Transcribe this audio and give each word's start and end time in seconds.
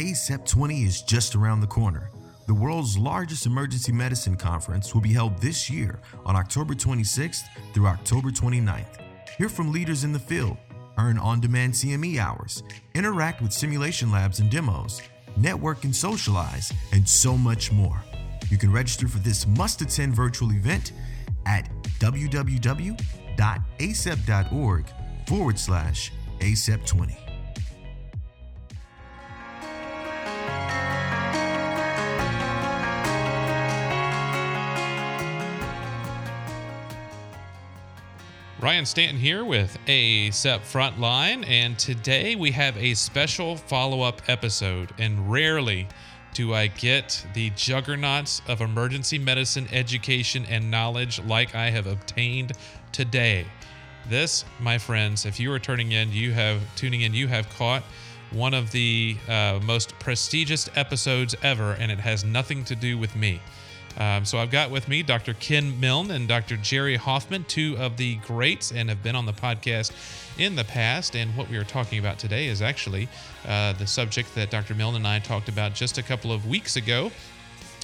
ACEP 0.00 0.46
20 0.46 0.84
is 0.84 1.02
just 1.02 1.34
around 1.34 1.60
the 1.60 1.66
corner. 1.66 2.10
The 2.46 2.54
world's 2.54 2.96
largest 2.96 3.44
emergency 3.44 3.92
medicine 3.92 4.34
conference 4.34 4.94
will 4.94 5.02
be 5.02 5.12
held 5.12 5.36
this 5.36 5.68
year 5.68 6.00
on 6.24 6.36
October 6.36 6.72
26th 6.72 7.42
through 7.74 7.86
October 7.86 8.30
29th. 8.30 8.98
Hear 9.36 9.50
from 9.50 9.70
leaders 9.70 10.02
in 10.02 10.14
the 10.14 10.18
field, 10.18 10.56
earn 10.96 11.18
on 11.18 11.38
demand 11.38 11.74
CME 11.74 12.16
hours, 12.16 12.62
interact 12.94 13.42
with 13.42 13.52
simulation 13.52 14.10
labs 14.10 14.40
and 14.40 14.50
demos, 14.50 15.02
network 15.36 15.84
and 15.84 15.94
socialize, 15.94 16.72
and 16.92 17.06
so 17.06 17.36
much 17.36 17.70
more. 17.70 18.02
You 18.48 18.56
can 18.56 18.72
register 18.72 19.06
for 19.06 19.18
this 19.18 19.46
must 19.46 19.82
attend 19.82 20.14
virtual 20.14 20.50
event 20.52 20.92
at 21.44 21.68
www.acep.org 21.98 23.04
forward 25.26 25.58
slash 25.58 26.10
ACEP20. 26.38 27.29
Ryan 38.80 38.86
Stanton 38.86 39.18
here 39.18 39.44
with 39.44 39.76
ACEP 39.88 40.60
Frontline, 40.60 41.46
and 41.46 41.78
today 41.78 42.34
we 42.34 42.50
have 42.52 42.74
a 42.78 42.94
special 42.94 43.54
follow 43.54 44.00
up 44.00 44.22
episode. 44.26 44.94
And 44.96 45.30
rarely 45.30 45.86
do 46.32 46.54
I 46.54 46.68
get 46.68 47.26
the 47.34 47.50
juggernauts 47.50 48.40
of 48.48 48.62
emergency 48.62 49.18
medicine 49.18 49.68
education 49.70 50.46
and 50.48 50.70
knowledge 50.70 51.22
like 51.24 51.54
I 51.54 51.68
have 51.68 51.86
obtained 51.86 52.52
today. 52.90 53.44
This, 54.08 54.46
my 54.58 54.78
friends, 54.78 55.26
if 55.26 55.38
you 55.38 55.52
are 55.52 55.58
turning 55.58 55.92
in, 55.92 56.10
you 56.10 56.32
have 56.32 56.62
tuning 56.74 57.02
in, 57.02 57.12
you 57.12 57.28
have 57.28 57.50
caught 57.50 57.82
one 58.30 58.54
of 58.54 58.70
the 58.70 59.14
uh, 59.28 59.60
most 59.62 59.90
prestigious 59.98 60.70
episodes 60.74 61.34
ever, 61.42 61.72
and 61.72 61.92
it 61.92 62.00
has 62.00 62.24
nothing 62.24 62.64
to 62.64 62.74
do 62.74 62.96
with 62.96 63.14
me. 63.14 63.42
Um, 63.98 64.24
so 64.24 64.38
I've 64.38 64.50
got 64.50 64.70
with 64.70 64.88
me 64.88 65.02
Dr. 65.02 65.34
Ken 65.34 65.78
Milne 65.78 66.10
and 66.10 66.28
Dr. 66.28 66.56
Jerry 66.56 66.96
Hoffman, 66.96 67.44
two 67.44 67.76
of 67.78 67.96
the 67.96 68.16
greats, 68.16 68.72
and 68.72 68.88
have 68.88 69.02
been 69.02 69.16
on 69.16 69.26
the 69.26 69.32
podcast 69.32 69.92
in 70.38 70.56
the 70.56 70.64
past. 70.64 71.16
And 71.16 71.36
what 71.36 71.48
we 71.48 71.56
are 71.56 71.64
talking 71.64 71.98
about 71.98 72.18
today 72.18 72.46
is 72.46 72.62
actually 72.62 73.08
uh, 73.46 73.72
the 73.74 73.86
subject 73.86 74.34
that 74.34 74.50
Dr. 74.50 74.74
Milne 74.74 74.96
and 74.96 75.06
I 75.06 75.18
talked 75.18 75.48
about 75.48 75.74
just 75.74 75.98
a 75.98 76.02
couple 76.02 76.32
of 76.32 76.46
weeks 76.46 76.76
ago. 76.76 77.10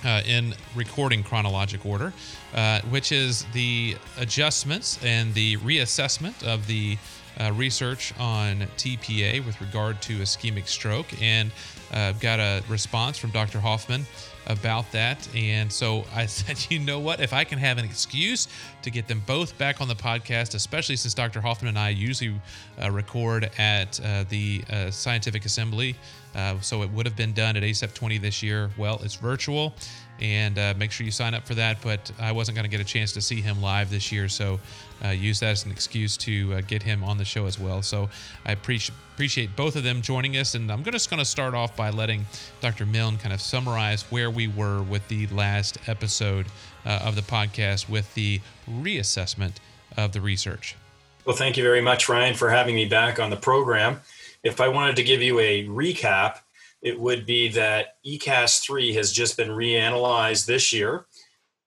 Uh, 0.04 0.20
in 0.27 0.54
recording 0.74 1.24
chronologic 1.24 1.86
order, 1.86 2.12
uh, 2.54 2.82
which 2.90 3.12
is 3.12 3.46
the 3.54 3.96
adjustments 4.18 5.02
and 5.02 5.32
the 5.32 5.56
reassessment 5.56 6.46
of 6.46 6.66
the 6.66 6.98
uh, 7.40 7.50
research 7.54 8.12
on 8.18 8.60
TPA 8.77 9.44
with 9.44 9.58
regard 9.58 10.00
to 10.02 10.18
ischemic 10.18 10.66
stroke. 10.68 11.06
And 11.20 11.50
uh, 11.94 11.98
I've 11.98 12.20
got 12.20 12.40
a 12.40 12.62
response 12.68 13.16
from 13.16 13.30
Dr. 13.30 13.58
Hoffman 13.58 14.04
about 14.47 14.91
that. 14.92 15.28
And 15.34 15.72
so 15.72 16.05
I 16.14 16.27
said, 16.27 16.70
you 16.70 16.78
know 16.78 16.98
what? 16.98 17.20
If 17.20 17.33
I 17.33 17.44
can 17.44 17.58
have 17.58 17.78
an 17.78 17.84
excuse 17.84 18.48
to 18.83 18.91
get 18.91 19.08
them 19.08 19.22
both 19.27 19.56
back 19.58 19.80
on 19.80 19.89
the 19.89 19.94
podcast, 19.94 20.55
especially 20.55 20.97
since 20.97 21.14
Dr. 21.14 21.41
Hoffman 21.41 21.69
and 21.69 21.78
I 21.78 21.91
usually 21.91 22.41
uh, 22.83 22.91
record 22.91 23.50
at 23.58 24.00
uh, 24.00 24.24
the 24.28 24.62
uh, 24.70 24.91
Scientific 24.91 25.44
Assembly. 25.44 25.97
Uh, 26.34 26.61
so 26.61 26.83
it 26.83 26.91
would 26.91 27.06
have 27.06 27.17
been 27.17 27.33
done 27.33 27.56
at 27.56 27.62
ACEP 27.62 27.94
20 27.94 28.19
this 28.19 28.42
year. 28.42 28.70
Well, 28.77 29.00
it's 29.02 29.14
virtual 29.14 29.74
and 30.20 30.59
uh, 30.59 30.75
make 30.77 30.91
sure 30.91 31.05
you 31.05 31.11
sign 31.11 31.34
up 31.34 31.47
for 31.47 31.55
that. 31.55 31.81
But 31.83 32.11
I 32.19 32.33
wasn't 32.33 32.56
going 32.56 32.64
to 32.64 32.70
get 32.70 32.81
a 32.81 32.84
chance 32.84 33.12
to 33.12 33.20
see 33.20 33.41
him 33.41 33.61
live 33.61 33.91
this 33.91 34.11
year, 34.12 34.28
so 34.28 34.61
uh, 35.05 35.08
use 35.08 35.41
that 35.41 35.50
as 35.50 35.64
an 35.64 35.70
excuse 35.70 36.17
to 36.19 36.55
uh, 36.55 36.61
get 36.62 36.83
him 36.83 37.05
on 37.05 37.19
the 37.19 37.25
show 37.25 37.47
as 37.47 37.58
well. 37.58 37.83
So 37.83 38.08
I 38.45 38.53
appreciate 38.53 38.97
appreciate 39.17 39.56
both 39.56 39.77
of 39.77 39.83
them 39.83 40.03
joining 40.03 40.36
us, 40.36 40.55
and 40.55 40.70
I'm 40.70 40.84
just 40.84 41.08
going 41.08 41.20
to 41.20 41.25
start 41.25 41.55
off 41.55 41.75
by 41.75 41.89
letting 41.89 42.27
Dr. 42.61 42.84
Milne 42.84 43.17
kind 43.17 43.33
of 43.33 43.41
summarize 43.41 44.03
where 44.11 44.31
we 44.31 44.47
were 44.47 44.83
with 44.83 45.08
the 45.08 45.27
last 45.28 45.78
episode 45.86 46.45
uh, 46.84 47.01
of 47.03 47.17
the 47.17 47.23
podcast 47.23 47.89
with 47.89 48.12
the 48.12 48.42
reassessment 48.70 49.52
of 49.96 50.13
the 50.13 50.20
research. 50.20 50.77
Well, 51.24 51.35
thank 51.35 51.57
you 51.57 51.63
very 51.63 51.80
much, 51.80 52.11
Ryan, 52.11 52.35
for 52.35 52.51
having 52.51 52.74
me 52.74 52.85
back 52.85 53.19
on 53.19 53.30
the 53.30 53.36
program. 53.36 54.02
If 54.42 54.61
I 54.61 54.69
wanted 54.69 54.96
to 54.96 55.02
give 55.02 55.23
you 55.23 55.40
a 55.40 55.64
recap, 55.64 56.40
it 56.86 57.01
would 57.01 57.27
be 57.27 57.48
that 57.48 57.97
ECASS 58.07 58.61
3 58.61 58.95
has 58.95 59.11
just 59.11 59.36
been 59.36 59.48
reanalyzed 59.48 60.47
this 60.47 60.73
year. 60.73 61.07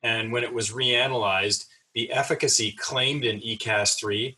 And 0.02 0.32
when 0.32 0.46
it 0.46 0.54
was 0.54 0.72
reanalyzed, 0.72 1.66
the 1.94 2.10
efficacy 2.10 2.72
claimed 2.72 3.26
in 3.26 3.42
ECASS 3.42 4.00
3 4.00 4.38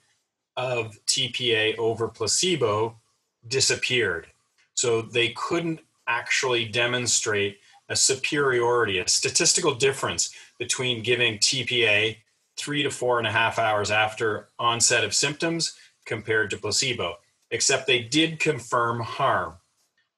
of 0.57 0.97
TPA 1.05 1.77
over 1.77 2.07
placebo 2.07 2.99
disappeared. 3.47 4.25
So 4.73 5.03
they 5.03 5.29
couldn't 5.37 5.81
actually 6.07 6.65
demonstrate 6.65 7.59
a 7.87 7.95
superiority, 7.95 8.97
a 8.97 9.07
statistical 9.07 9.75
difference 9.75 10.33
between 10.57 11.03
giving 11.03 11.37
TPA 11.37 12.17
three 12.57 12.81
to 12.81 12.89
four 12.89 13.19
and 13.19 13.27
a 13.27 13.31
half 13.31 13.59
hours 13.59 13.91
after 13.91 14.47
onset 14.57 15.03
of 15.03 15.13
symptoms 15.13 15.75
compared 16.07 16.49
to 16.49 16.57
placebo, 16.57 17.17
except 17.51 17.85
they 17.85 18.01
did 18.01 18.39
confirm 18.39 19.01
harm. 19.01 19.57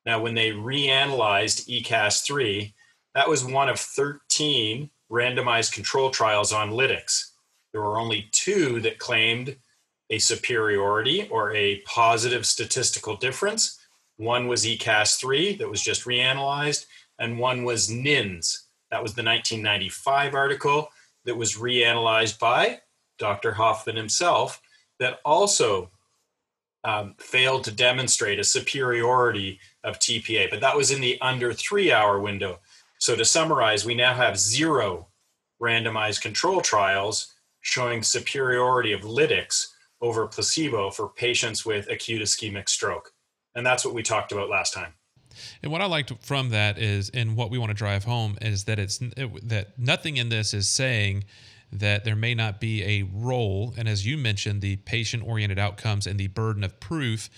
Now, 0.05 0.21
when 0.21 0.33
they 0.33 0.51
reanalyzed 0.51 1.67
ECASS 1.69 2.25
3, 2.25 2.73
that 3.15 3.29
was 3.29 3.45
one 3.45 3.69
of 3.69 3.79
13 3.79 4.89
randomized 5.11 5.73
control 5.73 6.09
trials 6.09 6.51
on 6.51 6.71
lytics. 6.71 7.31
There 7.71 7.81
were 7.81 7.99
only 7.99 8.29
two 8.31 8.81
that 8.81 8.99
claimed 8.99 9.55
a 10.09 10.19
superiority 10.19 11.27
or 11.29 11.53
a 11.55 11.81
positive 11.81 12.45
statistical 12.45 13.15
difference. 13.15 13.79
One 14.17 14.47
was 14.47 14.65
ECASS 14.65 15.19
3 15.19 15.55
that 15.57 15.69
was 15.69 15.81
just 15.81 16.05
reanalyzed, 16.05 16.85
and 17.19 17.39
one 17.39 17.63
was 17.63 17.89
NINDS. 17.89 18.63
That 18.91 19.01
was 19.01 19.13
the 19.13 19.23
1995 19.23 20.35
article 20.35 20.89
that 21.25 21.35
was 21.35 21.57
reanalyzed 21.57 22.37
by 22.37 22.81
Dr. 23.17 23.53
Hoffman 23.53 23.95
himself, 23.95 24.61
that 24.99 25.19
also 25.25 25.89
um, 26.83 27.15
failed 27.17 27.63
to 27.65 27.71
demonstrate 27.71 28.39
a 28.39 28.43
superiority 28.43 29.59
of 29.83 29.99
TPA, 29.99 30.49
but 30.49 30.61
that 30.61 30.75
was 30.75 30.91
in 30.91 31.01
the 31.01 31.19
under 31.21 31.53
three 31.53 31.91
hour 31.91 32.19
window. 32.19 32.59
So 32.99 33.15
to 33.15 33.25
summarize, 33.25 33.85
we 33.85 33.95
now 33.95 34.13
have 34.13 34.37
zero 34.37 35.07
randomized 35.61 36.21
control 36.21 36.61
trials 36.61 37.33
showing 37.61 38.03
superiority 38.03 38.91
of 38.91 39.01
lytics 39.01 39.67
over 40.01 40.27
placebo 40.27 40.91
for 40.91 41.09
patients 41.09 41.65
with 41.65 41.89
acute 41.89 42.21
ischemic 42.21 42.67
stroke. 42.67 43.11
And 43.55 43.65
that's 43.65 43.85
what 43.85 43.93
we 43.93 44.03
talked 44.03 44.31
about 44.31 44.49
last 44.49 44.73
time. 44.73 44.93
And 45.63 45.71
what 45.71 45.81
I 45.81 45.85
liked 45.85 46.11
from 46.23 46.49
that 46.49 46.77
is, 46.77 47.09
and 47.09 47.35
what 47.35 47.49
we 47.49 47.57
want 47.57 47.69
to 47.69 47.75
drive 47.75 48.03
home 48.03 48.37
is 48.41 48.65
that 48.65 48.79
it's 48.79 49.01
it, 49.01 49.49
that 49.49 49.79
nothing 49.79 50.17
in 50.17 50.29
this 50.29 50.53
is 50.53 50.67
saying 50.67 51.23
that 51.73 52.03
there 52.03 52.15
may 52.15 52.35
not 52.35 52.59
be 52.59 52.83
a 52.83 53.03
role, 53.13 53.73
and 53.77 53.87
as 53.87 54.05
you 54.05 54.17
mentioned, 54.17 54.61
the 54.61 54.77
patient-oriented 54.77 55.59
outcomes 55.59 56.07
and 56.07 56.19
the 56.19 56.27
burden 56.27 56.63
of 56.63 56.79
proof, 56.79 57.29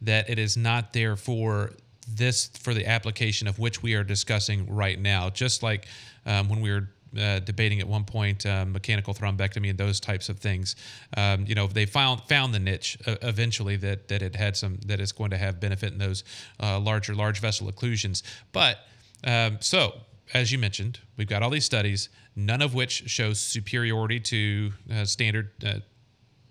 that 0.00 0.30
it 0.30 0.38
is 0.38 0.56
not 0.56 0.92
there 0.92 1.16
for 1.16 1.72
this 2.08 2.48
for 2.60 2.74
the 2.74 2.86
application 2.86 3.46
of 3.46 3.58
which 3.58 3.82
we 3.82 3.94
are 3.94 4.04
discussing 4.04 4.72
right 4.72 4.98
now. 4.98 5.30
Just 5.30 5.62
like 5.62 5.86
um, 6.26 6.48
when 6.48 6.60
we 6.60 6.70
were 6.70 6.88
uh, 7.18 7.40
debating 7.40 7.80
at 7.80 7.88
one 7.88 8.04
point 8.04 8.46
um, 8.46 8.72
mechanical 8.72 9.14
thrombectomy 9.14 9.70
and 9.70 9.78
those 9.78 10.00
types 10.00 10.28
of 10.28 10.38
things. 10.38 10.76
Um, 11.16 11.44
you 11.46 11.54
know, 11.54 11.66
they 11.66 11.86
found 11.86 12.22
found 12.22 12.54
the 12.54 12.58
niche 12.58 12.98
uh, 13.06 13.16
eventually 13.22 13.76
that 13.76 14.08
that 14.08 14.22
it 14.22 14.36
had 14.36 14.56
some 14.56 14.76
that 14.86 15.00
it's 15.00 15.12
going 15.12 15.30
to 15.30 15.38
have 15.38 15.60
benefit 15.60 15.92
in 15.92 15.98
those 15.98 16.24
uh, 16.60 16.78
larger 16.78 17.14
large 17.14 17.40
vessel 17.40 17.70
occlusions. 17.70 18.22
But 18.52 18.78
um, 19.24 19.58
so 19.60 19.94
as 20.34 20.52
you 20.52 20.58
mentioned, 20.58 21.00
we've 21.16 21.28
got 21.28 21.42
all 21.42 21.50
these 21.50 21.64
studies, 21.64 22.08
none 22.36 22.62
of 22.62 22.74
which 22.74 23.10
shows 23.10 23.40
superiority 23.40 24.20
to 24.20 24.72
uh, 24.92 25.04
standard 25.04 25.50
uh, 25.64 25.80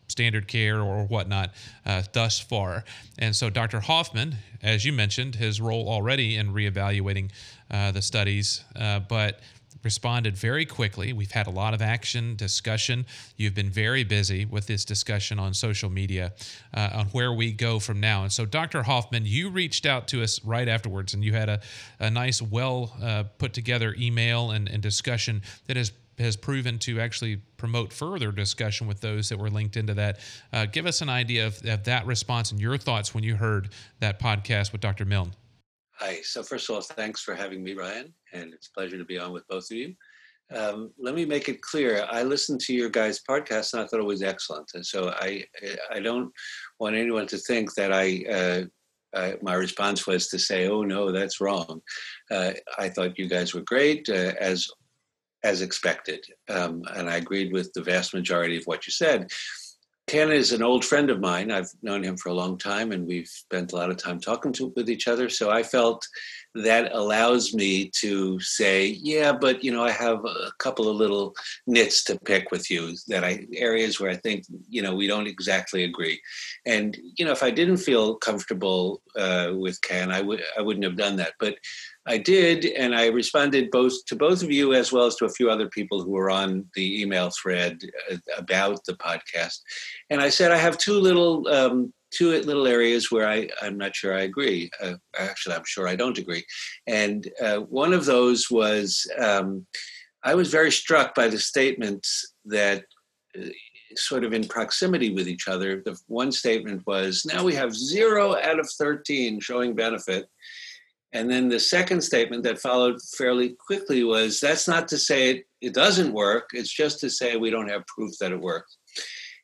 standard 0.08 0.48
care 0.48 0.82
or 0.82 1.06
whatnot 1.06 1.52
uh, 1.86 2.02
thus 2.14 2.40
far. 2.40 2.84
And 3.20 3.36
so, 3.36 3.50
Dr. 3.50 3.80
Hoffman, 3.80 4.36
as 4.62 4.84
you 4.84 4.92
mentioned, 4.92 5.36
his 5.36 5.62
role 5.62 5.88
already 5.88 6.36
in 6.36 6.54
reevaluating 6.54 7.32
uh, 7.70 7.92
the 7.92 8.02
studies, 8.02 8.64
uh, 8.76 9.00
but 9.00 9.40
responded 9.84 10.38
very 10.38 10.66
quickly. 10.66 11.14
We've 11.14 11.32
had 11.32 11.48
a 11.48 11.52
lot 11.52 11.74
of 11.74 11.82
action, 11.82 12.36
discussion. 12.36 13.06
You've 13.38 13.56
been 13.56 13.70
very 13.70 14.04
busy 14.04 14.46
with 14.46 14.68
this 14.68 14.86
discussion 14.86 15.40
on 15.40 15.54
social 15.54 15.90
media 15.90 16.34
uh, 16.74 16.90
on 16.94 17.06
where 17.08 17.34
we 17.34 17.52
go 17.52 17.80
from 17.80 18.00
now. 18.00 18.24
And 18.24 18.32
so, 18.32 18.46
Dr. 18.46 18.84
Hoffman, 18.84 19.26
you 19.26 19.50
reached 19.50 19.86
out 19.86 20.08
to 20.10 20.22
us 20.24 20.44
right 20.44 20.68
afterwards 20.68 21.14
and 21.14 21.24
you 21.24 21.34
had 21.34 21.50
a, 21.50 21.62
a 22.00 22.10
nice, 22.10 22.42
well 22.42 22.94
uh, 23.02 23.24
put 23.38 23.54
together 23.54 23.96
email 23.98 24.52
and, 24.52 24.68
and 24.70 24.82
discussion 24.82 25.42
that 25.68 25.78
has 25.78 25.92
has 26.20 26.36
proven 26.36 26.78
to 26.78 27.00
actually 27.00 27.38
promote 27.58 27.94
further 27.94 28.32
discussion 28.32 28.88
with 28.88 29.00
those 29.00 29.30
that 29.30 29.40
were 29.40 29.50
linked 29.50 29.78
into 29.78 29.94
that. 29.94 30.20
Uh, 30.52 30.66
give 30.66 30.86
us 30.86 31.02
an 31.02 31.08
idea 31.08 31.48
of, 31.48 31.66
of 31.66 31.86
that 31.86 32.06
response 32.06 32.52
and 32.52 32.60
your 32.60 32.78
thoughts 32.78 33.14
when 33.14 33.24
you 33.24 33.36
heard 33.36 33.70
that 34.00 34.20
podcast 34.20 34.72
with 34.72 34.82
Dr. 34.82 35.06
Milne. 35.06 35.32
Hi. 36.00 36.22
So 36.24 36.44
first 36.44 36.70
of 36.70 36.76
all, 36.76 36.82
thanks 36.82 37.22
for 37.22 37.36
having 37.36 37.62
me, 37.62 37.74
Ryan, 37.74 38.14
and 38.32 38.54
it's 38.54 38.68
a 38.68 38.72
pleasure 38.72 38.98
to 38.98 39.04
be 39.04 39.20
on 39.20 39.34
with 39.34 39.46
both 39.50 39.70
of 39.70 39.76
you. 39.76 39.96
Um, 40.56 40.92
let 40.98 41.14
me 41.14 41.26
make 41.26 41.50
it 41.50 41.62
clear. 41.62 42.08
I 42.10 42.24
listened 42.24 42.62
to 42.62 42.74
your 42.74 42.90
guys' 42.90 43.22
podcast 43.30 43.74
and 43.74 43.82
I 43.82 43.86
thought 43.86 44.00
it 44.00 44.06
was 44.06 44.24
excellent. 44.24 44.72
And 44.76 44.86
so 44.86 45.10
I, 45.10 45.44
I 45.92 46.00
don't 46.00 46.32
want 46.80 46.96
anyone 46.96 47.28
to 47.28 47.38
think 47.38 47.74
that 47.76 47.92
I 47.92 48.24
uh, 49.14 49.34
my 49.42 49.56
response 49.56 50.08
was 50.08 50.28
to 50.28 50.40
say, 50.40 50.68
"Oh 50.68 50.84
no, 50.84 51.12
that's 51.12 51.42
wrong." 51.42 51.82
Uh, 52.32 52.54
I 52.78 52.90
thought 52.90 53.18
you 53.18 53.28
guys 53.28 53.54
were 53.54 53.62
great, 53.62 54.08
uh, 54.08 54.34
as 54.40 54.68
as 55.44 55.62
expected, 55.62 56.24
um, 56.50 56.84
and 56.96 57.10
I 57.10 57.18
agreed 57.18 57.52
with 57.52 57.74
the 57.74 57.82
vast 57.82 58.14
majority 58.14 58.56
of 58.56 58.64
what 58.66 58.86
you 58.86 58.92
said. 58.92 59.32
Ken 60.10 60.32
is 60.32 60.54
an 60.54 60.64
old 60.64 60.84
friend 60.84 61.12
of 61.12 61.20
mine. 61.20 61.52
I've 61.52 61.72
known 61.84 62.04
him 62.04 62.18
for 62.18 62.30
a 62.30 62.34
long 62.34 62.58
time, 62.58 62.92
and 62.92 63.06
we've 63.06 63.28
spent 63.28 63.74
a 63.74 63.76
lot 63.76 63.92
of 63.92 63.98
time 63.98 64.20
talking 64.20 64.52
to, 64.54 64.74
with 64.76 64.90
each 64.90 65.08
other. 65.08 65.30
So 65.30 65.52
I 65.52 65.62
felt 65.62 66.04
that 66.56 66.92
allows 66.94 67.54
me 67.54 67.92
to 68.02 68.40
say, 68.40 68.88
yeah, 68.88 69.32
but 69.32 69.64
you 69.64 69.72
know, 69.72 69.84
I 69.84 69.92
have 69.92 70.24
a 70.26 70.52
couple 70.58 70.90
of 70.90 70.96
little 70.96 71.36
nits 71.68 72.04
to 72.06 72.20
pick 72.20 72.52
with 72.52 72.72
you 72.72 72.96
that 73.08 73.24
I 73.24 73.46
areas 73.56 74.00
where 74.00 74.10
I 74.10 74.16
think 74.16 74.46
you 74.68 74.82
know 74.82 74.96
we 74.96 75.08
don't 75.08 75.28
exactly 75.28 75.84
agree. 75.84 76.20
And 76.66 76.98
you 77.18 77.26
know, 77.26 77.32
if 77.32 77.44
I 77.44 77.52
didn't 77.52 77.78
feel 77.78 78.16
comfortable 78.16 79.02
uh, 79.18 79.52
with 79.56 79.82
Ken, 79.82 80.12
I 80.12 80.22
would 80.22 80.42
I 80.58 80.62
wouldn't 80.62 80.86
have 80.86 80.98
done 80.98 81.18
that. 81.18 81.34
But 81.40 81.56
I 82.08 82.18
did, 82.18 82.66
and 82.66 82.96
I 82.96 83.08
responded 83.08 83.70
both 83.70 83.94
to 84.06 84.16
both 84.16 84.42
of 84.42 84.52
you 84.52 84.74
as 84.74 84.92
well 84.92 85.06
as 85.06 85.16
to 85.18 85.26
a 85.26 85.30
few 85.30 85.52
other 85.52 85.70
people 85.70 86.02
who 86.04 86.12
were 86.12 86.32
on 86.32 86.66
the 86.74 87.02
email 87.02 87.30
thread 87.30 87.78
uh, 88.12 88.18
about 88.38 88.84
the 88.86 88.94
podcast. 88.94 89.60
And 90.10 90.20
I 90.20 90.30
said 90.30 90.52
I 90.52 90.58
have 90.58 90.80
two 90.80 91.00
little 91.00 91.48
um, 91.48 91.94
two 92.12 92.30
little 92.42 92.68
areas 92.68 93.12
where 93.12 93.28
I 93.28 93.50
I'm 93.62 93.78
not 93.78 93.96
sure 93.96 94.14
I 94.14 94.22
agree. 94.22 94.70
Uh, 94.82 94.96
actually, 95.18 95.56
I'm 95.56 95.66
sure 95.66 95.88
I 95.88 95.96
don't 95.96 96.18
agree. 96.18 96.46
And 96.88 97.28
uh, 97.42 97.58
one 97.58 97.94
of 97.94 98.06
those 98.06 98.50
was 98.50 99.06
um, 99.18 99.66
I 100.24 100.36
was 100.36 100.52
very 100.52 100.72
struck 100.72 101.16
by 101.16 101.28
the 101.28 101.40
statements 101.40 102.34
that. 102.46 102.84
Uh, 103.38 103.50
sort 103.96 104.24
of 104.24 104.34
in 104.34 104.48
proximity 104.48 105.10
with 105.10 105.28
each 105.28 105.48
other. 105.48 105.82
The 105.84 105.98
one 106.06 106.32
statement 106.32 106.84
was, 106.86 107.26
now 107.26 107.44
we 107.44 107.56
have 107.56 107.74
zero 107.74 108.36
out 108.36 108.60
of 108.60 108.70
13 108.78 109.40
showing 109.40 109.74
benefit 109.74 110.30
and 111.12 111.30
then 111.30 111.50
the 111.50 111.60
second 111.60 112.02
statement 112.02 112.44
that 112.44 112.60
followed 112.60 113.02
fairly 113.18 113.56
quickly 113.66 114.04
was 114.04 114.40
that's 114.40 114.68
not 114.68 114.88
to 114.90 114.98
say 114.98 115.32
it, 115.32 115.46
it 115.62 115.74
doesn't 115.74 116.14
work, 116.14 116.50
it's 116.54 116.72
just 116.72 117.00
to 117.00 117.10
say 117.10 117.36
we 117.36 117.50
don't 117.50 117.70
have 117.70 117.88
proof 117.88 118.14
that 118.20 118.32
it 118.32 118.40
works. 118.40 118.78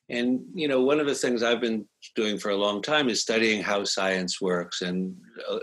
And 0.10 0.42
you 0.54 0.68
know, 0.68 0.82
one 0.82 1.00
of 1.00 1.08
the 1.08 1.16
things 1.16 1.42
I've 1.42 1.62
been 1.62 1.88
doing 2.16 2.38
for 2.38 2.50
a 2.50 2.58
long 2.58 2.82
time 2.82 3.10
is 3.10 3.22
studying 3.22 3.62
how 3.62 3.84
science 3.84 4.42
works, 4.42 4.82
and 4.82 5.16
uh, 5.50 5.60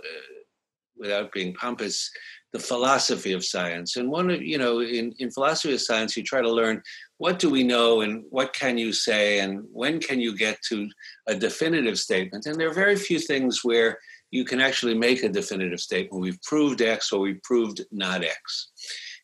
without 0.96 1.32
being 1.32 1.54
pompous, 1.54 2.10
the 2.52 2.58
philosophy 2.58 3.32
of 3.32 3.44
science. 3.44 3.96
And 3.96 4.10
one 4.10 4.30
of 4.30 4.42
you 4.42 4.58
know, 4.58 4.80
in 4.80 5.14
in 5.18 5.30
philosophy 5.30 5.74
of 5.74 5.80
science, 5.80 6.16
you 6.16 6.22
try 6.22 6.42
to 6.42 6.50
learn 6.50 6.82
what 7.18 7.38
do 7.38 7.48
we 7.50 7.62
know, 7.62 8.02
and 8.02 8.24
what 8.30 8.52
can 8.52 8.76
you 8.78 8.92
say, 8.92 9.40
and 9.40 9.64
when 9.72 10.00
can 10.00 10.20
you 10.20 10.36
get 10.36 10.58
to 10.68 10.88
a 11.26 11.34
definitive 11.34 11.98
statement. 11.98 12.46
And 12.46 12.56
there 12.56 12.68
are 12.68 12.74
very 12.74 12.96
few 12.96 13.18
things 13.18 13.60
where 13.62 13.98
you 14.32 14.44
can 14.44 14.60
actually 14.60 14.94
make 14.94 15.22
a 15.22 15.28
definitive 15.28 15.80
statement. 15.80 16.22
We've 16.22 16.42
proved 16.42 16.80
X 16.80 17.12
or 17.12 17.20
we've 17.20 17.42
proved 17.42 17.82
not 17.92 18.24
X. 18.24 18.70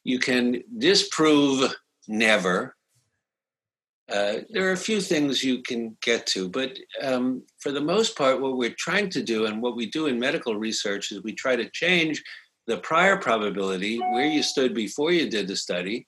You 0.05 0.19
can 0.19 0.63
disprove 0.79 1.75
never. 2.07 2.77
Uh, 4.11 4.39
there 4.51 4.69
are 4.69 4.73
a 4.73 4.77
few 4.77 5.01
things 5.01 5.45
you 5.45 5.63
can 5.63 5.97
get 6.03 6.27
to, 6.27 6.49
but 6.49 6.79
um, 7.03 7.43
for 7.59 7.73
the 7.73 7.81
most 7.81 8.17
part, 8.17 8.41
what 8.41 8.57
we're 8.57 8.75
trying 8.79 9.11
to 9.11 9.23
do 9.23 9.47
and 9.47 9.61
what 9.61 9.77
we 9.77 9.87
do 9.91 10.07
in 10.07 10.19
medical 10.19 10.57
research 10.57 11.13
is 11.13 11.23
we 11.23 11.35
try 11.35 11.57
to 11.57 11.69
change 11.71 12.23
the 12.67 12.79
prior 12.79 13.17
probability, 13.17 13.99
where 13.99 14.27
you 14.27 14.43
stood 14.43 14.75
before 14.75 15.13
you 15.13 15.29
did 15.29 15.47
the 15.47 15.57
study, 15.57 16.07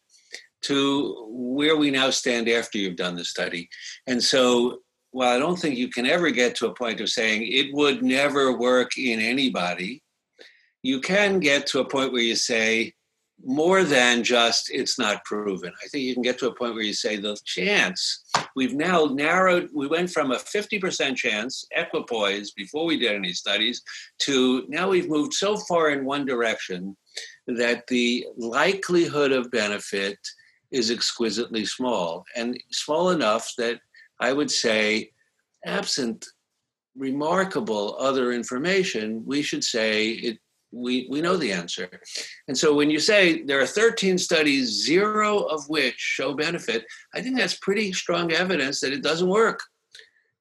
to 0.62 1.26
where 1.28 1.76
we 1.76 1.90
now 1.90 2.10
stand 2.10 2.48
after 2.48 2.78
you've 2.78 2.96
done 2.96 3.16
the 3.16 3.24
study. 3.24 3.68
And 4.06 4.22
so 4.22 4.80
well, 5.12 5.34
I 5.34 5.38
don't 5.38 5.58
think 5.58 5.76
you 5.76 5.88
can 5.88 6.06
ever 6.06 6.30
get 6.30 6.54
to 6.56 6.68
a 6.68 6.74
point 6.74 7.00
of 7.00 7.08
saying 7.08 7.42
it 7.44 7.74
would 7.74 8.02
never 8.02 8.56
work 8.56 8.96
in 8.96 9.20
anybody, 9.20 10.02
you 10.82 11.00
can 11.00 11.40
get 11.40 11.66
to 11.68 11.80
a 11.80 11.88
point 11.88 12.12
where 12.12 12.22
you 12.22 12.36
say 12.36 12.94
more 13.44 13.84
than 13.84 14.22
just 14.22 14.70
it's 14.70 14.98
not 14.98 15.24
proven. 15.24 15.72
I 15.82 15.88
think 15.88 16.04
you 16.04 16.14
can 16.14 16.22
get 16.22 16.38
to 16.40 16.48
a 16.48 16.54
point 16.54 16.74
where 16.74 16.82
you 16.82 16.92
say 16.92 17.16
the 17.16 17.36
chance, 17.44 18.24
we've 18.54 18.74
now 18.74 19.06
narrowed, 19.06 19.70
we 19.74 19.86
went 19.86 20.10
from 20.10 20.32
a 20.32 20.36
50% 20.36 21.16
chance, 21.16 21.64
equipoise, 21.74 22.50
before 22.52 22.84
we 22.84 22.98
did 22.98 23.12
any 23.12 23.32
studies, 23.32 23.82
to 24.20 24.64
now 24.68 24.90
we've 24.90 25.08
moved 25.08 25.34
so 25.34 25.56
far 25.56 25.90
in 25.90 26.04
one 26.04 26.26
direction 26.26 26.96
that 27.46 27.86
the 27.88 28.26
likelihood 28.36 29.32
of 29.32 29.50
benefit 29.50 30.18
is 30.70 30.90
exquisitely 30.90 31.64
small 31.64 32.24
and 32.36 32.58
small 32.70 33.10
enough 33.10 33.52
that 33.58 33.80
I 34.20 34.32
would 34.32 34.50
say, 34.50 35.10
absent 35.64 36.26
remarkable 36.96 37.96
other 37.98 38.32
information, 38.32 39.22
we 39.24 39.42
should 39.42 39.64
say 39.64 40.10
it. 40.10 40.38
We, 40.72 41.08
we 41.10 41.20
know 41.20 41.36
the 41.36 41.52
answer. 41.52 41.88
And 42.48 42.56
so 42.56 42.74
when 42.74 42.90
you 42.90 43.00
say 43.00 43.42
there 43.42 43.60
are 43.60 43.66
13 43.66 44.18
studies, 44.18 44.68
zero 44.68 45.38
of 45.38 45.68
which 45.68 45.96
show 45.98 46.34
benefit, 46.34 46.84
I 47.14 47.22
think 47.22 47.36
that's 47.36 47.58
pretty 47.58 47.92
strong 47.92 48.32
evidence 48.32 48.80
that 48.80 48.92
it 48.92 49.02
doesn't 49.02 49.28
work. 49.28 49.60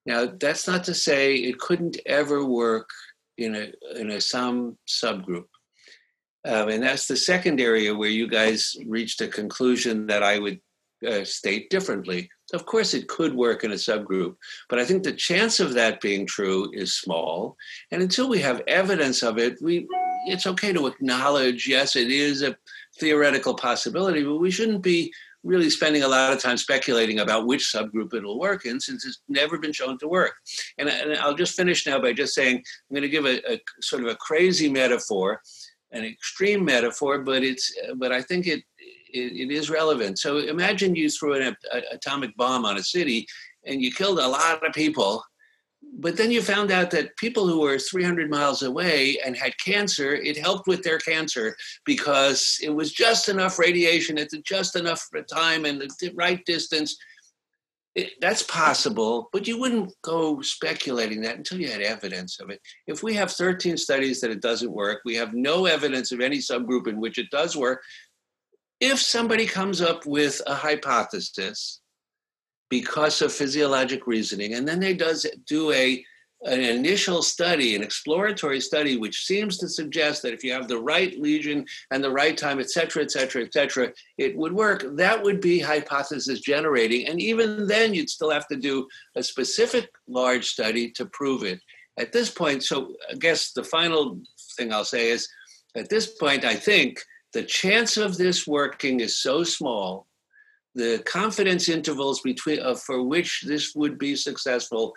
Now, 0.05 0.27
that's 0.39 0.67
not 0.67 0.83
to 0.85 0.93
say 0.93 1.35
it 1.35 1.59
couldn't 1.59 1.97
ever 2.05 2.45
work 2.45 2.89
in 3.37 3.55
a, 3.55 3.99
in 3.99 4.11
a 4.11 4.21
some 4.21 4.77
subgroup. 4.87 5.45
Um, 6.45 6.69
and 6.69 6.83
that's 6.83 7.07
the 7.07 7.17
second 7.17 7.59
area 7.59 7.93
where 7.93 8.09
you 8.09 8.27
guys 8.27 8.75
reached 8.87 9.21
a 9.21 9.27
conclusion 9.27 10.07
that 10.07 10.23
I 10.23 10.39
would 10.39 10.59
uh, 11.07 11.23
state 11.23 11.69
differently. 11.69 12.29
Of 12.53 12.65
course, 12.65 12.93
it 12.93 13.07
could 13.07 13.33
work 13.35 13.63
in 13.63 13.71
a 13.71 13.75
subgroup, 13.75 14.35
but 14.67 14.79
I 14.79 14.85
think 14.85 15.03
the 15.03 15.13
chance 15.13 15.59
of 15.59 15.73
that 15.73 16.01
being 16.01 16.25
true 16.25 16.69
is 16.73 16.95
small. 16.95 17.55
And 17.91 18.01
until 18.01 18.27
we 18.27 18.39
have 18.39 18.61
evidence 18.67 19.21
of 19.21 19.37
it, 19.37 19.57
we 19.61 19.87
it's 20.29 20.47
okay 20.47 20.73
to 20.73 20.87
acknowledge, 20.87 21.67
yes, 21.67 21.95
it 21.95 22.11
is 22.11 22.41
a 22.41 22.55
theoretical 22.99 23.53
possibility, 23.53 24.23
but 24.23 24.37
we 24.37 24.51
shouldn't 24.51 24.81
be 24.81 25.11
really 25.43 25.69
spending 25.69 26.03
a 26.03 26.07
lot 26.07 26.33
of 26.33 26.41
time 26.41 26.57
speculating 26.57 27.19
about 27.19 27.47
which 27.47 27.71
subgroup 27.73 28.13
it'll 28.13 28.39
work 28.39 28.65
in 28.65 28.79
since 28.79 29.05
it's 29.05 29.21
never 29.29 29.57
been 29.57 29.71
shown 29.71 29.97
to 29.97 30.07
work. 30.07 30.33
And, 30.77 30.89
and 30.89 31.15
I'll 31.17 31.35
just 31.35 31.55
finish 31.55 31.87
now 31.87 31.99
by 31.99 32.13
just 32.13 32.33
saying 32.33 32.57
I'm 32.57 32.95
going 32.95 33.03
to 33.03 33.09
give 33.09 33.25
a, 33.25 33.53
a 33.53 33.59
sort 33.81 34.03
of 34.03 34.09
a 34.09 34.15
crazy 34.15 34.69
metaphor, 34.69 35.41
an 35.91 36.03
extreme 36.03 36.65
metaphor, 36.65 37.19
but 37.19 37.43
it's 37.43 37.73
but 37.95 38.11
I 38.11 38.21
think 38.21 38.47
it 38.47 38.63
it, 39.11 39.49
it 39.49 39.51
is 39.51 39.69
relevant. 39.69 40.19
So 40.19 40.37
imagine 40.37 40.95
you 40.95 41.09
threw 41.09 41.33
an 41.33 41.55
atomic 41.91 42.35
bomb 42.35 42.65
on 42.65 42.77
a 42.77 42.83
city 42.83 43.25
and 43.65 43.81
you 43.81 43.91
killed 43.91 44.19
a 44.19 44.27
lot 44.27 44.65
of 44.65 44.73
people, 44.73 45.23
but 45.97 46.17
then 46.17 46.31
you 46.31 46.41
found 46.41 46.71
out 46.71 46.91
that 46.91 47.15
people 47.17 47.47
who 47.47 47.59
were 47.59 47.77
300 47.77 48.29
miles 48.29 48.63
away 48.63 49.17
and 49.25 49.35
had 49.35 49.57
cancer, 49.59 50.13
it 50.13 50.37
helped 50.37 50.67
with 50.67 50.83
their 50.83 50.99
cancer 50.99 51.55
because 51.85 52.57
it 52.61 52.69
was 52.69 52.91
just 52.91 53.29
enough 53.29 53.59
radiation 53.59 54.17
at 54.17 54.29
just 54.43 54.75
enough 54.75 55.05
time 55.31 55.65
and 55.65 55.81
the 55.81 56.11
right 56.15 56.45
distance. 56.45 56.97
It, 57.95 58.13
that's 58.21 58.43
possible, 58.43 59.29
but 59.33 59.47
you 59.47 59.59
wouldn't 59.59 59.93
go 60.03 60.41
speculating 60.41 61.21
that 61.21 61.37
until 61.37 61.59
you 61.59 61.69
had 61.69 61.81
evidence 61.81 62.39
of 62.39 62.49
it. 62.49 62.61
If 62.87 63.01
we 63.03 63.15
have 63.15 63.31
13 63.31 63.77
studies 63.77 64.21
that 64.21 64.31
it 64.31 64.41
doesn't 64.41 64.71
work, 64.71 65.01
we 65.05 65.15
have 65.15 65.33
no 65.33 65.65
evidence 65.65 66.11
of 66.11 66.21
any 66.21 66.37
subgroup 66.37 66.87
in 66.87 66.99
which 66.99 67.17
it 67.17 67.31
does 67.31 67.57
work, 67.57 67.81
if 68.79 68.99
somebody 68.99 69.45
comes 69.45 69.81
up 69.81 70.05
with 70.05 70.41
a 70.47 70.55
hypothesis 70.55 71.78
because 72.69 73.21
of 73.21 73.33
physiologic 73.33 74.07
reasoning, 74.07 74.53
and 74.53 74.67
then 74.67 74.79
they 74.79 74.93
does 74.93 75.25
do 75.45 75.71
a 75.71 76.03
an 76.45 76.61
initial 76.61 77.21
study, 77.21 77.75
an 77.75 77.83
exploratory 77.83 78.61
study, 78.61 78.95
which 78.95 79.25
seems 79.25 79.57
to 79.57 79.67
suggest 79.67 80.21
that 80.21 80.31
if 80.31 80.41
you 80.41 80.53
have 80.53 80.69
the 80.69 80.77
right 80.77 81.19
lesion 81.19 81.65
and 81.91 82.01
the 82.01 82.09
right 82.09 82.37
time, 82.37 82.61
et 82.61 82.69
cetera, 82.69 83.03
et 83.03 83.11
cetera, 83.11 83.43
et 83.43 83.51
cetera, 83.51 83.91
it 84.17 84.37
would 84.37 84.53
work. 84.53 84.85
That 84.95 85.21
would 85.21 85.41
be 85.41 85.59
hypothesis 85.59 86.39
generating. 86.39 87.07
And 87.07 87.19
even 87.19 87.67
then, 87.67 87.93
you'd 87.93 88.09
still 88.09 88.31
have 88.31 88.47
to 88.47 88.55
do 88.55 88.87
a 89.17 89.23
specific 89.23 89.89
large 90.07 90.45
study 90.45 90.91
to 90.91 91.05
prove 91.07 91.43
it. 91.43 91.59
At 91.97 92.13
this 92.13 92.31
point, 92.31 92.63
so 92.63 92.93
I 93.11 93.15
guess 93.15 93.51
the 93.51 93.63
final 93.63 94.21
thing 94.55 94.71
I'll 94.71 94.85
say 94.85 95.09
is 95.09 95.27
at 95.75 95.89
this 95.89 96.07
point, 96.07 96.45
I 96.45 96.55
think 96.55 97.01
the 97.33 97.43
chance 97.43 97.97
of 97.97 98.15
this 98.15 98.47
working 98.47 99.01
is 99.01 99.21
so 99.21 99.43
small 99.43 100.07
the 100.75 101.01
confidence 101.05 101.69
intervals 101.69 102.21
between 102.21 102.59
uh, 102.59 102.75
for 102.75 103.03
which 103.03 103.43
this 103.45 103.73
would 103.75 103.97
be 103.97 104.15
successful 104.15 104.93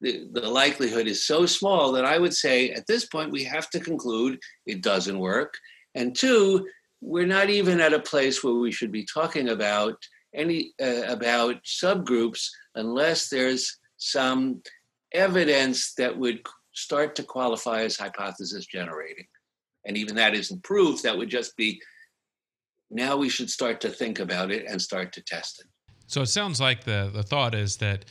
the, 0.00 0.26
the 0.32 0.48
likelihood 0.48 1.06
is 1.06 1.26
so 1.26 1.46
small 1.46 1.92
that 1.92 2.04
i 2.04 2.18
would 2.18 2.34
say 2.34 2.70
at 2.70 2.86
this 2.86 3.06
point 3.06 3.30
we 3.30 3.44
have 3.44 3.70
to 3.70 3.80
conclude 3.80 4.38
it 4.66 4.82
doesn't 4.82 5.18
work 5.18 5.54
and 5.94 6.16
two 6.16 6.66
we're 7.00 7.26
not 7.26 7.50
even 7.50 7.80
at 7.80 7.92
a 7.92 7.98
place 7.98 8.42
where 8.42 8.54
we 8.54 8.72
should 8.72 8.92
be 8.92 9.04
talking 9.04 9.48
about 9.50 9.96
any 10.34 10.72
uh, 10.80 11.02
about 11.08 11.62
subgroups 11.64 12.48
unless 12.74 13.28
there's 13.28 13.78
some 13.96 14.62
evidence 15.12 15.94
that 15.94 16.16
would 16.16 16.40
start 16.72 17.14
to 17.14 17.22
qualify 17.22 17.82
as 17.82 17.96
hypothesis 17.96 18.66
generating 18.66 19.26
and 19.84 19.96
even 19.96 20.16
that 20.16 20.34
isn't 20.34 20.62
proof. 20.62 21.02
That 21.02 21.16
would 21.16 21.28
just 21.28 21.56
be 21.56 21.80
now 22.92 23.16
we 23.16 23.28
should 23.28 23.50
start 23.50 23.80
to 23.80 23.88
think 23.88 24.18
about 24.20 24.50
it 24.50 24.66
and 24.68 24.80
start 24.80 25.12
to 25.14 25.22
test 25.22 25.60
it. 25.60 25.66
So 26.06 26.20
it 26.20 26.26
sounds 26.26 26.60
like 26.60 26.84
the 26.84 27.10
the 27.12 27.22
thought 27.22 27.54
is 27.54 27.78
that 27.78 28.04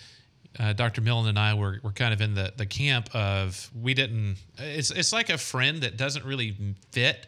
uh, 0.60 0.74
Dr. 0.74 1.02
Milne 1.02 1.28
and 1.28 1.40
I 1.40 1.54
were, 1.54 1.80
were 1.82 1.92
kind 1.92 2.14
of 2.14 2.20
in 2.20 2.34
the, 2.34 2.52
the 2.58 2.66
camp 2.66 3.14
of 3.16 3.70
we 3.80 3.94
didn't. 3.94 4.38
It's 4.58 4.92
it's 4.92 5.14
like 5.14 5.30
a 5.30 5.38
friend 5.38 5.82
that 5.84 5.98
doesn't 5.98 6.26
really 6.26 6.76
fit, 6.92 7.28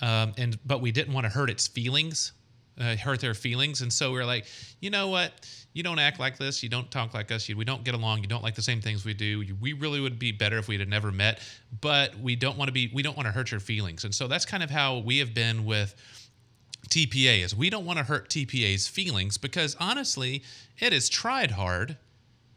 um, 0.00 0.32
and 0.38 0.58
but 0.64 0.80
we 0.80 0.90
didn't 0.90 1.12
want 1.12 1.24
to 1.24 1.30
hurt 1.30 1.50
its 1.50 1.66
feelings, 1.66 2.32
uh, 2.80 2.96
hurt 2.96 3.20
their 3.20 3.34
feelings, 3.34 3.82
and 3.82 3.92
so 3.92 4.12
we 4.12 4.18
are 4.20 4.24
like, 4.24 4.46
you 4.80 4.90
know 4.90 5.08
what? 5.08 5.32
You 5.74 5.82
don't 5.82 5.98
act 5.98 6.18
like 6.18 6.38
this. 6.38 6.62
You 6.62 6.70
don't 6.70 6.90
talk 6.90 7.12
like 7.12 7.30
us. 7.30 7.46
You, 7.50 7.56
we 7.56 7.66
don't 7.66 7.84
get 7.84 7.94
along. 7.94 8.22
You 8.22 8.28
don't 8.28 8.42
like 8.42 8.54
the 8.54 8.62
same 8.62 8.80
things 8.80 9.04
we 9.04 9.12
do. 9.12 9.44
We 9.60 9.74
really 9.74 10.00
would 10.00 10.18
be 10.18 10.32
better 10.32 10.56
if 10.56 10.68
we 10.68 10.78
had 10.78 10.88
never 10.88 11.12
met, 11.12 11.40
but 11.82 12.18
we 12.18 12.36
don't 12.36 12.56
want 12.56 12.68
to 12.68 12.72
be. 12.72 12.90
We 12.94 13.02
don't 13.02 13.16
want 13.16 13.26
to 13.26 13.32
hurt 13.32 13.50
your 13.50 13.60
feelings, 13.60 14.04
and 14.04 14.14
so 14.14 14.28
that's 14.28 14.46
kind 14.46 14.62
of 14.62 14.70
how 14.70 14.98
we 14.98 15.18
have 15.18 15.34
been 15.34 15.66
with 15.66 15.94
TPA. 16.88 17.44
Is 17.44 17.54
we 17.54 17.70
don't 17.70 17.84
want 17.84 17.98
to 17.98 18.04
hurt 18.04 18.28
TPA's 18.28 18.88
feelings 18.88 19.38
because 19.38 19.76
honestly, 19.78 20.42
it 20.78 20.92
has 20.92 21.08
tried 21.08 21.52
hard 21.52 21.96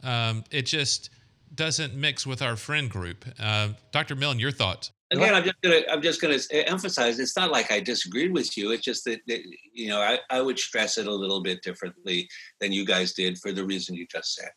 um, 0.04 0.44
it 0.52 0.66
just 0.66 1.10
doesn't 1.56 1.96
mix 1.96 2.26
with 2.26 2.42
our 2.42 2.56
friend 2.56 2.90
group. 2.90 3.26
Uh, 3.40 3.70
Dr. 3.92 4.16
Milne, 4.16 4.40
your 4.40 4.52
thoughts? 4.52 4.92
Again, 5.12 5.34
I'm 5.34 5.44
just 5.44 5.62
gonna 5.64 5.82
I'm 5.92 6.02
just 6.04 6.22
gonna 6.22 6.38
emphasize. 6.52 7.20
It's 7.20 7.36
not 7.36 7.50
like 7.50 7.72
I 7.72 7.80
disagreed 7.80 8.32
with 8.32 8.56
you. 8.56 8.72
It's 8.72 8.84
just 8.84 9.06
that, 9.06 9.22
that 9.26 9.40
you 9.74 9.90
know 9.90 10.00
I, 10.00 10.20
I 10.30 10.40
would 10.40 10.60
stress 10.60 11.00
it 11.00 11.08
a 11.08 11.12
little 11.12 11.42
bit 11.42 11.64
differently 11.64 12.30
than 12.60 12.72
you 12.72 12.86
guys 12.86 13.14
did 13.14 13.40
for 13.40 13.52
the 13.52 13.66
reason 13.66 13.96
you 13.96 14.06
just 14.06 14.36
said. 14.36 14.50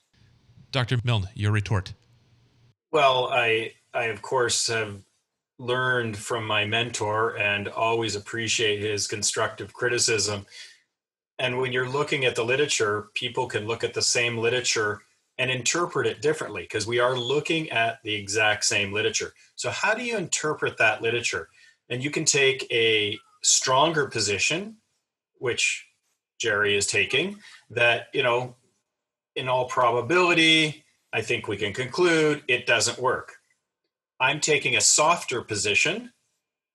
Dr. 0.71 0.99
Milne, 1.05 1.27
your 1.35 1.53
retort. 1.53 1.95
Well, 2.91 3.31
I 3.33 3.73
I 3.95 4.05
of 4.05 4.21
course 4.21 4.67
have 4.67 5.01
learned 5.63 6.17
from 6.17 6.45
my 6.45 6.65
mentor 6.65 7.39
and 7.39 7.69
always 7.69 8.17
appreciate 8.17 8.81
his 8.81 9.07
constructive 9.07 9.73
criticism. 9.73 10.45
And 11.39 11.59
when 11.59 11.73
you're 11.73 11.89
looking 11.89 12.25
at 12.25 12.35
the 12.35 12.45
literature, 12.45 13.11
people 13.15 13.47
can 13.47 13.67
look 13.67 13.85
at 13.85 13.95
the 13.95 14.03
same 14.03 14.37
literature 14.37 15.03
and 15.39 15.51
interpret 15.51 16.07
it 16.07 16.21
differently 16.21 16.63
because 16.63 16.87
we 16.87 16.99
are 16.99 17.17
looking 17.17 17.71
at 17.71 18.03
the 18.03 18.13
exact 18.13 18.65
same 18.65 18.93
literature. 18.93 19.33
So, 19.55 19.71
how 19.71 19.95
do 19.95 20.05
you 20.05 20.17
interpret 20.17 20.77
that 20.79 21.01
literature? 21.01 21.49
And 21.89 22.03
you 22.03 22.11
can 22.11 22.25
take 22.25 22.67
a 22.73 23.19
stronger 23.43 24.07
position, 24.07 24.77
which 25.39 25.87
Jerry 26.39 26.77
is 26.77 26.87
taking, 26.87 27.39
that, 27.71 28.09
you 28.13 28.23
know, 28.23 28.57
in 29.37 29.49
all 29.49 29.67
probability, 29.67 30.85
I 31.13 31.23
think 31.23 31.47
we 31.47 31.57
can 31.57 31.73
conclude 31.73 32.43
it 32.49 32.67
doesn't 32.67 32.99
work. 32.99 33.37
I'm 34.23 34.39
taking 34.39 34.77
a 34.77 34.81
softer 34.81 35.43
position 35.43 36.13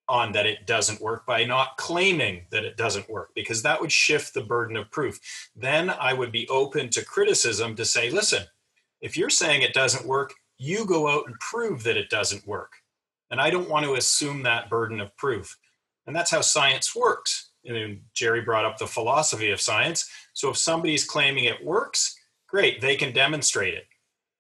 on 0.09 0.33
that 0.33 0.45
it 0.45 0.67
doesn't 0.67 0.99
work 0.99 1.25
by 1.25 1.45
not 1.45 1.77
claiming 1.77 2.45
that 2.51 2.65
it 2.65 2.75
doesn't 2.75 3.09
work 3.09 3.29
because 3.35 3.61
that 3.63 3.79
would 3.79 3.91
shift 3.91 4.33
the 4.33 4.43
burden 4.43 4.75
of 4.75 4.91
proof. 4.91 5.17
Then 5.55 5.89
I 5.89 6.11
would 6.11 6.33
be 6.33 6.49
open 6.49 6.89
to 6.89 7.05
criticism 7.05 7.73
to 7.77 7.85
say, 7.85 8.09
listen, 8.09 8.43
if 8.99 9.15
you're 9.15 9.29
saying 9.29 9.61
it 9.61 9.73
doesn't 9.73 10.05
work, 10.05 10.33
you 10.57 10.85
go 10.85 11.07
out 11.07 11.25
and 11.25 11.39
prove 11.39 11.83
that 11.83 11.95
it 11.95 12.09
doesn't 12.09 12.45
work. 12.45 12.73
And 13.31 13.39
I 13.39 13.49
don't 13.49 13.69
want 13.69 13.85
to 13.85 13.95
assume 13.95 14.43
that 14.43 14.69
burden 14.69 14.99
of 14.99 15.15
proof. 15.15 15.57
And 16.05 16.13
that's 16.13 16.31
how 16.31 16.41
science 16.41 16.93
works. 16.93 17.51
I 17.65 17.71
mean, 17.71 18.01
Jerry 18.13 18.41
brought 18.41 18.65
up 18.65 18.77
the 18.77 18.87
philosophy 18.87 19.51
of 19.51 19.61
science. 19.61 20.09
So 20.33 20.49
if 20.49 20.57
somebody's 20.57 21.05
claiming 21.05 21.45
it 21.45 21.63
works, 21.63 22.13
great, 22.49 22.81
they 22.81 22.97
can 22.97 23.13
demonstrate 23.13 23.73
it. 23.73 23.85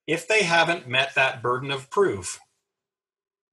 If 0.07 0.27
they 0.27 0.43
haven't 0.43 0.89
met 0.89 1.15
that 1.15 1.41
burden 1.41 1.71
of 1.71 1.89
proof, 1.89 2.37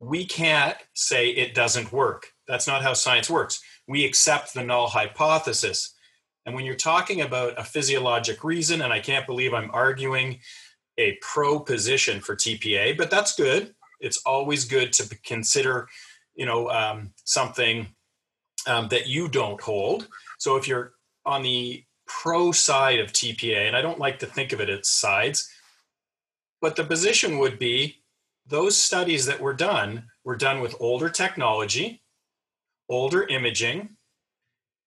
we 0.05 0.27
can't 0.27 0.77
say 0.93 1.31
it 1.31 1.55
doesn't 1.55 1.93
work. 1.93 2.27
That's 2.47 2.67
not 2.67 2.83
how 2.83 2.93
science 2.93 3.31
works. 3.31 3.61
We 3.89 4.05
accept 4.05 4.55
the 4.55 4.63
null 4.63 4.89
hypothesis. 4.89 5.95
And 6.45 6.55
when 6.55 6.65
you're 6.65 6.75
talking 6.75 7.23
about 7.23 7.59
a 7.59 7.65
physiologic 7.65 8.45
reason, 8.45 8.83
and 8.83 8.93
I 8.93 9.01
can't 9.01 9.27
believe 9.27 9.55
I'm 9.55 9.71
arguing 9.73 10.41
a 10.99 11.19
pro 11.23 11.59
position 11.59 12.21
for 12.21 12.37
TPA, 12.37 12.97
but 12.99 13.11
that's 13.11 13.35
good. 13.35 13.75
It's 14.01 14.21
always 14.27 14.67
good 14.67 14.93
to 14.95 15.09
consider, 15.25 15.89
you 16.35 16.45
know, 16.45 16.69
um, 16.69 17.13
something 17.25 17.87
um, 18.67 18.89
that 18.89 19.07
you 19.07 19.29
don't 19.29 19.61
hold. 19.61 20.09
So 20.39 20.57
if 20.57 20.69
you're 20.69 20.93
on 21.25 21.43
the 21.43 21.83
pro 22.07 22.53
side 22.53 23.01
of 23.01 23.13
TPA, 23.13 23.67
and 23.67 23.77
I 23.77 23.81
don't 23.81 23.99
like 23.99 24.19
to 24.19 24.27
think 24.27 24.53
of 24.53 24.61
it 24.61 24.69
as 24.69 24.89
sides, 24.89 25.49
but 26.61 26.77
the 26.77 26.85
position 26.85 27.39
would 27.39 27.59
be 27.59 28.04
those 28.47 28.77
studies 28.77 29.27
that 29.27 29.41
were 29.41 29.55
done 29.55 30.05
were 30.25 30.37
done 30.37 30.61
with 30.61 30.77
older 30.81 31.09
technology, 31.09 32.03
older 32.89 33.25
imaging, 33.27 33.97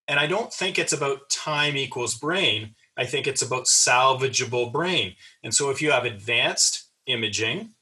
and 0.08 0.20
I 0.20 0.28
don't 0.28 0.54
think 0.54 0.80
it's 0.80 0.94
about 0.94 1.30
time 1.30 1.76
equals 1.76 2.16
brain. 2.18 2.76
I 2.98 3.06
think 3.06 3.28
it's 3.28 3.42
about 3.42 3.66
salvageable 3.66 4.72
brain. 4.72 5.16
And 5.44 5.54
so 5.54 5.70
if 5.70 5.82
you 5.82 5.92
have 5.92 6.06
advanced 6.06 6.90
imaging 7.06 7.74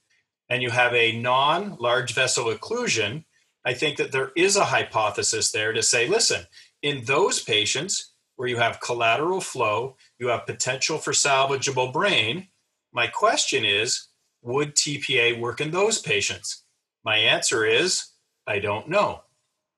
and 0.49 0.61
you 0.61 0.71
have 0.71 0.93
a 0.93 1.19
non 1.19 1.77
large 1.79 2.13
vessel 2.13 2.45
occlusion, 2.45 3.25
I 3.63 3.73
think 3.73 3.97
that 3.97 4.11
there 4.11 4.31
is 4.35 4.55
a 4.55 4.65
hypothesis 4.65 5.51
there 5.51 5.73
to 5.73 5.81
say, 5.81 6.07
listen, 6.07 6.45
in 6.81 7.05
those 7.05 7.41
patients 7.41 8.13
where 8.35 8.47
you 8.47 8.57
have 8.57 8.81
collateral 8.81 9.41
flow, 9.41 9.95
you 10.19 10.27
have 10.27 10.45
potential 10.45 10.97
for 10.97 11.11
salvageable 11.11 11.93
brain. 11.93 12.47
My 12.91 13.07
question 13.07 13.65
is, 13.65 14.07
would 14.45 14.75
TPA 14.75 15.39
work 15.39 15.59
in 15.59 15.71
those 15.71 15.99
patients? 15.99 16.63
My 17.03 17.17
answer 17.17 17.65
is, 17.65 18.11
I 18.47 18.59
don't 18.59 18.87
know. 18.87 19.21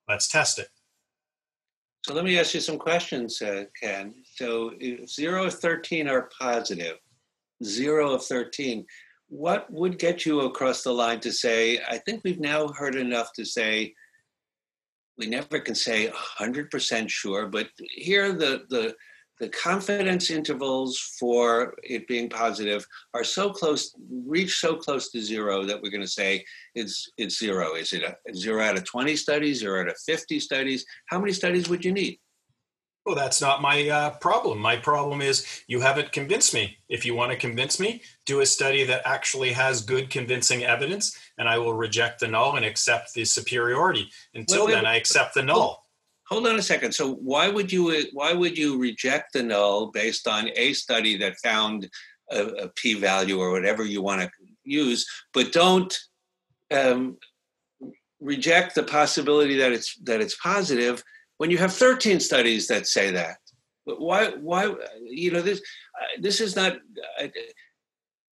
Let's 0.08 0.28
test 0.28 0.60
it. 0.60 0.68
So 2.06 2.14
let 2.14 2.26
me 2.26 2.38
ask 2.38 2.54
you 2.54 2.60
some 2.60 2.78
questions, 2.78 3.42
uh, 3.42 3.66
Ken. 3.82 4.14
So 4.36 4.74
zero 5.08 5.46
of 5.46 5.54
13 5.56 6.08
are 6.08 6.30
positive, 6.40 6.98
zero 7.64 8.14
of 8.14 8.26
13. 8.26 8.86
What 9.30 9.72
would 9.72 10.00
get 10.00 10.26
you 10.26 10.42
across 10.42 10.84
the 10.84 10.94
line 10.94 11.20
to 11.22 11.32
say, 11.32 11.80
I 11.90 11.98
think 11.98 12.22
we've 12.24 12.40
now 12.40 12.68
heard 12.70 12.96
enough 12.96 13.34
to 13.34 13.46
say, 13.46 13.94
we 15.18 15.28
never 15.28 15.60
can 15.60 15.76
say 15.76 16.12
100% 16.40 17.10
sure, 17.10 17.48
but 17.48 17.70
here 17.78 18.32
the, 18.32 18.66
the, 18.70 18.96
the 19.40 19.50
confidence 19.50 20.32
intervals 20.32 20.98
for 21.20 21.76
it 21.84 22.08
being 22.08 22.30
positive 22.30 22.86
are 23.14 23.24
so 23.24 23.52
close, 23.52 23.94
reach 24.10 24.60
so 24.60 24.76
close 24.76 25.12
to 25.12 25.22
zero 25.22 25.64
that 25.64 25.82
we're 25.82 25.92
going 25.92 26.02
to 26.02 26.08
say 26.08 26.44
it's 26.76 27.12
it's 27.18 27.38
zero. 27.38 27.76
Is 27.76 27.94
it 27.94 28.04
a 28.04 28.34
zero 28.34 28.64
out 28.64 28.78
of 28.78 28.86
20 28.86 29.16
studies, 29.16 29.60
zero 29.60 29.82
out 29.82 29.90
of 29.90 29.98
50 30.06 30.40
studies? 30.40 30.86
How 31.08 31.20
many 31.20 31.34
studies 31.34 31.70
would 31.70 31.86
you 31.86 31.92
need? 31.92 32.20
Well, 33.06 33.16
that's 33.16 33.40
not 33.40 33.62
my 33.62 33.88
uh, 33.88 34.10
problem. 34.18 34.60
My 34.60 34.76
problem 34.76 35.22
is 35.22 35.64
you 35.68 35.80
haven't 35.80 36.12
convinced 36.12 36.54
me. 36.54 36.78
If 36.90 37.06
you 37.06 37.16
want 37.16 37.32
to 37.32 37.38
convince 37.38 37.80
me, 37.80 38.02
do 38.26 38.42
a 38.42 38.46
study 38.46 38.84
that 38.84 39.04
actually 39.06 39.54
has 39.54 39.82
good 39.82 40.10
convincing 40.10 40.66
evidence, 40.66 41.18
and 41.38 41.48
I 41.48 41.58
will 41.58 41.74
reject 41.74 42.20
the 42.20 42.28
null 42.28 42.58
and 42.58 42.66
accept 42.66 43.14
the 43.14 43.24
superiority. 43.24 44.10
Until 44.34 44.66
wait, 44.66 44.74
wait, 44.74 44.76
then, 44.76 44.86
I 44.86 44.98
accept 44.98 45.36
the 45.36 45.44
null. 45.44 45.87
Hold 46.30 46.48
on 46.48 46.60
a 46.60 46.62
second. 46.62 46.94
So 46.94 47.14
why 47.16 47.48
would 47.48 47.72
you 47.72 48.06
why 48.14 48.34
would 48.34 48.58
you 48.58 48.78
reject 48.78 49.34
the 49.34 49.44
null 49.44 49.88
based 49.88 50.28
on 50.28 50.50
a 50.56 50.74
study 50.74 51.18
that 51.18 51.38
found 51.38 51.90
a, 52.30 52.44
a 52.44 52.70
p-value 52.70 53.40
or 53.40 53.52
whatever 53.52 53.86
you 53.86 54.02
want 54.02 54.22
to 54.22 54.30
use, 54.66 55.06
but 55.34 55.54
don't 55.54 55.98
um, 56.72 57.18
reject 58.20 58.76
the 58.76 58.84
possibility 58.84 59.58
that 59.58 59.72
it's 59.72 59.98
that 60.04 60.22
it's 60.22 60.36
positive 60.36 61.04
when 61.38 61.52
you 61.52 61.58
have 61.58 61.74
13 61.74 62.20
studies 62.20 62.68
that 62.68 62.88
say 62.88 63.12
that 63.12 63.38
why 63.86 64.32
why 64.32 64.74
you 65.04 65.32
know 65.32 65.42
this 65.42 65.60
uh, 66.02 66.22
this 66.22 66.42
is 66.42 66.56
not 66.56 66.78
uh, 67.22 67.28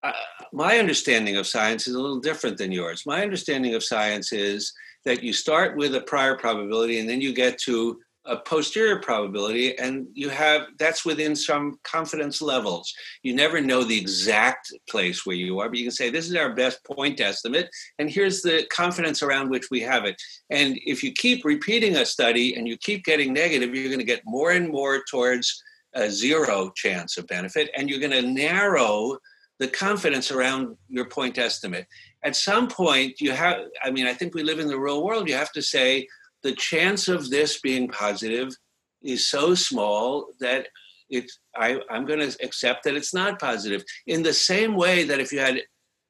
uh, 0.04 0.12
my 0.52 0.80
understanding 0.80 1.38
of 1.38 1.48
science 1.48 1.88
is 1.88 1.96
a 1.96 2.02
little 2.02 2.20
different 2.20 2.58
than 2.58 2.72
yours 2.72 3.04
my 3.06 3.22
understanding 3.22 3.75
of 3.75 3.84
science 3.84 4.34
is 4.34 4.74
that 5.06 5.24
you 5.24 5.34
start 5.34 5.78
with 5.78 5.96
a 5.96 6.02
prior 6.02 6.36
probability 6.36 7.00
and 7.00 7.08
then 7.08 7.22
you 7.22 7.34
get 7.34 7.58
to 7.60 8.00
a 8.28 8.38
posterior 8.38 9.00
probability 9.00 9.78
and 9.78 10.08
you 10.14 10.30
have 10.30 10.64
that's 10.80 11.06
within 11.06 11.36
some 11.36 11.78
confidence 11.84 12.42
levels. 12.42 12.92
You 13.24 13.36
never 13.36 13.62
know 13.62 13.84
the 13.84 13.98
exact 13.98 14.74
place 14.90 15.26
where 15.26 15.36
you 15.36 15.60
are 15.60 15.70
but 15.70 15.78
you 15.78 15.86
can 15.86 15.92
say 15.92 16.10
this 16.10 16.28
is 16.28 16.36
our 16.36 16.54
best 16.54 16.84
point 16.84 17.20
estimate 17.20 17.70
and 18.00 18.10
here's 18.10 18.42
the 18.42 18.66
confidence 18.72 19.22
around 19.22 19.50
which 19.50 19.70
we 19.70 19.82
have 19.82 20.06
it. 20.06 20.20
And 20.50 20.80
if 20.86 21.04
you 21.04 21.12
keep 21.12 21.46
repeating 21.46 21.98
a 21.98 22.06
study 22.06 22.56
and 22.56 22.68
you 22.68 22.78
keep 22.78 23.06
getting 23.06 23.34
negative 23.34 23.74
you're 23.76 23.90
going 23.90 24.00
to 24.00 24.06
get 24.06 24.24
more 24.26 24.52
and 24.52 24.70
more 24.70 25.04
towards 25.10 25.62
a 25.94 26.10
zero 26.10 26.72
chance 26.76 27.18
of 27.18 27.28
benefit 27.28 27.70
and 27.78 27.90
you're 27.90 28.00
going 28.00 28.12
to 28.12 28.22
narrow 28.22 29.18
the 29.60 29.68
confidence 29.68 30.32
around 30.32 30.76
your 30.90 31.06
point 31.06 31.38
estimate 31.38 31.86
at 32.25 32.36
some 32.36 32.67
point 32.67 33.22
you 33.22 33.32
have 33.32 33.58
i 33.84 33.89
mean 33.89 34.08
i 34.08 34.13
think 34.13 34.34
we 34.34 34.44
live 34.44 34.60
in 34.60 34.67
the 34.67 34.79
real 34.79 35.05
world 35.05 35.29
you 35.29 35.36
have 35.36 35.51
to 35.51 35.62
say 35.62 36.05
the 36.44 36.51
chance 36.53 37.08
of 37.08 37.29
this 37.29 37.62
being 37.62 37.88
positive 37.88 38.53
is 39.01 39.27
so 39.27 39.55
small 39.55 40.27
that 40.39 40.67
it's 41.10 41.39
I, 41.55 41.79
I'm 41.89 42.05
going 42.05 42.20
to 42.20 42.38
accept 42.44 42.84
that 42.84 42.96
it's 42.96 43.13
not 43.13 43.39
positive. 43.39 43.84
In 44.08 44.24
the 44.24 44.34
same 44.34 44.75
way 44.75 45.03
that 45.03 45.20
if 45.20 45.32
you 45.32 45.39
had 45.39 45.62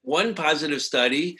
one 0.02 0.34
positive 0.34 0.82
study, 0.82 1.36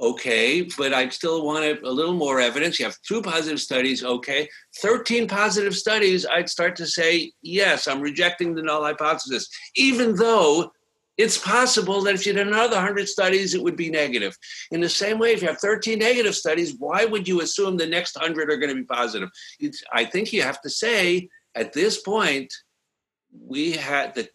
okay, 0.00 0.68
but 0.76 0.92
I 0.92 1.08
still 1.08 1.44
wanted 1.44 1.82
a 1.82 1.90
little 1.90 2.14
more 2.14 2.40
evidence. 2.40 2.78
You 2.78 2.86
have 2.86 2.96
two 3.06 3.22
positive 3.22 3.60
studies, 3.60 4.04
okay. 4.04 4.48
13 4.80 5.26
positive 5.26 5.76
studies, 5.76 6.26
I'd 6.26 6.48
start 6.48 6.76
to 6.76 6.86
say, 6.86 7.32
yes, 7.42 7.88
I'm 7.88 8.00
rejecting 8.00 8.54
the 8.54 8.62
null 8.62 8.84
hypothesis, 8.84 9.48
even 9.74 10.14
though 10.14 10.70
It's 11.18 11.36
possible 11.36 12.00
that 12.02 12.14
if 12.14 12.24
you 12.24 12.32
did 12.32 12.46
another 12.46 12.76
100 12.76 13.08
studies, 13.08 13.54
it 13.54 13.62
would 13.62 13.76
be 13.76 13.90
negative. 13.90 14.36
In 14.70 14.80
the 14.80 14.88
same 14.88 15.18
way, 15.18 15.32
if 15.32 15.42
you 15.42 15.48
have 15.48 15.58
13 15.58 15.98
negative 15.98 16.36
studies, 16.36 16.76
why 16.78 17.04
would 17.04 17.26
you 17.26 17.40
assume 17.40 17.76
the 17.76 17.86
next 17.86 18.14
100 18.16 18.50
are 18.50 18.56
going 18.56 18.70
to 18.70 18.76
be 18.76 18.84
positive? 18.84 19.28
It's, 19.58 19.82
I 19.92 20.04
think 20.04 20.32
you 20.32 20.42
have 20.42 20.60
to 20.62 20.70
say 20.70 21.28
at 21.56 21.72
this 21.72 22.00
point, 22.00 22.52
we 23.46 23.72
had 23.72 24.14
that 24.14 24.30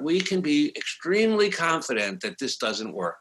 we 0.00 0.20
uh, 0.20 0.24
can 0.24 0.40
be 0.40 0.68
extremely 0.76 1.50
confident 1.50 2.20
that 2.20 2.38
this 2.38 2.56
doesn't 2.56 2.92
work. 2.92 3.16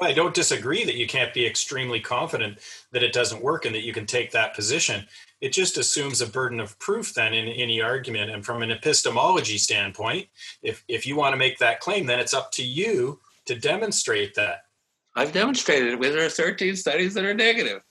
I 0.00 0.12
don't 0.12 0.34
disagree 0.34 0.84
that 0.84 0.94
you 0.94 1.06
can't 1.06 1.34
be 1.34 1.44
extremely 1.44 2.00
confident 2.00 2.58
that 2.92 3.02
it 3.02 3.12
doesn't 3.12 3.42
work 3.42 3.64
and 3.64 3.74
that 3.74 3.82
you 3.82 3.92
can 3.92 4.06
take 4.06 4.30
that 4.30 4.54
position. 4.54 5.06
It 5.40 5.52
just 5.52 5.76
assumes 5.76 6.20
a 6.20 6.26
burden 6.26 6.60
of 6.60 6.78
proof 6.78 7.14
then 7.14 7.34
in 7.34 7.48
any 7.48 7.82
argument. 7.82 8.30
And 8.30 8.44
from 8.44 8.62
an 8.62 8.70
epistemology 8.70 9.58
standpoint, 9.58 10.28
if, 10.62 10.84
if 10.88 11.06
you 11.06 11.16
want 11.16 11.32
to 11.32 11.36
make 11.36 11.58
that 11.58 11.80
claim, 11.80 12.06
then 12.06 12.20
it's 12.20 12.34
up 12.34 12.52
to 12.52 12.62
you 12.62 13.20
to 13.46 13.58
demonstrate 13.58 14.34
that. 14.36 14.64
I've 15.16 15.32
demonstrated 15.32 15.94
it 15.94 15.98
with 15.98 16.16
our 16.16 16.28
13 16.28 16.76
studies 16.76 17.14
that 17.14 17.24
are 17.24 17.34
negative. 17.34 17.82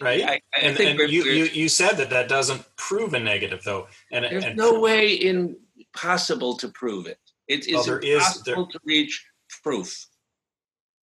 Right. 0.00 0.22
I, 0.22 0.40
I 0.54 0.60
and, 0.60 0.78
and 0.78 0.98
you, 1.10 1.24
you, 1.24 1.44
you 1.46 1.68
said 1.68 1.94
that 1.94 2.10
that 2.10 2.28
doesn't 2.28 2.64
prove 2.76 3.14
a 3.14 3.20
negative, 3.20 3.62
though. 3.64 3.88
And 4.12 4.24
there's 4.24 4.44
and, 4.44 4.56
no 4.56 4.80
way 4.80 5.14
in 5.14 5.56
possible 5.96 6.56
to 6.58 6.68
prove 6.68 7.06
it. 7.06 7.18
It 7.48 7.66
is 7.66 7.88
well, 7.88 7.98
impossible 7.98 8.08
is, 8.10 8.42
there, 8.42 8.54
to 8.54 8.80
reach 8.84 9.26
proof 9.62 10.06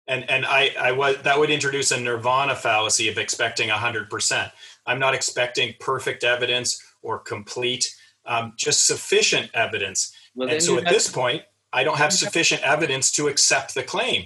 and 0.08 0.30
and 0.30 0.46
I 0.46 0.72
I 0.80 0.92
was 0.92 1.18
that 1.24 1.38
would 1.40 1.50
introduce 1.50 1.92
a 1.92 2.00
nirvana 2.00 2.56
fallacy 2.56 3.10
of 3.10 3.18
expecting 3.18 3.70
hundred 3.70 4.10
percent. 4.10 4.52
I'm 4.86 5.00
not 5.00 5.14
expecting 5.14 5.76
perfect 5.80 6.24
evidence 6.24 6.82
or 7.02 7.20
complete, 7.20 7.96
um, 8.26 8.54
just 8.58 8.88
sufficient 8.88 9.50
evidence. 9.54 10.14
Well, 10.36 10.50
and 10.50 10.62
so 10.62 10.78
at 10.78 10.86
this 10.86 11.10
point, 11.10 11.44
I 11.74 11.84
don't 11.84 11.98
have 11.98 12.14
sufficient 12.14 12.62
evidence 12.64 13.12
to 13.14 13.28
accept 13.28 13.74
the 13.76 13.84
claim. 13.84 14.26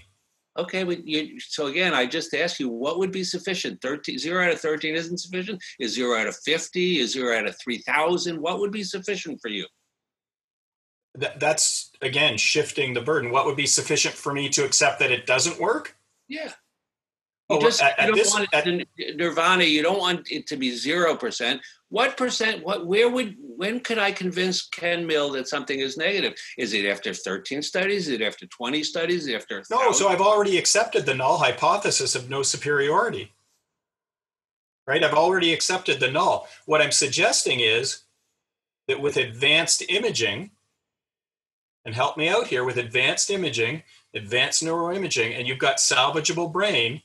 Okay, 0.57 0.85
you, 1.03 1.37
so 1.39 1.67
again, 1.67 1.93
I 1.93 2.05
just 2.05 2.33
ask 2.33 2.59
you 2.61 2.69
what 2.69 2.97
would 2.97 3.11
be 3.11 3.25
sufficient. 3.25 3.81
13, 3.81 4.17
zero 4.17 4.45
out 4.45 4.51
of 4.51 4.61
13 4.61 4.95
isn't 4.95 5.17
sufficient? 5.17 5.61
Is 5.79 5.93
zero 5.93 6.17
out 6.17 6.27
of 6.27 6.37
50? 6.45 7.01
Is 7.01 7.11
zero 7.11 7.37
out 7.37 7.45
of 7.45 7.57
3,000? 7.61 8.39
What 8.39 8.59
would 8.59 8.71
be 8.71 8.83
sufficient 8.83 9.39
for 9.41 9.49
you? 9.49 9.65
That, 11.15 11.41
that's 11.41 11.84
again 12.01 12.37
shifting 12.37 12.93
the 12.93 13.01
burden. 13.01 13.31
What 13.31 13.45
would 13.45 13.57
be 13.57 13.65
sufficient 13.65 14.15
for 14.15 14.33
me 14.33 14.49
to 14.49 14.63
accept 14.63 14.99
that 14.99 15.11
it 15.11 15.25
doesn't 15.25 15.59
work? 15.59 15.97
Yeah. 16.27 16.51
You 17.49 17.57
oh, 17.57 17.61
just 17.61 17.81
at, 17.81 17.99
you 17.99 18.07
don't 18.07 18.15
this, 18.15 18.33
want 18.33 18.49
it 18.51 18.87
at, 18.97 19.17
nirvana. 19.17 19.65
You 19.65 19.83
don't 19.83 19.99
want 19.99 20.31
it 20.31 20.47
to 20.47 20.57
be 20.57 20.71
zero 20.71 21.15
percent. 21.15 21.61
What 21.89 22.17
percent? 22.17 22.65
What? 22.65 22.87
Where 22.87 23.07
would? 23.07 23.35
When 23.39 23.81
could 23.81 23.99
I 23.99 24.11
convince 24.11 24.67
Ken 24.67 25.05
Milne 25.05 25.33
that 25.33 25.47
something 25.47 25.79
is 25.79 25.95
negative? 25.95 26.33
Is 26.57 26.73
it 26.73 26.87
after 26.87 27.13
thirteen 27.13 27.61
studies? 27.61 28.07
Is 28.07 28.15
it 28.15 28.23
after 28.23 28.47
twenty 28.47 28.83
studies? 28.83 29.29
After 29.29 29.63
no? 29.69 29.91
So 29.91 30.07
I've 30.07 30.21
already 30.21 30.57
accepted 30.57 31.05
the 31.05 31.13
null 31.13 31.37
hypothesis 31.37 32.15
of 32.15 32.31
no 32.31 32.41
superiority. 32.41 33.31
Right. 34.87 35.03
I've 35.03 35.13
already 35.13 35.53
accepted 35.53 35.99
the 35.99 36.09
null. 36.09 36.47
What 36.65 36.81
I'm 36.81 36.91
suggesting 36.91 37.59
is 37.59 38.05
that 38.87 38.99
with 38.99 39.17
advanced 39.17 39.83
imaging, 39.87 40.49
and 41.85 41.93
help 41.95 42.17
me 42.17 42.27
out 42.27 42.47
here 42.47 42.63
with 42.63 42.77
advanced 42.77 43.29
imaging, 43.29 43.83
advanced 44.13 44.63
neuroimaging, 44.63 45.37
and 45.37 45.47
you've 45.47 45.59
got 45.59 45.77
salvageable 45.77 46.51
brain 46.51 47.01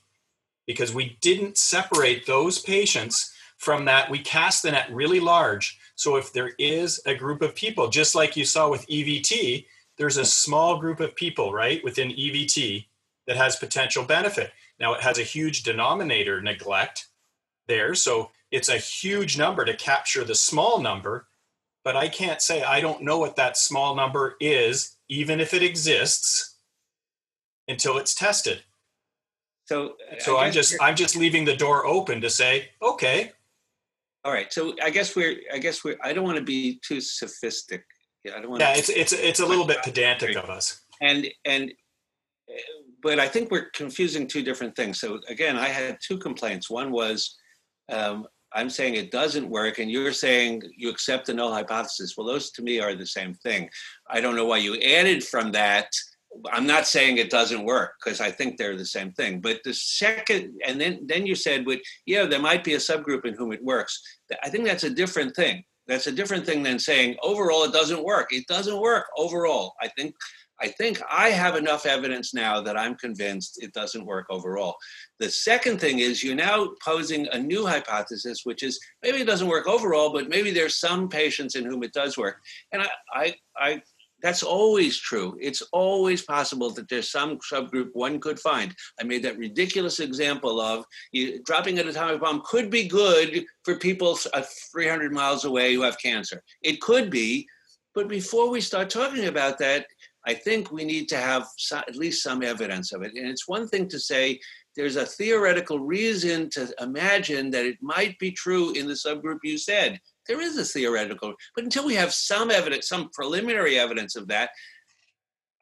because 0.66 0.94
we 0.94 1.18
didn't 1.20 1.58
separate 1.58 2.26
those 2.26 2.58
patients 2.58 3.32
from 3.58 3.84
that. 3.84 4.10
We 4.10 4.18
cast 4.20 4.62
the 4.62 4.70
net 4.70 4.88
really 4.90 5.20
large. 5.20 5.78
So 5.94 6.16
if 6.16 6.32
there 6.32 6.52
is 6.58 7.00
a 7.04 7.14
group 7.14 7.42
of 7.42 7.54
people, 7.54 7.88
just 7.88 8.14
like 8.14 8.37
you 8.37 8.44
saw 8.44 8.70
with 8.70 8.87
EVT, 8.87 9.66
there's 9.99 10.16
a 10.16 10.25
small 10.25 10.78
group 10.78 11.00
of 11.00 11.14
people, 11.14 11.52
right, 11.52 11.84
within 11.84 12.08
EVT 12.08 12.87
that 13.26 13.37
has 13.37 13.56
potential 13.56 14.02
benefit. 14.02 14.52
Now 14.78 14.94
it 14.94 15.02
has 15.02 15.18
a 15.18 15.22
huge 15.22 15.62
denominator 15.62 16.40
neglect 16.40 17.08
there. 17.68 17.94
So 17.94 18.30
it's 18.50 18.70
a 18.70 18.78
huge 18.78 19.37
number 19.37 19.64
to 19.64 19.76
capture 19.76 20.25
the 20.25 20.34
small 20.34 20.80
number 20.80 21.26
but 21.84 21.97
I 21.97 22.08
can't 22.08 22.43
say 22.43 22.62
I 22.62 22.80
don't 22.80 23.02
know 23.02 23.19
what 23.19 23.36
that 23.36 23.56
small 23.56 23.95
number 23.95 24.36
is, 24.40 24.97
even 25.08 25.40
if 25.40 25.54
it 25.54 25.62
exists, 25.62 26.58
until 27.69 27.99
it's 27.99 28.14
tested. 28.14 28.62
So, 29.64 29.95
so 30.19 30.38
I'm 30.38 30.52
just 30.52 30.76
I'm 30.80 30.97
just 30.97 31.16
leaving 31.16 31.45
the 31.45 31.56
door 31.56 31.86
open 31.86 32.21
to 32.23 32.30
say, 32.30 32.71
okay. 32.82 33.32
All 34.25 34.32
right. 34.32 34.52
So 34.52 34.75
I 34.82 34.90
guess 34.90 35.14
we're 35.14 35.36
I 35.52 35.58
guess 35.58 35.84
we're 35.84 35.97
I 36.02 36.12
don't 36.12 36.25
want 36.25 36.38
to 36.38 36.45
be 36.45 36.80
too 36.86 37.00
sophisticated. 37.00 37.84
I 38.26 38.40
don't 38.40 38.50
want. 38.50 38.60
Yeah, 38.60 38.75
it's 38.75 38.88
it's 38.88 39.12
it's 39.12 39.40
a 39.40 39.47
little 39.47 39.64
bit 39.64 39.78
pedantic 39.82 40.36
of 40.36 40.50
us. 40.50 40.82
And 41.00 41.28
and 41.45 41.73
but 43.02 43.19
I 43.19 43.28
think 43.28 43.50
we're 43.50 43.71
confusing 43.71 44.26
two 44.26 44.43
different 44.43 44.76
things. 44.76 45.00
So 45.00 45.21
again, 45.28 45.56
I 45.56 45.69
had 45.69 45.99
two 46.06 46.19
complaints. 46.19 46.69
One 46.69 46.90
was 46.90 47.38
um, 47.90 48.26
I'm 48.52 48.71
saying 48.71 48.95
it 48.95 49.10
doesn't 49.10 49.49
work, 49.49 49.78
and 49.78 49.91
you're 49.91 50.13
saying 50.13 50.63
you 50.76 50.91
accept 50.91 51.26
the 51.26 51.34
null 51.34 51.52
hypothesis. 51.52 52.15
Well, 52.17 52.26
those 52.26 52.50
to 52.52 52.63
me 52.63 52.80
are 52.80 52.95
the 52.95 53.06
same 53.06 53.34
thing. 53.34 53.71
I 54.08 54.21
don't 54.21 54.36
know 54.36 54.47
why 54.47 54.58
you 54.58 54.75
added 54.80 55.25
from 55.25 55.52
that. 55.52 55.89
I'm 56.52 56.67
not 56.67 56.86
saying 56.86 57.19
it 57.19 57.30
doesn't 57.30 57.65
work 57.65 57.95
because 58.02 58.21
I 58.21 58.30
think 58.30 58.56
they're 58.56 58.76
the 58.76 58.84
same 58.84 59.13
thing. 59.13 59.41
But 59.41 59.60
the 59.65 59.75
second, 59.75 60.60
and 60.67 60.80
then 60.80 61.00
then 61.06 61.26
you 61.26 61.34
said, 61.34 61.65
"But 61.65 61.80
yeah, 62.06 62.25
there 62.26 62.39
might 62.41 62.65
be 62.65 62.75
a 62.75 62.78
subgroup 62.78 63.25
in 63.25 63.34
whom 63.34 63.52
it 63.52 63.65
works." 63.65 64.00
I 64.43 64.49
think 64.49 64.65
that's 64.65 64.84
a 64.84 64.91
different 64.91 65.34
thing. 65.34 65.65
That's 65.86 66.06
a 66.06 66.13
different 66.13 66.47
thing 66.47 66.63
than 66.63 66.78
saying 66.78 67.17
overall 67.21 67.65
it 67.65 67.73
doesn't 67.73 68.04
work. 68.04 68.32
It 68.32 68.47
doesn't 68.47 68.80
work 68.80 69.06
overall. 69.17 69.75
I 69.80 69.89
think 69.89 70.15
I 70.62 70.68
think 70.68 71.00
I 71.10 71.30
have 71.30 71.56
enough 71.56 71.86
evidence 71.86 72.34
now 72.34 72.60
that 72.60 72.76
I'm 72.76 72.94
convinced 72.94 73.62
it 73.62 73.73
doesn't 73.73 74.04
work 74.04 74.26
overall. 74.30 74.76
The 75.18 75.30
second 75.30 75.80
thing 75.80 76.00
is 76.00 76.23
you're 76.23 76.34
now 76.34 76.70
posing 76.84 77.26
a 77.28 77.38
new 77.38 77.66
hypothesis, 77.66 78.40
which 78.44 78.62
is 78.62 78.78
maybe 79.02 79.18
it 79.18 79.26
doesn't 79.26 79.49
work 79.49 79.66
overall, 79.66 80.12
but 80.12 80.28
maybe 80.28 80.50
there's 80.50 80.78
some 80.78 81.08
patients 81.08 81.54
in 81.54 81.64
whom 81.64 81.82
it 81.82 81.92
does 81.92 82.18
work. 82.18 82.40
And 82.73 82.82
I, 82.82 82.88
I, 83.14 83.34
I 83.58 83.82
that's 84.23 84.42
always 84.42 84.99
true. 84.99 85.36
It's 85.40 85.62
always 85.73 86.23
possible 86.23 86.70
that 86.70 86.88
there's 86.88 87.10
some 87.10 87.38
subgroup 87.38 87.90
one 87.92 88.20
could 88.20 88.38
find. 88.38 88.75
I 89.00 89.04
made 89.04 89.23
that 89.23 89.38
ridiculous 89.38 90.00
example 90.00 90.60
of 90.60 90.84
you, 91.12 91.42
dropping 91.44 91.78
an 91.78 91.88
atomic 91.88 92.20
bomb 92.20 92.42
could 92.44 92.70
be 92.70 92.86
good 92.86 93.44
for 93.64 93.78
people 93.78 94.18
uh, 94.34 94.42
300 94.73 95.12
miles 95.12 95.44
away 95.44 95.75
who 95.75 95.82
have 95.82 95.99
cancer. 95.99 96.42
It 96.62 96.80
could 96.80 97.10
be, 97.10 97.46
but 97.94 98.08
before 98.08 98.50
we 98.50 98.60
start 98.60 98.90
talking 98.90 99.26
about 99.26 99.58
that, 99.58 99.86
I 100.26 100.35
think 100.35 100.71
we 100.71 100.85
need 100.85 101.09
to 101.11 101.17
have 101.17 101.47
at 101.73 101.97
least 101.97 102.23
some 102.23 102.43
evidence 102.43 102.93
of 102.93 103.02
it. 103.02 103.13
And 103.15 103.26
it's 103.26 103.49
one 103.49 103.67
thing 103.69 103.89
to 103.89 103.99
say 103.99 104.39
there's 104.76 104.97
a 104.97 105.06
theoretical 105.06 105.80
reason 105.80 106.50
to 106.50 106.73
imagine 106.80 107.50
that 107.50 107.67
it 107.67 107.78
might 107.80 108.19
be 108.19 108.30
true 108.30 108.73
in 108.73 108.87
the 108.87 108.95
subgroup 108.95 109.39
you 109.43 109.59
said. 109.59 109.99
There 110.28 110.41
is 110.41 110.59
a 110.59 110.65
theoretical, 110.65 111.35
but 111.54 111.65
until 111.65 111.87
we 111.87 111.95
have 111.95 112.13
some 112.13 112.50
evidence, 112.50 112.89
some 112.89 113.11
preliminary 113.13 113.78
evidence 113.78 114.15
of 114.15 114.28
that, 114.28 114.50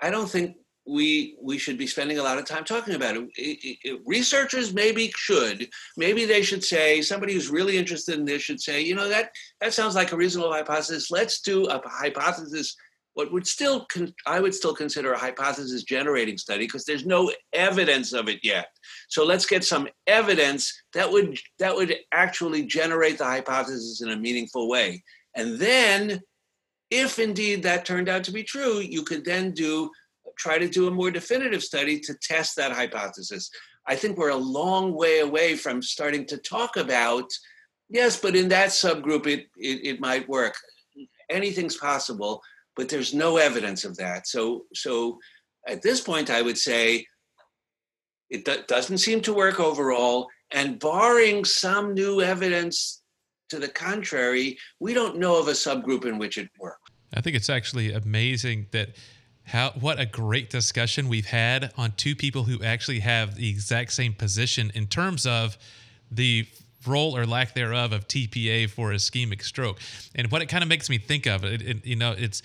I 0.00 0.10
don't 0.10 0.28
think 0.28 0.56
we 0.86 1.36
we 1.42 1.58
should 1.58 1.76
be 1.76 1.86
spending 1.86 2.18
a 2.18 2.22
lot 2.22 2.38
of 2.38 2.46
time 2.46 2.64
talking 2.64 2.94
about 2.94 3.16
it. 3.16 3.28
it, 3.36 3.78
it 3.82 4.00
researchers 4.06 4.72
maybe 4.72 5.12
should, 5.16 5.68
maybe 5.96 6.24
they 6.24 6.42
should 6.42 6.64
say 6.64 7.02
somebody 7.02 7.34
who's 7.34 7.50
really 7.50 7.76
interested 7.76 8.18
in 8.18 8.24
this 8.24 8.42
should 8.42 8.60
say, 8.60 8.80
you 8.80 8.94
know 8.94 9.08
that 9.08 9.30
that 9.60 9.74
sounds 9.74 9.94
like 9.94 10.12
a 10.12 10.16
reasonable 10.16 10.52
hypothesis. 10.52 11.10
Let's 11.10 11.40
do 11.40 11.66
a 11.66 11.80
hypothesis 11.86 12.74
what 13.18 13.32
would 13.32 13.48
still 13.48 13.84
con- 13.86 14.14
I 14.26 14.38
would 14.38 14.54
still 14.54 14.72
consider 14.72 15.12
a 15.12 15.18
hypothesis 15.18 15.82
generating 15.82 16.38
study 16.38 16.66
because 16.66 16.84
there's 16.84 17.04
no 17.04 17.32
evidence 17.52 18.12
of 18.12 18.28
it 18.28 18.38
yet. 18.44 18.68
So 19.08 19.24
let's 19.24 19.44
get 19.44 19.64
some 19.64 19.88
evidence 20.06 20.72
that 20.94 21.10
would 21.10 21.36
that 21.58 21.74
would 21.74 21.96
actually 22.12 22.64
generate 22.66 23.18
the 23.18 23.24
hypothesis 23.24 24.02
in 24.02 24.10
a 24.10 24.16
meaningful 24.16 24.68
way. 24.68 25.02
And 25.34 25.58
then 25.58 26.20
if 26.92 27.18
indeed 27.18 27.64
that 27.64 27.84
turned 27.84 28.08
out 28.08 28.22
to 28.22 28.32
be 28.32 28.44
true, 28.44 28.78
you 28.78 29.02
could 29.02 29.24
then 29.24 29.50
do 29.50 29.90
try 30.38 30.56
to 30.56 30.68
do 30.68 30.86
a 30.86 30.92
more 30.92 31.10
definitive 31.10 31.64
study 31.64 31.98
to 31.98 32.14
test 32.22 32.54
that 32.54 32.70
hypothesis. 32.70 33.50
I 33.88 33.96
think 33.96 34.16
we're 34.16 34.28
a 34.28 34.36
long 34.36 34.94
way 34.94 35.18
away 35.18 35.56
from 35.56 35.82
starting 35.82 36.24
to 36.26 36.38
talk 36.38 36.76
about 36.76 37.28
yes, 37.88 38.16
but 38.16 38.36
in 38.36 38.48
that 38.50 38.68
subgroup 38.68 39.26
it, 39.26 39.48
it, 39.56 39.78
it 39.84 40.00
might 40.00 40.28
work. 40.28 40.54
Anything's 41.28 41.76
possible 41.76 42.40
but 42.78 42.88
there's 42.88 43.12
no 43.12 43.38
evidence 43.38 43.84
of 43.84 43.96
that. 43.96 44.28
So, 44.28 44.66
so 44.72 45.18
at 45.66 45.82
this 45.82 46.00
point, 46.00 46.30
I 46.30 46.40
would 46.40 46.56
say 46.56 47.04
it 48.30 48.44
do- 48.44 48.62
doesn't 48.68 48.98
seem 48.98 49.20
to 49.22 49.34
work 49.34 49.58
overall. 49.58 50.28
And 50.52 50.78
barring 50.78 51.44
some 51.44 51.92
new 51.92 52.22
evidence 52.22 53.02
to 53.50 53.58
the 53.58 53.66
contrary, 53.66 54.56
we 54.78 54.94
don't 54.94 55.18
know 55.18 55.40
of 55.40 55.48
a 55.48 55.52
subgroup 55.52 56.04
in 56.04 56.18
which 56.18 56.38
it 56.38 56.48
works. 56.56 56.78
I 57.12 57.20
think 57.20 57.34
it's 57.34 57.50
actually 57.50 57.92
amazing 57.92 58.68
that 58.70 58.90
how 59.42 59.70
what 59.80 59.98
a 59.98 60.06
great 60.06 60.48
discussion 60.48 61.08
we've 61.08 61.26
had 61.26 61.72
on 61.76 61.92
two 61.96 62.14
people 62.14 62.44
who 62.44 62.62
actually 62.62 63.00
have 63.00 63.34
the 63.34 63.50
exact 63.50 63.92
same 63.92 64.12
position 64.14 64.70
in 64.74 64.86
terms 64.86 65.26
of 65.26 65.58
the 66.12 66.46
role 66.86 67.16
or 67.16 67.26
lack 67.26 67.54
thereof 67.54 67.92
of 67.92 68.06
TPA 68.08 68.70
for 68.70 68.90
ischemic 68.90 69.42
stroke. 69.42 69.80
And 70.14 70.30
what 70.30 70.42
it 70.42 70.46
kind 70.46 70.62
of 70.62 70.68
makes 70.68 70.88
me 70.88 70.98
think 70.98 71.26
of, 71.26 71.44
it, 71.44 71.62
it, 71.62 71.86
you 71.86 71.96
know, 71.96 72.14
it's 72.16 72.42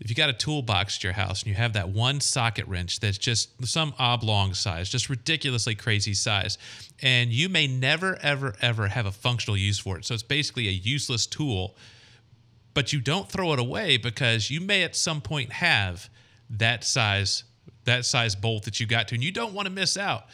if 0.00 0.08
you 0.08 0.16
got 0.16 0.30
a 0.30 0.34
toolbox 0.34 0.96
at 0.96 1.04
your 1.04 1.12
house 1.12 1.42
and 1.42 1.48
you 1.48 1.54
have 1.54 1.74
that 1.74 1.90
one 1.90 2.20
socket 2.20 2.66
wrench 2.66 3.00
that's 3.00 3.18
just 3.18 3.50
some 3.66 3.92
oblong 3.98 4.54
size, 4.54 4.88
just 4.88 5.10
ridiculously 5.10 5.74
crazy 5.74 6.14
size, 6.14 6.56
and 7.02 7.30
you 7.30 7.50
may 7.50 7.66
never, 7.66 8.18
ever, 8.22 8.54
ever 8.62 8.88
have 8.88 9.04
a 9.04 9.12
functional 9.12 9.58
use 9.58 9.78
for 9.78 9.98
it. 9.98 10.06
So 10.06 10.14
it's 10.14 10.22
basically 10.22 10.68
a 10.68 10.72
useless 10.72 11.26
tool, 11.26 11.76
but 12.72 12.94
you 12.94 13.00
don't 13.00 13.28
throw 13.28 13.52
it 13.52 13.58
away 13.58 13.98
because 13.98 14.50
you 14.50 14.60
may 14.60 14.82
at 14.84 14.96
some 14.96 15.20
point 15.20 15.52
have 15.52 16.08
that 16.48 16.82
size, 16.82 17.44
that 17.84 18.06
size 18.06 18.34
bolt 18.34 18.64
that 18.64 18.80
you 18.80 18.86
got 18.86 19.08
to, 19.08 19.14
and 19.14 19.22
you 19.22 19.32
don't 19.32 19.52
want 19.52 19.66
to 19.66 19.72
miss 19.72 19.98
out. 19.98 20.24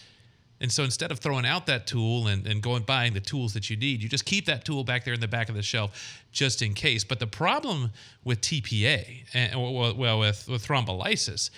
And 0.61 0.73
so 0.73 0.85
instead 0.85 1.11
of 1.13 1.19
throwing 1.19 1.45
out 1.45 1.67
that 1.67 1.87
tool 1.87 2.29
and, 2.29 2.47
and 2.47 2.63
going 2.63 2.83
buying 2.83 3.13
the 3.13 3.21
tools 3.21 3.53
that 3.55 3.69
you 3.69 3.77
need, 3.77 4.03
you 4.03 4.09
just 4.09 4.25
keep 4.25 4.47
that 4.47 4.65
tool 4.65 4.85
back 4.85 5.05
there 5.05 5.15
in 5.15 5.21
the 5.21 5.29
back 5.29 5.49
of 5.49 5.55
the 5.55 5.63
shelf 5.63 6.23
just 6.33 6.63
in 6.63 6.73
case. 6.73 7.05
But 7.05 7.21
the 7.21 7.27
problem 7.27 7.93
with 8.25 8.41
TPA, 8.41 9.25
and, 9.35 9.61
well, 9.61 10.19
with, 10.19 10.49
with 10.49 10.67
thrombolysis, 10.67 11.51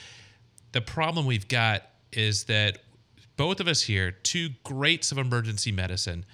the 0.72 0.80
problem 0.80 1.26
we've 1.26 1.48
got 1.48 1.82
is 2.12 2.44
that 2.44 2.78
both 3.36 3.60
of 3.60 3.68
us 3.68 3.82
here, 3.82 4.10
two 4.10 4.50
greats 4.64 5.12
of 5.12 5.18
emergency 5.18 5.70
medicine, 5.70 6.24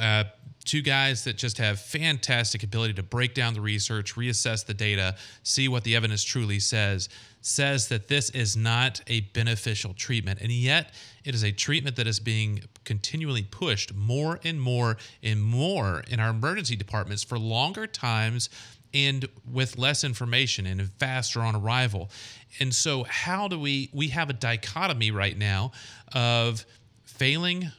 uh, 0.00 0.24
two 0.64 0.82
guys 0.82 1.24
that 1.24 1.36
just 1.36 1.58
have 1.58 1.80
fantastic 1.80 2.62
ability 2.62 2.94
to 2.94 3.02
break 3.02 3.34
down 3.34 3.54
the 3.54 3.60
research, 3.60 4.14
reassess 4.16 4.64
the 4.64 4.74
data, 4.74 5.16
see 5.42 5.68
what 5.68 5.84
the 5.84 5.96
evidence 5.96 6.22
truly 6.22 6.60
says, 6.60 7.08
says 7.40 7.88
that 7.88 8.08
this 8.08 8.30
is 8.30 8.56
not 8.56 9.00
a 9.06 9.20
beneficial 9.20 9.94
treatment. 9.94 10.40
And 10.40 10.50
yet, 10.50 10.92
it 11.24 11.34
is 11.34 11.42
a 11.42 11.52
treatment 11.52 11.96
that 11.96 12.06
is 12.06 12.20
being 12.20 12.62
continually 12.84 13.42
pushed 13.42 13.94
more 13.94 14.40
and 14.44 14.60
more 14.60 14.96
and 15.22 15.42
more 15.42 16.02
in 16.08 16.20
our 16.20 16.30
emergency 16.30 16.76
departments 16.76 17.22
for 17.22 17.38
longer 17.38 17.86
times 17.86 18.48
and 18.94 19.28
with 19.50 19.76
less 19.78 20.04
information 20.04 20.66
and 20.66 20.90
faster 20.92 21.40
on 21.40 21.54
arrival. 21.54 22.10
And 22.58 22.74
so, 22.74 23.04
how 23.04 23.48
do 23.48 23.58
we? 23.58 23.90
We 23.92 24.08
have 24.08 24.30
a 24.30 24.32
dichotomy 24.32 25.10
right 25.10 25.36
now 25.36 25.72
of 26.14 26.64
failing 27.04 27.70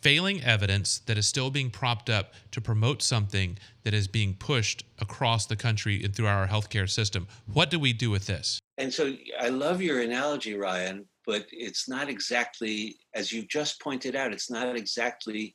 failing 0.00 0.42
evidence 0.42 1.00
that 1.00 1.18
is 1.18 1.26
still 1.26 1.50
being 1.50 1.70
propped 1.70 2.08
up 2.08 2.32
to 2.50 2.60
promote 2.60 3.02
something 3.02 3.58
that 3.82 3.92
is 3.92 4.08
being 4.08 4.34
pushed 4.34 4.82
across 4.98 5.44
the 5.46 5.56
country 5.56 6.02
and 6.02 6.14
through 6.14 6.26
our 6.26 6.46
healthcare 6.46 6.88
system. 6.88 7.26
What 7.52 7.70
do 7.70 7.78
we 7.78 7.92
do 7.92 8.10
with 8.10 8.26
this? 8.26 8.60
And 8.80 8.92
so 8.92 9.12
I 9.38 9.50
love 9.50 9.82
your 9.82 10.00
analogy, 10.00 10.56
Ryan, 10.56 11.04
but 11.26 11.44
it's 11.52 11.86
not 11.86 12.08
exactly, 12.08 12.96
as 13.14 13.30
you 13.30 13.46
just 13.46 13.78
pointed 13.78 14.16
out, 14.16 14.32
it's 14.32 14.50
not 14.50 14.74
exactly 14.74 15.52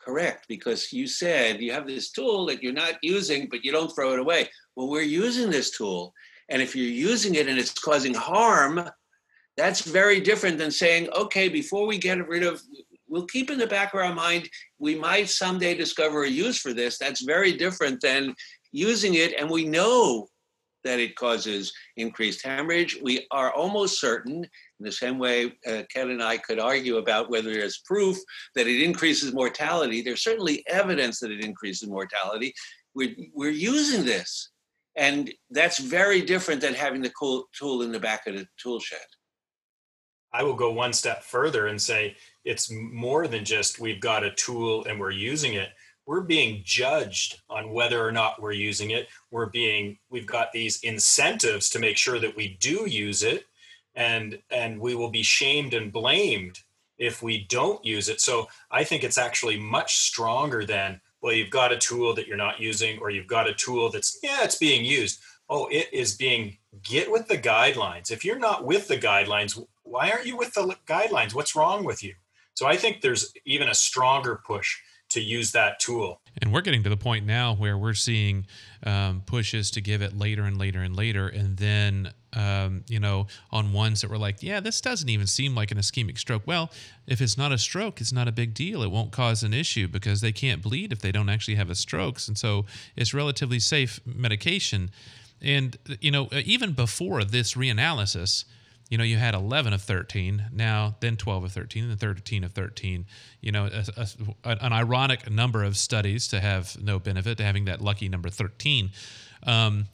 correct 0.00 0.46
because 0.48 0.92
you 0.92 1.08
said 1.08 1.60
you 1.60 1.72
have 1.72 1.84
this 1.84 2.12
tool 2.12 2.46
that 2.46 2.62
you're 2.62 2.72
not 2.72 2.94
using, 3.02 3.48
but 3.50 3.64
you 3.64 3.72
don't 3.72 3.92
throw 3.92 4.12
it 4.12 4.20
away. 4.20 4.48
Well, 4.76 4.88
we're 4.88 5.02
using 5.02 5.50
this 5.50 5.76
tool. 5.76 6.14
And 6.48 6.62
if 6.62 6.76
you're 6.76 6.86
using 6.86 7.34
it 7.34 7.48
and 7.48 7.58
it's 7.58 7.72
causing 7.72 8.14
harm, 8.14 8.88
that's 9.56 9.80
very 9.80 10.20
different 10.20 10.58
than 10.58 10.70
saying, 10.70 11.08
okay, 11.10 11.48
before 11.48 11.88
we 11.88 11.98
get 11.98 12.28
rid 12.28 12.44
of 12.44 12.62
we'll 13.08 13.26
keep 13.26 13.50
in 13.50 13.58
the 13.58 13.66
back 13.66 13.94
of 13.94 14.00
our 14.00 14.12
mind 14.12 14.48
we 14.80 14.96
might 14.96 15.28
someday 15.28 15.74
discover 15.74 16.24
a 16.24 16.28
use 16.28 16.58
for 16.58 16.72
this 16.72 16.98
that's 16.98 17.22
very 17.22 17.52
different 17.52 18.00
than 18.00 18.34
using 18.72 19.14
it 19.14 19.32
and 19.38 19.48
we 19.48 19.64
know 19.64 20.26
that 20.86 21.00
it 21.00 21.16
causes 21.16 21.72
increased 21.96 22.44
hemorrhage. 22.44 22.98
We 23.02 23.26
are 23.30 23.52
almost 23.52 24.00
certain 24.00 24.44
in 24.44 24.84
the 24.84 24.92
same 24.92 25.18
way 25.18 25.52
uh, 25.66 25.82
ken 25.92 26.10
and 26.10 26.22
i 26.22 26.36
could 26.36 26.60
argue 26.60 26.98
about 26.98 27.30
whether 27.30 27.52
there's 27.52 27.82
proof 27.86 28.18
that 28.54 28.66
it 28.66 28.82
increases 28.82 29.32
mortality 29.32 30.02
there's 30.02 30.22
certainly 30.22 30.62
evidence 30.68 31.18
that 31.20 31.30
it 31.30 31.42
increases 31.42 31.88
mortality. 31.88 32.52
We're, 32.94 33.14
we're 33.34 33.50
using 33.50 34.04
this 34.04 34.50
and 34.96 35.30
that's 35.50 35.78
very 35.78 36.22
different 36.22 36.60
than 36.60 36.74
having 36.74 37.02
the 37.02 37.12
tool 37.52 37.82
in 37.82 37.92
the 37.92 38.00
back 38.00 38.26
of 38.26 38.34
the 38.34 38.46
tool 38.58 38.80
shed. 38.80 38.98
I 40.32 40.42
will 40.42 40.54
go 40.54 40.72
one 40.72 40.92
step 40.92 41.22
further 41.22 41.66
and 41.66 41.80
say 41.80 42.16
it's 42.44 42.70
more 42.70 43.26
than 43.26 43.44
just 43.44 43.78
we've 43.78 44.00
got 44.00 44.24
a 44.24 44.34
tool 44.34 44.84
and 44.84 44.98
we're 44.98 45.10
using 45.10 45.54
it. 45.54 45.70
We're 46.06 46.20
being 46.20 46.62
judged 46.64 47.40
on 47.50 47.72
whether 47.72 48.06
or 48.06 48.12
not 48.12 48.40
we're 48.40 48.52
using 48.52 48.90
it. 48.90 49.08
We're 49.30 49.50
being 49.50 49.98
we've 50.08 50.26
got 50.26 50.52
these 50.52 50.80
incentives 50.82 51.68
to 51.70 51.80
make 51.80 51.96
sure 51.96 52.20
that 52.20 52.36
we 52.36 52.56
do 52.60 52.88
use 52.88 53.22
it 53.22 53.46
and 53.94 54.38
and 54.50 54.78
we 54.78 54.94
will 54.94 55.10
be 55.10 55.24
shamed 55.24 55.74
and 55.74 55.92
blamed 55.92 56.60
if 56.96 57.22
we 57.22 57.44
don't 57.48 57.84
use 57.84 58.08
it. 58.08 58.20
So 58.20 58.48
I 58.70 58.84
think 58.84 59.02
it's 59.02 59.18
actually 59.18 59.58
much 59.58 59.96
stronger 59.96 60.64
than 60.64 61.00
well 61.20 61.32
you've 61.34 61.50
got 61.50 61.72
a 61.72 61.78
tool 61.78 62.14
that 62.14 62.28
you're 62.28 62.36
not 62.36 62.60
using 62.60 62.98
or 63.00 63.10
you've 63.10 63.26
got 63.26 63.48
a 63.48 63.54
tool 63.54 63.90
that's 63.90 64.18
yeah 64.22 64.44
it's 64.44 64.56
being 64.56 64.84
used. 64.84 65.20
Oh, 65.48 65.66
it 65.70 65.88
is 65.92 66.16
being 66.16 66.58
get 66.82 67.10
with 67.10 67.26
the 67.28 67.38
guidelines. 67.38 68.10
If 68.10 68.24
you're 68.24 68.38
not 68.38 68.64
with 68.64 68.88
the 68.88 68.98
guidelines, 68.98 69.60
why 69.82 70.10
aren't 70.10 70.26
you 70.26 70.36
with 70.36 70.54
the 70.54 70.76
guidelines? 70.86 71.34
What's 71.34 71.56
wrong 71.56 71.84
with 71.84 72.02
you? 72.02 72.14
So 72.54 72.66
I 72.66 72.76
think 72.76 73.00
there's 73.00 73.32
even 73.44 73.68
a 73.68 73.74
stronger 73.74 74.40
push 74.44 74.76
to 75.16 75.22
use 75.22 75.52
that 75.52 75.80
tool. 75.80 76.20
And 76.42 76.52
we're 76.52 76.60
getting 76.60 76.82
to 76.82 76.90
the 76.90 76.96
point 76.96 77.24
now 77.26 77.54
where 77.54 77.78
we're 77.78 77.94
seeing 77.94 78.46
um, 78.84 79.22
pushes 79.24 79.70
to 79.72 79.80
give 79.80 80.02
it 80.02 80.16
later 80.16 80.44
and 80.44 80.58
later 80.58 80.80
and 80.80 80.94
later. 80.94 81.28
And 81.28 81.56
then, 81.56 82.12
um, 82.34 82.84
you 82.88 83.00
know, 83.00 83.26
on 83.50 83.72
ones 83.72 84.02
that 84.02 84.10
were 84.10 84.18
like, 84.18 84.42
yeah, 84.42 84.60
this 84.60 84.82
doesn't 84.82 85.08
even 85.08 85.26
seem 85.26 85.54
like 85.54 85.70
an 85.70 85.78
ischemic 85.78 86.18
stroke. 86.18 86.42
Well, 86.46 86.70
if 87.06 87.22
it's 87.22 87.38
not 87.38 87.52
a 87.52 87.58
stroke, 87.58 88.02
it's 88.02 88.12
not 88.12 88.28
a 88.28 88.32
big 88.32 88.52
deal. 88.52 88.82
It 88.82 88.90
won't 88.90 89.12
cause 89.12 89.42
an 89.42 89.54
issue 89.54 89.88
because 89.88 90.20
they 90.20 90.32
can't 90.32 90.60
bleed 90.60 90.92
if 90.92 91.00
they 91.00 91.10
don't 91.10 91.30
actually 91.30 91.54
have 91.54 91.70
a 91.70 91.74
stroke. 91.74 92.18
And 92.28 92.36
so 92.36 92.66
it's 92.96 93.14
relatively 93.14 93.58
safe 93.58 94.00
medication. 94.04 94.90
And, 95.40 95.78
you 96.00 96.10
know, 96.10 96.28
even 96.32 96.72
before 96.72 97.24
this 97.24 97.54
reanalysis, 97.54 98.44
you 98.88 98.98
know, 98.98 99.04
you 99.04 99.16
had 99.16 99.34
11 99.34 99.72
of 99.72 99.82
13, 99.82 100.46
now 100.52 100.94
then 101.00 101.16
12 101.16 101.44
of 101.44 101.52
13, 101.52 101.82
and 101.84 101.90
then 101.90 101.98
13 101.98 102.44
of 102.44 102.52
13. 102.52 103.06
You 103.40 103.52
know, 103.52 103.66
a, 103.66 104.06
a, 104.44 104.50
an 104.64 104.72
ironic 104.72 105.28
number 105.30 105.64
of 105.64 105.76
studies 105.76 106.28
to 106.28 106.40
have 106.40 106.80
no 106.80 106.98
benefit 106.98 107.38
to 107.38 107.44
having 107.44 107.64
that 107.64 107.80
lucky 107.80 108.08
number 108.08 108.30
13 108.30 108.90
um, 109.44 109.86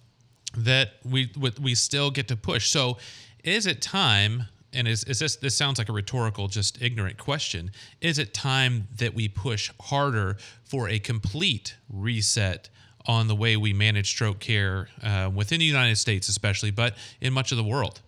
that 0.57 0.95
we 1.05 1.31
we 1.61 1.75
still 1.75 2.11
get 2.11 2.29
to 2.29 2.37
push. 2.37 2.69
So, 2.69 2.99
is 3.43 3.67
it 3.67 3.81
time? 3.81 4.45
And 4.75 4.89
is, 4.89 5.05
is 5.05 5.19
this 5.19 5.37
this 5.37 5.57
sounds 5.57 5.79
like 5.79 5.89
a 5.89 5.93
rhetorical, 5.93 6.49
just 6.49 6.81
ignorant 6.81 7.19
question? 7.19 7.71
Is 8.01 8.19
it 8.19 8.35
time 8.35 8.89
that 8.97 9.15
we 9.15 9.29
push 9.29 9.71
harder 9.81 10.37
for 10.65 10.89
a 10.89 10.99
complete 10.99 11.77
reset 11.91 12.69
on 13.07 13.27
the 13.27 13.35
way 13.35 13.57
we 13.57 13.73
manage 13.73 14.09
stroke 14.09 14.39
care 14.39 14.89
uh, 15.03 15.31
within 15.35 15.59
the 15.59 15.65
United 15.65 15.97
States, 15.97 16.29
especially, 16.29 16.71
but 16.71 16.95
in 17.21 17.33
much 17.33 17.53
of 17.53 17.59
the 17.59 17.65
world? 17.65 18.01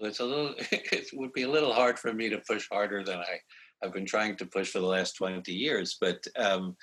It's 0.00 0.20
a 0.20 0.24
little 0.24 0.54
it 0.70 1.06
would 1.12 1.32
be 1.32 1.42
a 1.42 1.50
little 1.50 1.72
hard 1.72 1.98
for 1.98 2.12
me 2.12 2.28
to 2.28 2.42
push 2.48 2.66
harder 2.70 3.04
than 3.04 3.18
I 3.18 3.40
I've 3.82 3.92
been 3.92 4.06
trying 4.06 4.36
to 4.36 4.46
push 4.46 4.70
for 4.70 4.80
the 4.80 4.86
last 4.86 5.16
20 5.16 5.52
years. 5.52 5.96
But 6.00 6.26
um, 6.36 6.76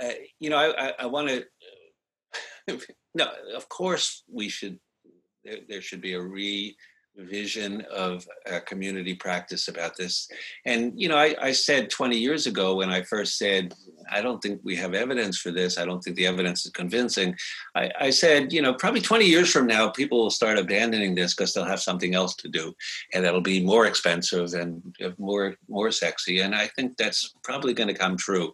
uh, 0.00 0.10
you 0.40 0.50
know, 0.50 0.56
I, 0.56 0.88
I, 0.88 0.92
I 1.00 1.06
want 1.06 1.28
to. 1.28 1.44
no, 3.14 3.28
of 3.54 3.68
course 3.68 4.24
we 4.30 4.48
should. 4.48 4.78
There, 5.44 5.58
there 5.68 5.82
should 5.82 6.00
be 6.00 6.14
a 6.14 6.22
re 6.22 6.76
vision 7.16 7.82
of 7.92 8.26
a 8.46 8.60
community 8.60 9.14
practice 9.14 9.68
about 9.68 9.96
this. 9.96 10.28
And, 10.64 10.92
you 11.00 11.08
know, 11.08 11.16
I, 11.16 11.34
I, 11.40 11.52
said 11.52 11.88
20 11.88 12.16
years 12.16 12.46
ago 12.46 12.74
when 12.74 12.90
I 12.90 13.02
first 13.02 13.38
said, 13.38 13.72
I 14.10 14.20
don't 14.20 14.42
think 14.42 14.60
we 14.64 14.74
have 14.76 14.94
evidence 14.94 15.38
for 15.38 15.52
this, 15.52 15.78
I 15.78 15.84
don't 15.84 16.02
think 16.02 16.16
the 16.16 16.26
evidence 16.26 16.66
is 16.66 16.72
convincing. 16.72 17.36
I, 17.74 17.90
I 18.00 18.10
said, 18.10 18.52
you 18.52 18.60
know, 18.60 18.74
probably 18.74 19.00
20 19.00 19.26
years 19.26 19.50
from 19.50 19.66
now, 19.66 19.88
people 19.88 20.18
will 20.22 20.30
start 20.30 20.58
abandoning 20.58 21.14
this 21.14 21.34
because 21.34 21.54
they'll 21.54 21.64
have 21.64 21.80
something 21.80 22.14
else 22.14 22.34
to 22.36 22.48
do 22.48 22.74
and 23.12 23.24
that'll 23.24 23.40
be 23.40 23.64
more 23.64 23.86
expensive 23.86 24.52
and 24.54 24.82
uh, 25.04 25.10
more, 25.18 25.54
more 25.68 25.92
sexy. 25.92 26.40
And 26.40 26.54
I 26.54 26.66
think 26.66 26.96
that's 26.96 27.34
probably 27.44 27.74
going 27.74 27.88
to 27.88 27.94
come 27.94 28.16
true 28.16 28.52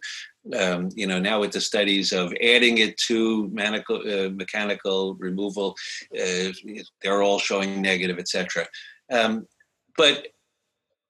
um, 0.57 0.89
you 0.95 1.05
know, 1.07 1.19
now 1.19 1.39
with 1.39 1.51
the 1.51 1.61
studies 1.61 2.11
of 2.11 2.33
adding 2.41 2.79
it 2.79 2.97
to 3.07 3.47
mechanical, 3.49 3.97
uh, 3.97 4.29
mechanical 4.29 5.15
removal, 5.15 5.75
uh, 6.19 6.51
they're 7.01 7.21
all 7.21 7.39
showing 7.39 7.81
negative, 7.81 8.17
etc. 8.17 8.67
Um, 9.11 9.47
but 9.97 10.27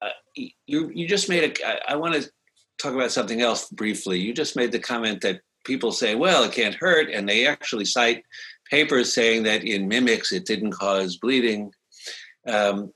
uh, 0.02 0.10
you 0.36 0.92
you 0.94 1.08
just 1.08 1.30
made 1.30 1.44
a. 1.44 1.68
I, 1.68 1.94
I 1.94 1.96
want 1.96 2.16
to 2.16 2.30
talk 2.78 2.94
about 2.94 3.12
something 3.12 3.42
else 3.42 3.70
briefly. 3.70 4.20
You 4.20 4.34
just 4.34 4.56
made 4.56 4.72
the 4.72 4.80
comment 4.80 5.22
that 5.22 5.42
people 5.64 5.92
say, 5.92 6.16
well, 6.16 6.44
it 6.44 6.52
can't 6.52 6.76
hurt, 6.76 7.10
and 7.10 7.28
they 7.28 7.48
actually 7.48 7.86
cite 7.86 8.24
papers 8.70 9.14
saying 9.14 9.44
that 9.44 9.64
in 9.64 9.88
mimics 9.88 10.32
it 10.32 10.46
didn't 10.46 10.72
cause 10.72 11.18
bleeding. 11.18 11.72
Um, 12.48 12.92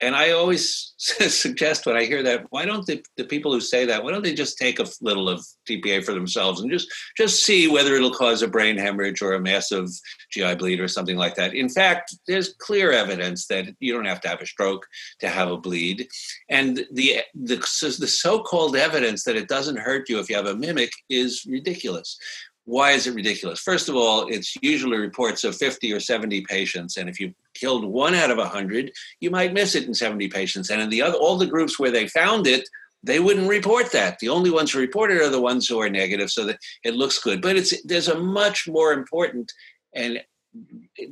and 0.00 0.14
I 0.14 0.30
always 0.30 0.94
suggest 0.98 1.86
when 1.86 1.96
I 1.96 2.04
hear 2.04 2.22
that, 2.22 2.46
why 2.50 2.64
don't 2.64 2.86
the, 2.86 3.02
the 3.16 3.24
people 3.24 3.52
who 3.52 3.60
say 3.60 3.84
that, 3.86 4.02
why 4.02 4.12
don't 4.12 4.22
they 4.22 4.34
just 4.34 4.58
take 4.58 4.78
a 4.78 4.86
little 5.00 5.28
of 5.28 5.44
TPA 5.68 6.04
for 6.04 6.12
themselves 6.12 6.60
and 6.60 6.70
just 6.70 6.88
just 7.16 7.44
see 7.44 7.68
whether 7.68 7.94
it'll 7.94 8.12
cause 8.12 8.42
a 8.42 8.48
brain 8.48 8.76
hemorrhage 8.76 9.22
or 9.22 9.34
a 9.34 9.40
massive 9.40 9.88
GI 10.30 10.56
bleed 10.56 10.80
or 10.80 10.88
something 10.88 11.16
like 11.16 11.34
that. 11.36 11.54
In 11.54 11.68
fact, 11.68 12.16
there's 12.26 12.54
clear 12.54 12.92
evidence 12.92 13.46
that 13.46 13.66
you 13.80 13.92
don't 13.92 14.06
have 14.06 14.20
to 14.22 14.28
have 14.28 14.40
a 14.40 14.46
stroke 14.46 14.86
to 15.20 15.28
have 15.28 15.50
a 15.50 15.56
bleed, 15.56 16.08
and 16.48 16.84
the 16.92 17.20
the, 17.34 17.56
the 17.56 18.06
so-called 18.06 18.76
evidence 18.76 19.24
that 19.24 19.36
it 19.36 19.48
doesn't 19.48 19.78
hurt 19.78 20.08
you 20.08 20.18
if 20.18 20.28
you 20.28 20.36
have 20.36 20.46
a 20.46 20.54
mimic 20.54 20.92
is 21.08 21.44
ridiculous 21.48 22.18
why 22.68 22.90
is 22.90 23.06
it 23.06 23.14
ridiculous? 23.14 23.60
First 23.60 23.88
of 23.88 23.96
all, 23.96 24.26
it's 24.28 24.54
usually 24.60 24.98
reports 24.98 25.42
of 25.42 25.56
50 25.56 25.90
or 25.90 26.00
70 26.00 26.42
patients. 26.42 26.98
And 26.98 27.08
if 27.08 27.18
you 27.18 27.32
killed 27.54 27.86
one 27.86 28.14
out 28.14 28.30
of 28.30 28.36
100, 28.36 28.92
you 29.20 29.30
might 29.30 29.54
miss 29.54 29.74
it 29.74 29.86
in 29.86 29.94
70 29.94 30.28
patients. 30.28 30.68
And 30.68 30.82
in 30.82 30.90
the 30.90 31.00
other, 31.00 31.16
all 31.16 31.38
the 31.38 31.46
groups 31.46 31.78
where 31.78 31.90
they 31.90 32.08
found 32.08 32.46
it, 32.46 32.68
they 33.02 33.20
wouldn't 33.20 33.48
report 33.48 33.90
that. 33.92 34.18
The 34.18 34.28
only 34.28 34.50
ones 34.50 34.70
who 34.70 34.80
report 34.80 35.10
it 35.10 35.22
are 35.22 35.30
the 35.30 35.40
ones 35.40 35.66
who 35.66 35.80
are 35.80 35.88
negative, 35.88 36.30
so 36.30 36.44
that 36.44 36.58
it 36.84 36.94
looks 36.94 37.18
good. 37.18 37.40
But 37.40 37.56
it's 37.56 37.82
there's 37.84 38.08
a 38.08 38.18
much 38.18 38.68
more 38.68 38.92
important 38.92 39.50
and 39.94 40.20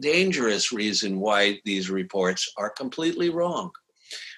dangerous 0.01 0.73
reason 0.73 1.21
why 1.21 1.61
these 1.65 1.89
reports 1.89 2.53
are 2.59 2.69
completely 2.69 3.31
wrong, 3.31 3.71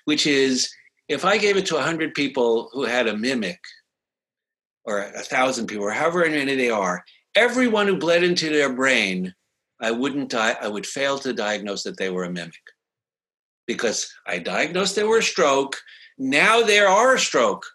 which 0.05 0.25
is 0.29 0.71
if 1.09 1.25
I 1.25 1.37
gave 1.37 1.57
it 1.57 1.67
to 1.67 1.75
100 1.75 2.15
people 2.15 2.71
who 2.73 2.85
had 2.85 3.09
a 3.09 3.17
mimic, 3.17 3.59
or 4.85 5.01
a 5.01 5.23
thousand 5.23 5.67
people, 5.67 5.85
or 5.85 5.91
however 5.91 6.29
many 6.29 6.55
they 6.55 6.71
are, 6.71 7.05
everyone 7.35 7.87
who 7.87 7.97
bled 7.97 8.23
into 8.23 8.51
their 8.51 8.73
brain, 8.73 9.35
I 9.81 9.91
wouldn't 9.91 10.31
die, 10.31 10.57
I 10.61 10.69
would 10.69 10.87
fail 10.87 11.19
to 11.19 11.33
diagnose 11.33 11.83
that 11.85 11.97
they 11.99 12.11
were 12.11 12.25
a 12.25 12.31
mimic. 12.31 12.55
Because 13.67 14.13
I 14.27 14.39
diagnosed 14.39 14.97
they 14.97 15.05
were 15.05 15.19
a 15.19 15.23
stroke. 15.23 15.77
Now 16.17 16.63
they 16.63 16.81
are 16.81 17.15
a 17.15 17.19
stroke. 17.19 17.67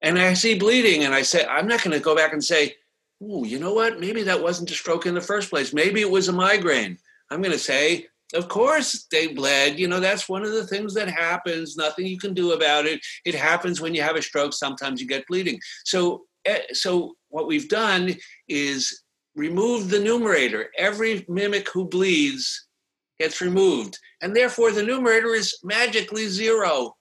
And 0.00 0.18
I 0.18 0.34
see 0.34 0.58
bleeding, 0.58 1.04
and 1.04 1.14
I 1.14 1.22
say, 1.22 1.44
I'm 1.44 1.68
not 1.68 1.82
going 1.84 1.96
to 1.96 2.02
go 2.02 2.16
back 2.16 2.32
and 2.32 2.42
say, 2.42 2.74
Ooh, 3.22 3.44
you 3.46 3.60
know 3.60 3.72
what? 3.72 4.00
Maybe 4.00 4.24
that 4.24 4.42
wasn't 4.42 4.72
a 4.72 4.74
stroke 4.74 5.06
in 5.06 5.14
the 5.14 5.20
first 5.20 5.48
place. 5.48 5.72
Maybe 5.72 6.00
it 6.00 6.10
was 6.10 6.26
a 6.26 6.32
migraine. 6.32 6.98
I'm 7.30 7.40
going 7.40 7.52
to 7.52 7.58
say, 7.58 8.08
of 8.34 8.48
course 8.48 9.06
they 9.10 9.28
bled. 9.28 9.78
You 9.78 9.88
know, 9.88 10.00
that's 10.00 10.28
one 10.28 10.44
of 10.44 10.52
the 10.52 10.66
things 10.66 10.94
that 10.94 11.08
happens. 11.08 11.76
Nothing 11.76 12.06
you 12.06 12.18
can 12.18 12.34
do 12.34 12.52
about 12.52 12.86
it. 12.86 13.00
It 13.24 13.34
happens 13.34 13.80
when 13.80 13.94
you 13.94 14.02
have 14.02 14.16
a 14.16 14.22
stroke. 14.22 14.52
Sometimes 14.52 15.00
you 15.00 15.06
get 15.06 15.26
bleeding. 15.26 15.60
So, 15.84 16.22
eh, 16.44 16.62
so 16.72 17.14
what 17.28 17.46
we've 17.46 17.68
done 17.68 18.14
is 18.48 19.02
remove 19.34 19.90
the 19.90 20.00
numerator. 20.00 20.70
Every 20.78 21.24
mimic 21.28 21.68
who 21.70 21.88
bleeds 21.88 22.68
gets 23.18 23.40
removed, 23.40 23.98
and 24.20 24.34
therefore 24.34 24.72
the 24.72 24.82
numerator 24.82 25.34
is 25.34 25.58
magically 25.62 26.26
zero. 26.26 26.94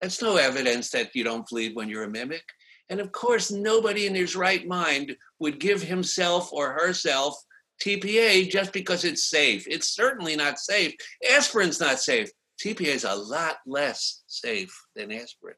That's 0.00 0.22
no 0.22 0.36
evidence 0.36 0.90
that 0.90 1.14
you 1.14 1.24
don't 1.24 1.46
bleed 1.46 1.76
when 1.76 1.88
you're 1.88 2.04
a 2.04 2.10
mimic. 2.10 2.44
And 2.88 3.00
of 3.00 3.12
course, 3.12 3.50
nobody 3.50 4.06
in 4.06 4.14
his 4.14 4.34
right 4.34 4.66
mind 4.66 5.16
would 5.38 5.60
give 5.60 5.82
himself 5.82 6.52
or 6.52 6.72
herself 6.72 7.36
TPA 7.80 8.50
just 8.50 8.72
because 8.72 9.04
it's 9.04 9.24
safe. 9.24 9.66
It's 9.68 9.94
certainly 9.94 10.36
not 10.36 10.58
safe. 10.58 10.94
Aspirin's 11.30 11.80
not 11.80 11.98
safe. 11.98 12.30
TPA 12.60 12.94
is 12.94 13.04
a 13.04 13.14
lot 13.14 13.56
less 13.66 14.22
safe 14.26 14.74
than 14.94 15.10
aspirin. 15.10 15.56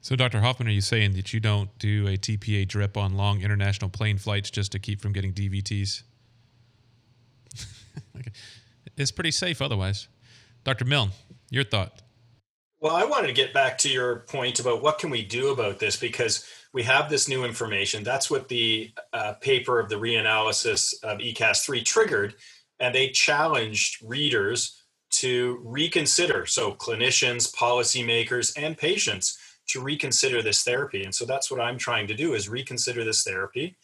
So, 0.00 0.14
Dr. 0.14 0.40
Hoffman, 0.40 0.68
are 0.68 0.72
you 0.72 0.80
saying 0.80 1.14
that 1.14 1.32
you 1.34 1.40
don't 1.40 1.76
do 1.78 2.06
a 2.06 2.16
TPA 2.16 2.68
drip 2.68 2.96
on 2.96 3.16
long 3.16 3.40
international 3.40 3.90
plane 3.90 4.18
flights 4.18 4.50
just 4.50 4.70
to 4.72 4.78
keep 4.78 5.00
from 5.00 5.12
getting 5.12 5.32
DVTs? 5.32 6.04
it's 8.96 9.10
pretty 9.10 9.32
safe 9.32 9.60
otherwise. 9.60 10.06
Dr. 10.62 10.84
Milne, 10.84 11.10
your 11.50 11.64
thought. 11.64 12.02
Well, 12.86 12.94
I 12.94 13.02
wanted 13.02 13.26
to 13.26 13.32
get 13.32 13.52
back 13.52 13.78
to 13.78 13.88
your 13.88 14.20
point 14.28 14.60
about 14.60 14.80
what 14.80 15.00
can 15.00 15.10
we 15.10 15.24
do 15.24 15.48
about 15.48 15.80
this 15.80 15.96
because 15.96 16.46
we 16.72 16.84
have 16.84 17.10
this 17.10 17.28
new 17.28 17.44
information. 17.44 18.04
That's 18.04 18.30
what 18.30 18.46
the 18.46 18.92
uh, 19.12 19.32
paper 19.40 19.80
of 19.80 19.88
the 19.88 19.96
reanalysis 19.96 20.94
of 21.02 21.18
ECASS3 21.18 21.84
triggered, 21.84 22.36
and 22.78 22.94
they 22.94 23.08
challenged 23.08 23.98
readers 24.04 24.84
to 25.14 25.60
reconsider. 25.64 26.46
So, 26.46 26.74
clinicians, 26.74 27.52
policymakers, 27.52 28.52
and 28.56 28.78
patients 28.78 29.36
to 29.70 29.80
reconsider 29.80 30.40
this 30.40 30.62
therapy. 30.62 31.02
And 31.02 31.12
so 31.12 31.24
that's 31.24 31.50
what 31.50 31.60
I'm 31.60 31.78
trying 31.78 32.06
to 32.06 32.14
do 32.14 32.34
is 32.34 32.48
reconsider 32.48 33.02
this 33.02 33.24
therapy. 33.24 33.74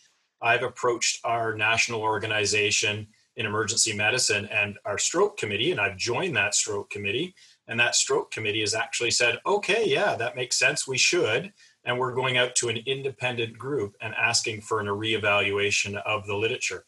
I've 0.40 0.62
approached 0.62 1.18
our 1.24 1.56
national 1.56 2.02
organization 2.02 3.08
in 3.34 3.46
emergency 3.46 3.94
medicine 3.94 4.46
and 4.46 4.78
our 4.84 4.98
stroke 4.98 5.38
committee, 5.38 5.72
and 5.72 5.80
I've 5.80 5.96
joined 5.96 6.36
that 6.36 6.54
stroke 6.54 6.90
committee. 6.90 7.34
And 7.72 7.80
that 7.80 7.94
stroke 7.94 8.30
committee 8.30 8.60
has 8.60 8.74
actually 8.74 9.12
said, 9.12 9.38
okay, 9.46 9.84
yeah, 9.86 10.14
that 10.16 10.36
makes 10.36 10.58
sense. 10.58 10.86
We 10.86 10.98
should 10.98 11.54
and 11.84 11.98
we're 11.98 12.12
going 12.14 12.36
out 12.36 12.54
to 12.56 12.68
an 12.68 12.76
independent 12.84 13.56
group 13.56 13.96
and 14.02 14.14
asking 14.14 14.60
for 14.60 14.80
a 14.80 14.84
reevaluation 14.84 15.96
of 16.02 16.26
the 16.26 16.36
literature. 16.36 16.84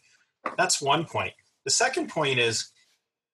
That's 0.58 0.82
one 0.82 1.06
point. 1.06 1.32
The 1.64 1.70
second 1.70 2.10
point 2.10 2.38
is, 2.38 2.70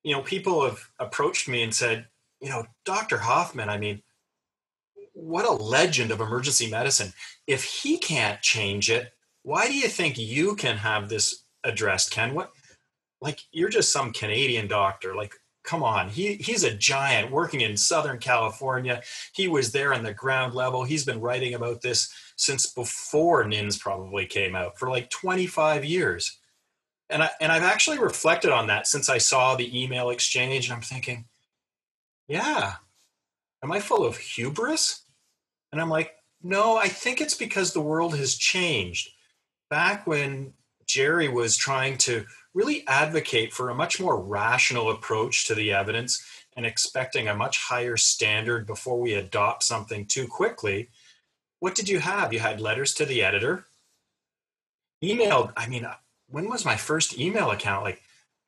you 0.05 0.15
know, 0.15 0.23
people 0.23 0.65
have 0.65 0.79
approached 1.01 1.49
me 1.49 1.65
and 1.65 1.75
said, 1.75 2.07
you 2.41 2.51
know, 2.51 2.67
Dr. 2.85 3.19
Hoffman, 3.19 3.69
I 3.69 3.79
mean, 3.79 4.01
what 5.13 5.45
a 5.45 5.51
legend 5.51 6.13
of 6.13 6.21
emergency 6.21 6.71
medicine. 6.71 7.13
If 7.49 7.65
he 7.65 7.99
can't 7.99 8.41
change 8.41 8.91
it, 8.93 9.13
why 9.43 9.67
do 9.67 9.75
you 9.75 9.89
think 9.89 10.19
you 10.19 10.55
can 10.55 10.77
have 10.77 11.09
this 11.09 11.43
addressed, 11.65 12.13
Ken? 12.13 12.33
What, 12.33 12.53
like, 13.21 13.41
you're 13.51 13.71
just 13.71 13.93
some 13.93 14.13
Canadian 14.13 14.69
doctor. 14.69 15.17
Like, 15.17 15.35
come 15.62 15.83
on 15.83 16.09
he 16.09 16.35
he's 16.37 16.64
a 16.64 16.75
giant 16.75 17.31
working 17.31 17.61
in 17.61 17.77
southern 17.77 18.18
california. 18.18 19.03
He 19.35 19.49
was 19.49 19.73
there 19.73 19.92
on 19.92 20.03
the 20.03 20.14
ground 20.14 20.55
level. 20.55 20.85
He's 20.85 21.05
been 21.05 21.20
writing 21.20 21.55
about 21.55 21.83
this 21.83 22.12
since 22.37 22.73
before 22.73 23.44
NINDS 23.44 23.79
probably 23.79 24.27
came 24.27 24.55
out 24.55 24.79
for 24.79 24.88
like 24.88 25.11
25 25.11 25.85
years. 25.85 26.38
And 27.11 27.23
i 27.23 27.31
and 27.40 27.53
i've 27.53 27.62
actually 27.62 27.99
reflected 27.99 28.51
on 28.53 28.68
that 28.68 28.87
since 28.87 29.09
i 29.09 29.18
saw 29.18 29.55
the 29.55 29.83
email 29.83 30.11
exchange 30.11 30.66
and 30.66 30.75
i'm 30.75 30.83
thinking 30.83 31.27
yeah 32.29 32.75
am 33.62 33.73
i 33.73 33.81
full 33.81 34.05
of 34.05 34.16
hubris? 34.16 35.03
And 35.73 35.81
i'm 35.81 35.90
like 35.90 36.14
no 36.42 36.77
i 36.77 36.88
think 36.88 37.20
it's 37.20 37.35
because 37.35 37.73
the 37.73 37.81
world 37.81 38.16
has 38.16 38.37
changed. 38.37 39.11
Back 39.68 40.07
when 40.07 40.55
jerry 40.90 41.29
was 41.29 41.57
trying 41.57 41.96
to 41.96 42.24
really 42.55 42.85
advocate 42.87 43.53
for 43.53 43.70
a 43.70 43.74
much 43.74 44.00
more 44.00 44.20
rational 44.20 44.90
approach 44.90 45.46
to 45.46 45.55
the 45.55 45.72
evidence 45.72 46.22
and 46.57 46.66
expecting 46.66 47.29
a 47.29 47.35
much 47.35 47.59
higher 47.59 47.96
standard 47.96 48.66
before 48.66 49.00
we 49.00 49.14
adopt 49.14 49.62
something 49.62 50.05
too 50.05 50.26
quickly, 50.26 50.88
what 51.61 51.74
did 51.74 51.88
you 51.88 52.00
have? 52.00 52.33
You 52.33 52.40
had 52.40 52.61
letters 52.61 52.92
to 52.94 53.05
the 53.05 53.22
editor, 53.22 53.66
emailed. 55.03 55.53
I 55.57 55.68
mean, 55.68 55.85
uh, 55.85 55.94
when 56.29 56.48
was 56.48 56.64
my 56.64 56.76
first 56.76 57.18
email 57.18 57.50
account? 57.50 57.85
Like 57.85 58.03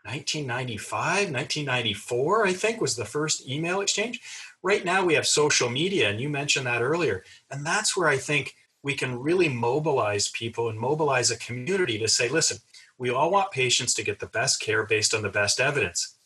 1995, 0.05 1.31
1994, 1.31 2.47
I 2.47 2.53
think 2.53 2.81
was 2.81 2.97
the 2.97 3.05
first 3.05 3.49
email 3.49 3.81
exchange. 3.81 4.21
Right 4.63 4.85
now 4.85 5.05
we 5.05 5.15
have 5.15 5.27
social 5.27 5.69
media, 5.69 6.11
and 6.11 6.21
you 6.21 6.29
mentioned 6.29 6.67
that 6.67 6.83
earlier. 6.83 7.25
And 7.51 7.65
that's 7.65 7.97
where 7.97 8.09
I 8.09 8.17
think 8.17 8.57
we 8.83 8.95
can 8.95 9.21
really 9.21 9.49
mobilize 9.49 10.29
people 10.29 10.69
and 10.69 10.79
mobilize 10.79 11.31
a 11.31 11.39
community 11.39 11.99
to 11.99 12.09
say, 12.09 12.29
listen, 12.29 12.59
we 12.99 13.11
all 13.11 13.31
want 13.31 13.53
patients 13.53 13.95
to 13.95 14.03
get 14.03 14.19
the 14.19 14.27
best 14.27 14.61
care 14.61 14.85
based 14.85 15.15
on 15.15 15.23
the 15.23 15.29
best 15.29 15.61
evidence. 15.61 16.17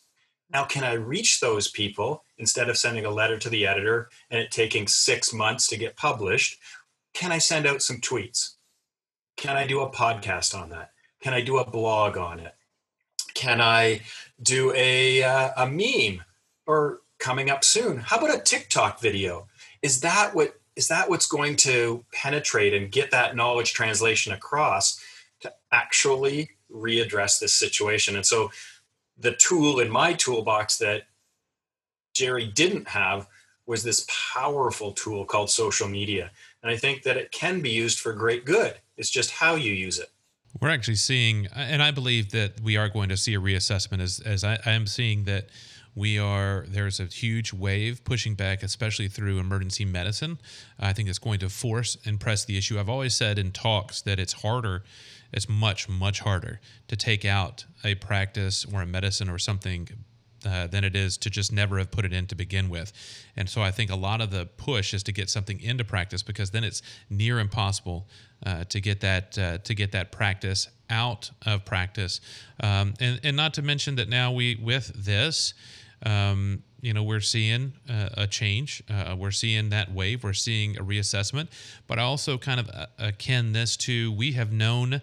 Now, 0.49 0.63
can 0.63 0.83
I 0.83 0.93
reach 0.93 1.39
those 1.39 1.67
people 1.67 2.23
instead 2.37 2.69
of 2.69 2.77
sending 2.77 3.05
a 3.05 3.11
letter 3.11 3.37
to 3.37 3.49
the 3.49 3.67
editor 3.67 4.09
and 4.29 4.39
it 4.39 4.51
taking 4.51 4.87
six 4.87 5.33
months 5.33 5.67
to 5.67 5.77
get 5.77 5.97
published? 5.97 6.57
Can 7.13 7.31
I 7.31 7.37
send 7.37 7.65
out 7.65 7.81
some 7.81 7.97
tweets? 7.97 8.55
Can 9.35 9.57
I 9.57 9.67
do 9.67 9.81
a 9.81 9.91
podcast 9.91 10.57
on 10.59 10.69
that? 10.69 10.91
Can 11.21 11.33
I 11.33 11.41
do 11.41 11.57
a 11.57 11.69
blog 11.69 12.17
on 12.17 12.39
it? 12.39 12.53
Can 13.33 13.61
I 13.61 14.01
do 14.41 14.73
a, 14.73 15.21
uh, 15.21 15.51
a 15.57 15.67
meme 15.67 16.23
or 16.65 17.01
coming 17.19 17.49
up 17.49 17.63
soon? 17.63 17.97
How 17.97 18.17
about 18.17 18.35
a 18.35 18.41
TikTok 18.41 18.99
video? 18.99 19.47
Is 19.81 20.01
that 20.01 20.33
what 20.33 20.59
is 20.77 20.87
that 20.89 21.09
what's 21.09 21.25
going 21.25 21.55
to 21.55 22.05
penetrate 22.13 22.73
and 22.73 22.91
get 22.91 23.09
that 23.09 23.35
knowledge 23.35 23.73
translation 23.73 24.31
across 24.31 25.03
to 25.41 25.51
actually 25.71 26.51
readdress 26.71 27.39
this 27.39 27.53
situation. 27.53 28.15
And 28.15 28.25
so 28.25 28.51
the 29.17 29.33
tool 29.33 29.79
in 29.79 29.89
my 29.89 30.13
toolbox 30.13 30.77
that 30.77 31.07
Jerry 32.13 32.45
didn't 32.45 32.89
have 32.89 33.27
was 33.65 33.83
this 33.83 34.05
powerful 34.33 34.91
tool 34.91 35.25
called 35.25 35.49
social 35.49 35.87
media. 35.87 36.29
And 36.61 36.71
I 36.71 36.77
think 36.77 37.01
that 37.03 37.17
it 37.17 37.31
can 37.31 37.59
be 37.61 37.71
used 37.71 37.99
for 37.99 38.13
great 38.13 38.45
good. 38.45 38.75
It's 38.97 39.09
just 39.09 39.31
how 39.31 39.55
you 39.55 39.73
use 39.73 39.97
it. 39.97 40.11
We're 40.61 40.69
actually 40.69 40.95
seeing, 40.95 41.47
and 41.55 41.81
I 41.81 41.89
believe 41.89 42.31
that 42.31 42.61
we 42.61 42.77
are 42.77 42.87
going 42.87 43.09
to 43.09 43.17
see 43.17 43.33
a 43.33 43.41
reassessment 43.41 43.99
as, 43.99 44.19
as 44.19 44.43
I, 44.43 44.59
I 44.63 44.71
am 44.71 44.85
seeing 44.85 45.23
that 45.23 45.49
we 45.97 46.19
are 46.19 46.63
there's 46.69 46.99
a 46.99 47.05
huge 47.05 47.51
wave 47.51 48.03
pushing 48.03 48.35
back 48.35 48.61
especially 48.61 49.07
through 49.07 49.39
emergency 49.39 49.83
medicine 49.83 50.37
i 50.79 50.93
think 50.93 51.09
it's 51.09 51.17
going 51.17 51.39
to 51.39 51.49
force 51.49 51.97
and 52.05 52.19
press 52.19 52.45
the 52.45 52.57
issue 52.57 52.79
i've 52.79 52.89
always 52.89 53.15
said 53.15 53.39
in 53.39 53.51
talks 53.51 54.01
that 54.01 54.19
it's 54.19 54.33
harder 54.33 54.83
it's 55.33 55.49
much 55.49 55.89
much 55.89 56.19
harder 56.19 56.61
to 56.87 56.95
take 56.95 57.25
out 57.25 57.65
a 57.83 57.95
practice 57.95 58.63
or 58.71 58.83
a 58.83 58.85
medicine 58.85 59.27
or 59.27 59.39
something 59.39 59.89
uh, 60.45 60.67
than 60.67 60.83
it 60.83 60.95
is 60.95 61.17
to 61.17 61.29
just 61.29 61.51
never 61.51 61.77
have 61.77 61.91
put 61.91 62.05
it 62.05 62.13
in 62.13 62.27
to 62.27 62.35
begin 62.35 62.69
with. 62.69 62.93
And 63.35 63.49
so 63.49 63.61
I 63.61 63.71
think 63.71 63.89
a 63.89 63.95
lot 63.95 64.21
of 64.21 64.31
the 64.31 64.45
push 64.45 64.93
is 64.93 65.03
to 65.03 65.11
get 65.11 65.29
something 65.29 65.59
into 65.59 65.83
practice 65.83 66.23
because 66.23 66.51
then 66.51 66.63
it's 66.63 66.81
near 67.09 67.39
impossible 67.39 68.07
uh, 68.45 68.63
to 68.65 68.79
get 68.79 69.01
that 69.01 69.37
uh, 69.37 69.57
to 69.59 69.73
get 69.73 69.91
that 69.93 70.11
practice 70.11 70.69
out 70.89 71.31
of 71.45 71.65
practice. 71.65 72.21
Um, 72.61 72.93
and 72.99 73.19
and 73.23 73.35
not 73.35 73.55
to 73.55 73.61
mention 73.61 73.95
that 73.95 74.09
now 74.09 74.31
we 74.31 74.55
with 74.55 74.91
this. 74.95 75.53
Um, 76.03 76.63
you 76.81 76.93
know, 76.93 77.03
we're 77.03 77.21
seeing 77.21 77.73
uh, 77.89 78.09
a 78.13 78.27
change. 78.27 78.83
Uh, 78.89 79.15
we're 79.17 79.31
seeing 79.31 79.69
that 79.69 79.91
wave. 79.91 80.23
We're 80.23 80.33
seeing 80.33 80.77
a 80.77 80.83
reassessment. 80.83 81.49
But 81.87 81.99
I 81.99 82.03
also 82.03 82.37
kind 82.37 82.59
of 82.59 82.69
uh, 82.69 82.85
akin 82.99 83.53
this 83.53 83.75
to 83.77 84.11
we 84.11 84.33
have 84.33 84.51
known 84.51 85.01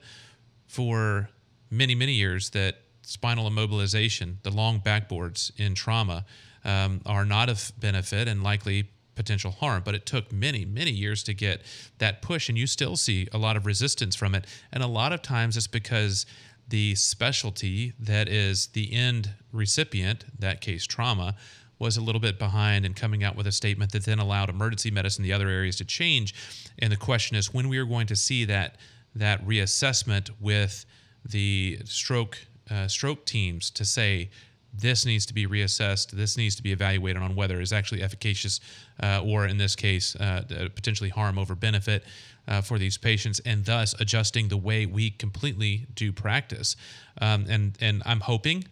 for 0.67 1.29
many, 1.71 1.95
many 1.95 2.13
years 2.13 2.51
that 2.51 2.77
spinal 3.03 3.51
immobilization, 3.51 4.37
the 4.43 4.51
long 4.51 4.81
backboards 4.81 5.51
in 5.59 5.75
trauma, 5.75 6.25
um, 6.65 7.01
are 7.05 7.25
not 7.25 7.49
of 7.49 7.73
benefit 7.79 8.29
and 8.29 8.43
likely 8.43 8.89
potential 9.15 9.51
harm. 9.51 9.83
But 9.85 9.95
it 9.95 10.07
took 10.07 10.33
many, 10.33 10.65
many 10.65 10.91
years 10.91 11.23
to 11.25 11.35
get 11.35 11.63
that 11.99 12.23
push, 12.23 12.49
and 12.49 12.57
you 12.57 12.67
still 12.67 12.97
see 12.97 13.29
a 13.33 13.39
lot 13.39 13.57
of 13.57 13.67
resistance 13.67 14.15
from 14.15 14.35
it. 14.35 14.47
And 14.73 14.83
a 14.83 14.87
lot 14.87 15.13
of 15.13 15.23
times 15.23 15.57
it's 15.57 15.67
because 15.67 16.25
the 16.69 16.95
specialty 16.95 17.93
that 17.99 18.29
is 18.29 18.69
the 18.69 18.93
end 18.93 19.31
recipient, 19.53 20.25
that 20.39 20.61
case 20.61 20.87
trauma, 20.87 21.37
was 21.79 21.97
a 21.97 22.01
little 22.01 22.21
bit 22.21 22.39
behind 22.39 22.87
in 22.87 22.95
coming 22.95 23.25
out 23.25 23.37
with 23.37 23.47
a 23.47 23.53
statement 23.53 23.93
that 23.93 24.05
then 24.05 24.19
allowed 24.19 24.49
emergency 24.49 24.91
medicine, 24.91 25.23
the 25.23 25.33
other 25.33 25.49
areas 25.49 25.77
to 25.77 25.85
change. 25.85 26.35
And 26.79 26.91
the 26.91 26.97
question 26.97 27.37
is 27.37 27.53
when 27.53 27.69
we 27.69 27.79
are 27.79 27.85
going 27.85 28.07
to 28.07 28.17
see 28.17 28.45
that 28.47 28.77
that 29.15 29.45
reassessment 29.47 30.31
with 30.41 30.85
the 31.25 31.79
stroke 31.85 32.39
uh, 32.71 32.89
stroke 32.89 33.25
teams 33.27 33.71
to 33.71 33.85
say 33.85 34.31
this 34.77 35.07
needs 35.07 35.27
to 35.27 35.35
be 35.35 35.47
reassessed. 35.47 36.11
This 36.11 36.37
needs 36.37 36.57
to 36.57 36.63
be 36.63 36.73
evaluated 36.73 37.23
on 37.23 37.35
whether 37.35 37.61
it's 37.61 37.73
actually 37.73 38.03
efficacious, 38.03 38.61
uh, 39.03 39.23
or 39.25 39.47
in 39.47 39.59
this 39.59 39.77
case, 39.77 40.17
uh, 40.17 40.43
potentially 40.75 41.11
harm 41.11 41.39
over 41.39 41.55
benefit 41.55 42.05
uh, 42.47 42.61
for 42.61 42.79
these 42.79 42.99
patients, 42.99 43.41
and 43.47 43.65
thus 43.65 43.95
adjusting 44.01 44.49
the 44.49 44.57
way 44.57 44.87
we 44.87 45.11
completely 45.11 45.87
do 45.95 46.13
practice. 46.13 46.77
Um, 47.21 47.47
and 47.49 47.79
and 47.81 48.03
I'm 48.05 48.21
hoping, 48.21 48.65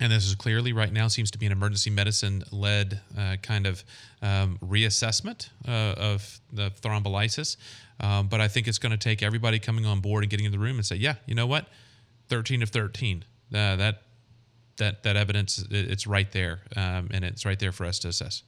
and 0.00 0.12
this 0.12 0.26
is 0.26 0.34
clearly 0.34 0.72
right 0.72 0.92
now 0.92 1.08
seems 1.08 1.30
to 1.32 1.38
be 1.38 1.46
an 1.46 1.52
emergency 1.52 1.90
medicine 1.90 2.42
led 2.50 3.00
uh, 3.16 3.36
kind 3.42 3.66
of 3.66 3.84
um, 4.22 4.58
reassessment 4.62 5.50
uh, 5.68 5.94
of 5.96 6.40
the 6.52 6.70
thrombolysis. 6.82 7.56
Um, 8.00 8.26
but 8.26 8.40
I 8.40 8.48
think 8.48 8.66
it's 8.66 8.78
going 8.78 8.90
to 8.90 8.98
take 8.98 9.22
everybody 9.22 9.60
coming 9.60 9.86
on 9.86 10.00
board 10.00 10.24
and 10.24 10.30
getting 10.30 10.46
in 10.46 10.52
the 10.52 10.58
room 10.58 10.76
and 10.76 10.84
say, 10.84 10.96
yeah, 10.96 11.14
you 11.26 11.34
know 11.34 11.46
what, 11.46 11.68
13 12.28 12.62
of 12.62 12.70
13. 12.70 13.24
Uh, 13.54 13.76
that 13.76 14.02
that 14.78 15.02
that 15.02 15.16
evidence 15.16 15.64
it's 15.70 16.06
right 16.06 16.30
there, 16.32 16.60
um, 16.76 17.08
and 17.12 17.24
it's 17.24 17.44
right 17.44 17.58
there 17.58 17.72
for 17.72 17.84
us 17.84 17.98
to 18.00 18.08
assess. 18.08 18.42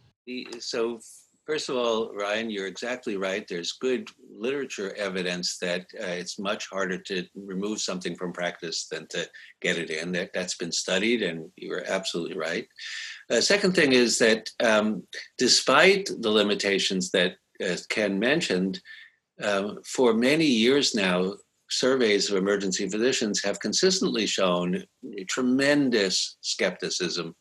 So, 0.58 1.00
first 1.46 1.68
of 1.68 1.76
all, 1.76 2.12
Ryan, 2.12 2.50
you're 2.50 2.66
exactly 2.66 3.16
right. 3.16 3.46
There's 3.48 3.72
good 3.72 4.10
literature 4.38 4.94
evidence 4.96 5.58
that 5.58 5.82
uh, 6.00 6.06
it's 6.06 6.38
much 6.38 6.68
harder 6.68 6.98
to 6.98 7.24
remove 7.34 7.80
something 7.80 8.16
from 8.16 8.32
practice 8.32 8.86
than 8.88 9.06
to 9.08 9.28
get 9.60 9.78
it 9.78 9.90
in. 9.90 10.12
That 10.12 10.32
that's 10.32 10.56
been 10.56 10.72
studied, 10.72 11.22
and 11.22 11.50
you 11.56 11.72
are 11.72 11.84
absolutely 11.86 12.36
right. 12.36 12.66
Uh, 13.30 13.40
second 13.40 13.74
thing 13.74 13.92
is 13.92 14.18
that 14.18 14.50
um, 14.62 15.04
despite 15.38 16.10
the 16.20 16.30
limitations 16.30 17.10
that 17.10 17.36
uh, 17.64 17.76
Ken 17.88 18.18
mentioned, 18.18 18.80
um, 19.42 19.80
for 19.84 20.14
many 20.14 20.46
years 20.46 20.94
now, 20.94 21.34
surveys 21.70 22.30
of 22.30 22.36
emergency 22.36 22.88
physicians 22.88 23.42
have 23.42 23.60
consistently 23.60 24.26
shown 24.26 24.84
tremendous 25.28 26.36
skepticism 26.40 27.34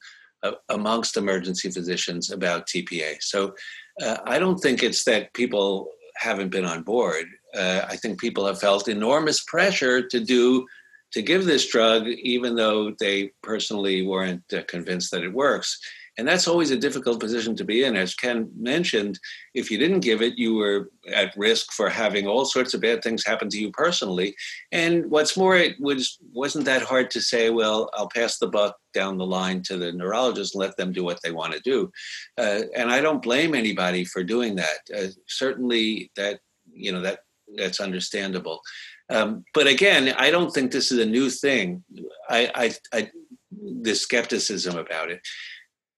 uh, 0.44 0.54
amongst 0.70 1.18
emergency 1.18 1.72
physicians 1.72 2.32
about 2.32 2.68
TPA. 2.68 3.22
So 3.22 3.56
uh, 4.02 4.18
I 4.26 4.40
don't 4.40 4.58
think 4.58 4.84
it's 4.84 5.04
that 5.06 5.34
people 5.34 5.90
haven't 6.18 6.50
been 6.50 6.66
on 6.66 6.84
board. 6.84 7.26
Uh, 7.56 7.82
I 7.88 7.96
think 7.98 8.20
people 8.20 8.46
have 8.46 8.60
felt 8.60 8.88
enormous 8.88 9.44
pressure 9.44 10.08
to 10.08 10.20
do 10.20 10.66
to 11.14 11.22
give 11.22 11.46
this 11.46 11.70
drug, 11.70 12.08
even 12.08 12.56
though 12.56 12.94
they 13.00 13.32
personally 13.42 14.06
weren't 14.06 14.44
uh, 14.54 14.62
convinced 14.68 15.12
that 15.12 15.24
it 15.24 15.32
works. 15.34 15.80
And 16.18 16.28
that's 16.28 16.48
always 16.48 16.72
a 16.72 16.78
difficult 16.78 17.20
position 17.20 17.56
to 17.58 17.66
be 17.66 17.84
in. 17.84 17.96
As 17.96 18.16
Ken 18.16 18.50
mentioned, 18.58 19.20
if 19.54 19.70
you 19.70 19.78
didn't 19.78 20.00
give 20.00 20.22
it, 20.22 20.38
you 20.38 20.56
were 20.56 20.90
at 21.12 21.36
risk 21.36 21.74
for 21.74 21.90
having 21.90 22.26
all 22.26 22.46
sorts 22.46 22.74
of 22.74 22.82
bad 22.82 23.04
things 23.04 23.26
happen 23.26 23.50
to 23.50 23.60
you 23.60 23.72
personally. 23.72 24.36
And 24.72 25.10
what's 25.10 25.36
more, 25.36 25.58
it 25.58 25.76
was 25.80 26.18
wasn't 26.34 26.66
that 26.66 26.84
hard 26.84 27.12
to 27.12 27.22
say, 27.22 27.50
well, 27.50 27.90
I'll 27.94 28.10
pass 28.10 28.38
the 28.38 28.48
buck 28.48 28.78
down 28.94 29.18
the 29.18 29.26
line 29.26 29.62
to 29.64 29.78
the 29.78 29.92
neurologist 29.92 30.56
and 30.56 30.62
let 30.62 30.78
them 30.78 30.94
do 30.94 31.04
what 31.04 31.20
they 31.22 31.32
want 31.32 31.54
to 31.54 31.60
do. 31.60 31.92
Uh, 32.38 32.62
and 32.76 32.90
I 32.92 33.02
don't 33.02 33.22
blame 33.22 33.54
anybody 33.54 34.06
for 34.06 34.24
doing 34.24 34.56
that. 34.56 34.80
Uh, 34.96 35.08
certainly, 35.28 36.12
that 36.16 36.40
you 36.74 36.92
know 36.92 37.02
that 37.02 37.20
that's 37.58 37.80
understandable. 37.80 38.62
Um, 39.10 39.44
but 39.54 39.68
again, 39.68 40.14
I 40.18 40.32
don't 40.32 40.52
think 40.52 40.72
this 40.72 40.92
is 40.92 41.00
a 41.00 41.06
new 41.06 41.30
thing. 41.30 41.84
I, 42.30 42.52
I, 42.56 42.98
I 42.98 43.12
the 43.52 43.94
skepticism 43.94 44.78
about 44.78 45.12
it. 45.12 45.22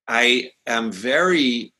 I 0.08 0.52
am 0.66 0.92
very 0.92 1.74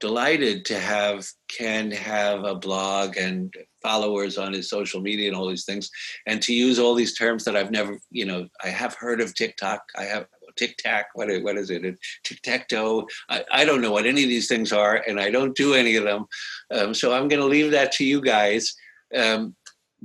delighted 0.00 0.64
to 0.66 0.78
have 0.78 1.26
Ken 1.48 1.90
have 1.90 2.44
a 2.44 2.54
blog 2.54 3.16
and 3.16 3.54
followers 3.82 4.36
on 4.36 4.52
his 4.52 4.68
social 4.68 5.00
media 5.00 5.28
and 5.28 5.36
all 5.36 5.48
these 5.48 5.64
things, 5.64 5.90
and 6.26 6.42
to 6.42 6.52
use 6.52 6.78
all 6.78 6.94
these 6.94 7.16
terms 7.16 7.44
that 7.44 7.56
I've 7.56 7.70
never, 7.70 7.98
you 8.10 8.26
know, 8.26 8.48
I 8.62 8.68
have 8.68 8.94
heard 8.94 9.20
of 9.20 9.34
TikTok. 9.34 9.82
I 9.96 10.04
have 10.04 10.26
tic 10.56 10.76
tac. 10.78 11.06
What, 11.14 11.28
what 11.42 11.56
is 11.56 11.70
it? 11.70 11.82
Tic 12.22 12.42
tac 12.42 12.68
toe. 12.68 13.08
I, 13.28 13.44
I, 13.50 13.64
don't 13.64 13.80
know 13.80 13.90
what 13.90 14.06
any 14.06 14.22
of 14.22 14.28
these 14.28 14.48
things 14.48 14.72
are, 14.72 15.02
and 15.06 15.20
I 15.20 15.30
don't 15.30 15.56
do 15.56 15.74
any 15.74 15.96
of 15.96 16.04
them. 16.04 16.26
Um, 16.70 16.94
so 16.94 17.12
I'm 17.12 17.28
going 17.28 17.40
to 17.40 17.46
leave 17.46 17.72
that 17.72 17.92
to 17.92 18.04
you 18.04 18.20
guys. 18.20 18.74
Um, 19.14 19.56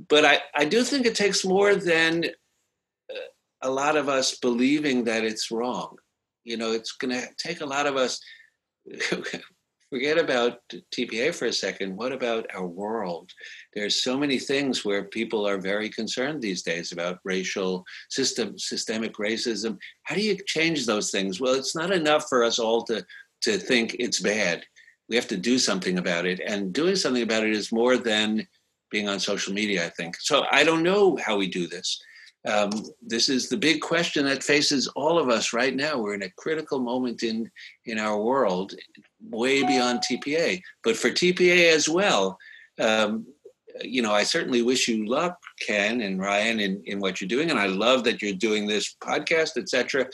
but 0.08 0.24
I, 0.24 0.40
I 0.54 0.64
do 0.64 0.82
think 0.82 1.06
it 1.06 1.14
takes 1.14 1.44
more 1.44 1.74
than 1.74 2.24
uh, 2.24 3.18
a 3.62 3.70
lot 3.70 3.96
of 3.96 4.08
us 4.08 4.38
believing 4.38 5.04
that 5.04 5.24
it's 5.24 5.50
wrong 5.50 5.96
you 6.44 6.56
know, 6.56 6.72
it's 6.72 6.92
going 6.92 7.14
to 7.14 7.26
take 7.38 7.60
a 7.60 7.66
lot 7.66 7.86
of 7.86 7.96
us. 7.96 8.20
Forget 9.90 10.18
about 10.18 10.60
TPA 10.94 11.34
for 11.34 11.46
a 11.46 11.52
second. 11.52 11.96
What 11.96 12.12
about 12.12 12.46
our 12.54 12.66
world? 12.66 13.32
There's 13.74 14.04
so 14.04 14.16
many 14.16 14.38
things 14.38 14.84
where 14.84 15.04
people 15.04 15.44
are 15.48 15.58
very 15.58 15.88
concerned 15.88 16.40
these 16.40 16.62
days 16.62 16.92
about 16.92 17.18
racial 17.24 17.84
system, 18.08 18.56
systemic 18.56 19.14
racism. 19.14 19.78
How 20.04 20.14
do 20.14 20.20
you 20.20 20.36
change 20.46 20.86
those 20.86 21.10
things? 21.10 21.40
Well, 21.40 21.54
it's 21.54 21.74
not 21.74 21.90
enough 21.90 22.26
for 22.28 22.44
us 22.44 22.60
all 22.60 22.84
to 22.84 23.04
to 23.42 23.58
think 23.58 23.96
it's 23.98 24.20
bad. 24.20 24.62
We 25.08 25.16
have 25.16 25.26
to 25.28 25.36
do 25.36 25.58
something 25.58 25.98
about 25.98 26.24
it, 26.24 26.40
and 26.46 26.72
doing 26.72 26.94
something 26.94 27.24
about 27.24 27.42
it 27.42 27.50
is 27.50 27.72
more 27.72 27.96
than 27.96 28.46
being 28.92 29.08
on 29.08 29.18
social 29.18 29.52
media. 29.52 29.86
I 29.86 29.88
think 29.88 30.16
so. 30.20 30.44
I 30.52 30.62
don't 30.62 30.84
know 30.84 31.16
how 31.16 31.36
we 31.36 31.48
do 31.48 31.66
this. 31.66 32.00
Um, 32.46 32.70
this 33.02 33.28
is 33.28 33.48
the 33.48 33.56
big 33.56 33.80
question 33.80 34.24
that 34.24 34.42
faces 34.42 34.88
all 34.88 35.18
of 35.18 35.28
us 35.28 35.52
right 35.52 35.74
now. 35.74 35.98
We're 35.98 36.14
in 36.14 36.22
a 36.22 36.30
critical 36.30 36.78
moment 36.78 37.22
in 37.22 37.50
in 37.84 37.98
our 37.98 38.18
world, 38.18 38.74
way 39.20 39.62
beyond 39.62 40.00
TPA. 40.00 40.60
But 40.82 40.96
for 40.96 41.10
TPA 41.10 41.72
as 41.72 41.88
well, 41.88 42.38
um, 42.80 43.26
you 43.82 44.02
know, 44.02 44.12
I 44.12 44.22
certainly 44.22 44.62
wish 44.62 44.88
you 44.88 45.06
luck, 45.06 45.38
Ken 45.60 46.00
and 46.00 46.18
Ryan, 46.18 46.60
in, 46.60 46.82
in 46.86 47.00
what 47.00 47.20
you're 47.20 47.28
doing, 47.28 47.50
and 47.50 47.58
I 47.58 47.66
love 47.66 48.04
that 48.04 48.20
you're 48.22 48.32
doing 48.32 48.66
this 48.66 48.96
podcast, 49.02 49.56
etc. 49.56 50.06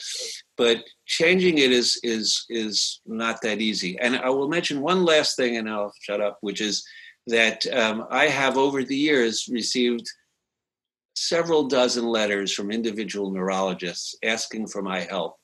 But 0.56 0.84
changing 1.06 1.58
it 1.58 1.72
is 1.72 1.98
is 2.02 2.44
is 2.48 3.00
not 3.06 3.40
that 3.42 3.60
easy. 3.60 3.98
And 4.00 4.16
I 4.16 4.30
will 4.30 4.48
mention 4.48 4.80
one 4.80 5.04
last 5.04 5.36
thing, 5.36 5.56
and 5.56 5.68
I'll 5.68 5.92
shut 6.02 6.20
up, 6.20 6.38
which 6.40 6.60
is 6.60 6.84
that 7.26 7.66
um, 7.72 8.06
I 8.10 8.26
have 8.26 8.56
over 8.56 8.84
the 8.84 8.96
years 8.96 9.48
received 9.50 10.06
several 11.16 11.66
dozen 11.66 12.06
letters 12.06 12.52
from 12.52 12.70
individual 12.70 13.30
neurologists 13.30 14.14
asking 14.22 14.68
for 14.68 14.82
my 14.82 15.00
help, 15.00 15.36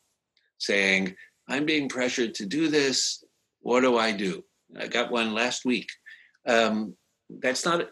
saying, 0.59 1.15
I'm 1.49 1.67
being 1.67 1.89
pressured 1.89 2.35
to 2.35 2.47
do 2.47 2.69
this. 2.69 3.25
What 3.61 3.81
do 3.81 3.99
I 3.99 4.13
do? 4.13 4.45
I 4.79 4.87
got 4.87 5.11
one 5.11 5.35
last 5.35 5.65
week. 5.65 5.89
Um, 6.47 6.95
that's 7.41 7.65
not 7.65 7.89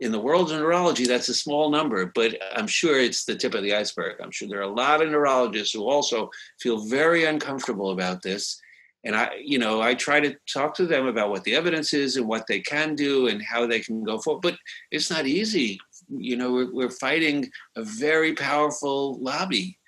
in 0.00 0.10
the 0.10 0.20
world 0.20 0.50
of 0.50 0.58
neurology, 0.58 1.06
that's 1.06 1.28
a 1.28 1.34
small 1.34 1.70
number, 1.70 2.10
but 2.14 2.34
I'm 2.56 2.66
sure 2.66 2.98
it's 2.98 3.26
the 3.26 3.36
tip 3.36 3.54
of 3.54 3.62
the 3.62 3.74
iceberg. 3.74 4.16
I'm 4.22 4.30
sure 4.30 4.48
there 4.48 4.60
are 4.60 4.62
a 4.62 4.68
lot 4.68 5.02
of 5.02 5.10
neurologists 5.10 5.74
who 5.74 5.88
also 5.88 6.30
feel 6.60 6.86
very 6.86 7.24
uncomfortable 7.26 7.90
about 7.90 8.22
this. 8.22 8.58
And 9.04 9.14
I, 9.14 9.30
you 9.42 9.58
know, 9.58 9.82
I 9.82 9.94
try 9.94 10.20
to 10.20 10.34
talk 10.50 10.74
to 10.76 10.86
them 10.86 11.06
about 11.06 11.30
what 11.30 11.44
the 11.44 11.54
evidence 11.54 11.92
is 11.92 12.16
and 12.16 12.26
what 12.26 12.46
they 12.46 12.60
can 12.60 12.94
do 12.94 13.28
and 13.28 13.42
how 13.42 13.66
they 13.66 13.80
can 13.80 14.02
go 14.02 14.18
forward. 14.18 14.42
But 14.42 14.56
it's 14.90 15.10
not 15.10 15.26
easy 15.26 15.78
you 16.10 16.36
know, 16.36 16.52
we're, 16.52 16.72
we're 16.72 16.90
fighting 16.90 17.50
a 17.76 17.84
very 17.84 18.34
powerful 18.34 19.18
lobby. 19.20 19.78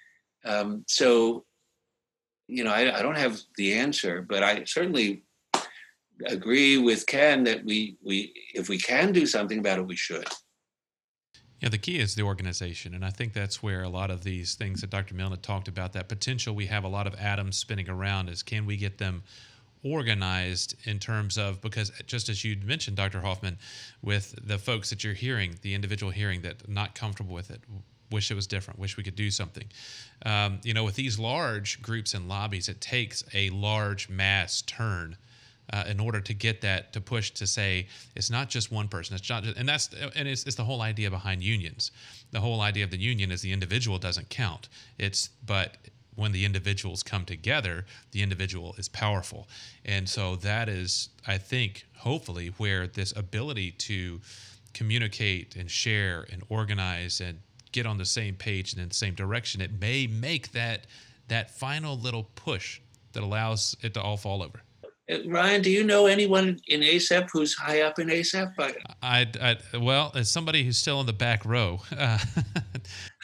Um, 0.45 0.85
so, 0.87 1.45
you 2.49 2.65
know, 2.65 2.73
I, 2.73 2.99
I 2.99 3.03
don't 3.03 3.17
have 3.17 3.41
the 3.57 3.75
answer, 3.75 4.25
but 4.29 4.43
I 4.43 4.65
certainly 4.65 5.25
agree 6.27 6.79
with 6.79 7.07
Ken 7.07 7.45
that 7.45 7.65
we, 7.65 7.97
we, 8.05 8.33
if 8.55 8.69
we 8.69 8.79
can 8.79 9.13
do 9.13 9.27
something 9.27 9.59
about 9.59 9.79
it, 9.79 9.87
we 9.87 9.97
should. 9.97 10.27
Yeah, 11.61 11.69
the 11.69 11.79
key 11.79 12.01
is 12.01 12.17
the 12.17 12.23
organization. 12.23 12.93
And 12.93 13.05
I 13.05 13.11
think 13.11 13.33
that's 13.33 13.63
where 13.63 13.85
a 13.85 13.89
lot 13.89 14.11
of 14.11 14.25
these 14.25 14.57
things 14.57 14.81
that 14.81 14.91
Dr. 14.91 15.15
Milne 15.15 15.37
talked 15.41 15.69
about, 15.69 15.93
that 15.93 16.09
potential 16.09 16.57
we 16.57 16.67
have 16.67 16.83
a 16.83 16.89
lot 16.89 17.07
of 17.07 17.15
atoms 17.15 17.57
spinning 17.57 17.89
around, 17.89 18.29
is 18.29 18.43
can 18.43 18.67
we 18.67 18.77
get 18.77 18.99
them 18.99 19.23
organized 19.85 20.77
in 20.85 20.99
terms 20.99 21.37
of 21.37 21.61
because 21.61 21.91
just 22.07 22.29
as 22.29 22.45
you 22.45 22.57
mentioned 22.65 22.97
dr 22.97 23.21
hoffman 23.21 23.59
with 24.01 24.35
the 24.47 24.57
folks 24.57 24.91
that 24.91 25.03
you're 25.03 25.13
hearing 25.13 25.59
the 25.63 25.75
individual 25.75 26.13
hearing 26.13 26.41
that 26.43 26.69
not 26.69 26.95
comfortable 26.95 27.35
with 27.35 27.51
it 27.51 27.61
wish 28.13 28.31
it 28.31 28.35
was 28.35 28.47
different. 28.47 28.79
Wish 28.79 28.97
we 28.97 29.03
could 29.03 29.17
do 29.17 29.31
something. 29.31 29.65
Um, 30.25 30.61
you 30.63 30.75
know, 30.75 30.85
with 30.85 30.95
these 30.95 31.19
large 31.19 31.83
groups 31.83 32.15
and 32.15 32.29
lobbies, 32.29 32.69
it 32.69 32.81
takes 32.81 33.25
a 33.35 33.51
large 33.51 34.09
mass 34.09 34.63
turn. 34.63 35.17
Uh, 35.73 35.85
in 35.87 36.01
order 36.01 36.21
to 36.21 36.35
get 36.35 36.61
that 36.61 36.93
to 36.93 37.01
push 37.01 37.31
to 37.31 37.47
say 37.47 37.87
it's 38.17 38.31
not 38.31 38.51
just 38.51 38.73
one 38.73 38.89
person 38.89 39.15
it's 39.15 39.31
not 39.31 39.45
just, 39.45 39.57
and 39.57 39.67
that's 39.67 39.91
and 40.17 40.27
it's, 40.27 40.45
it's 40.45 40.57
the 40.57 40.65
whole 40.65 40.83
idea 40.83 41.09
behind 41.09 41.41
unions 41.41 41.93
the 42.33 42.41
whole 42.41 42.61
idea 42.61 42.83
of 42.83 42.91
the 42.91 42.99
union 42.99 43.31
is 43.31 43.43
the 43.43 43.53
individual 43.53 43.97
doesn't 43.97 44.29
count 44.29 44.69
it's 44.99 45.31
but 45.47 45.77
when 46.15 46.33
the 46.33 46.45
individuals 46.45 47.03
come 47.03 47.25
together, 47.25 47.87
the 48.11 48.23
individual 48.23 48.75
is 48.79 48.89
powerful. 48.89 49.49
And 49.85 50.09
so 50.09 50.37
that 50.37 50.69
is, 50.69 51.09
I 51.27 51.39
think, 51.39 51.87
hopefully, 51.99 52.53
where 52.59 52.87
this 52.87 53.17
ability 53.17 53.73
to 53.73 54.21
communicate 54.75 55.57
and 55.57 55.71
share 55.71 56.27
and 56.31 56.43
organize 56.49 57.21
and 57.21 57.41
get 57.73 57.87
on 57.87 57.99
the 57.99 58.05
same 58.05 58.35
page 58.35 58.73
and 58.73 58.83
in 58.83 58.89
the 58.89 58.95
same 58.95 59.15
direction, 59.15 59.61
it 59.61 59.81
may 59.81 60.07
make 60.07 60.53
that 60.53 60.87
that 61.29 61.51
final 61.51 61.97
little 61.97 62.25
push 62.35 62.81
that 63.13 63.23
allows 63.23 63.77
it 63.83 63.95
to 63.95 64.03
all 64.03 64.17
fall 64.17 64.43
over. 64.43 64.63
Uh, 65.11 65.17
Ryan, 65.27 65.63
do 65.63 65.71
you 65.71 65.85
know 65.85 66.07
anyone 66.07 66.61
in 66.69 66.81
ASAP 66.81 67.29
who's 67.33 67.55
high 67.55 67.83
up 67.83 67.99
in 67.99 68.09
ACEP? 68.09 68.53
I, 69.03 69.27
I 69.41 69.79
well, 69.79 70.13
as 70.15 70.31
somebody 70.31 70.63
who's 70.63 70.79
still 70.79 71.01
in 71.01 71.07
the 71.07 71.13
back 71.13 71.45
row. 71.45 71.81
Uh, 71.97 72.19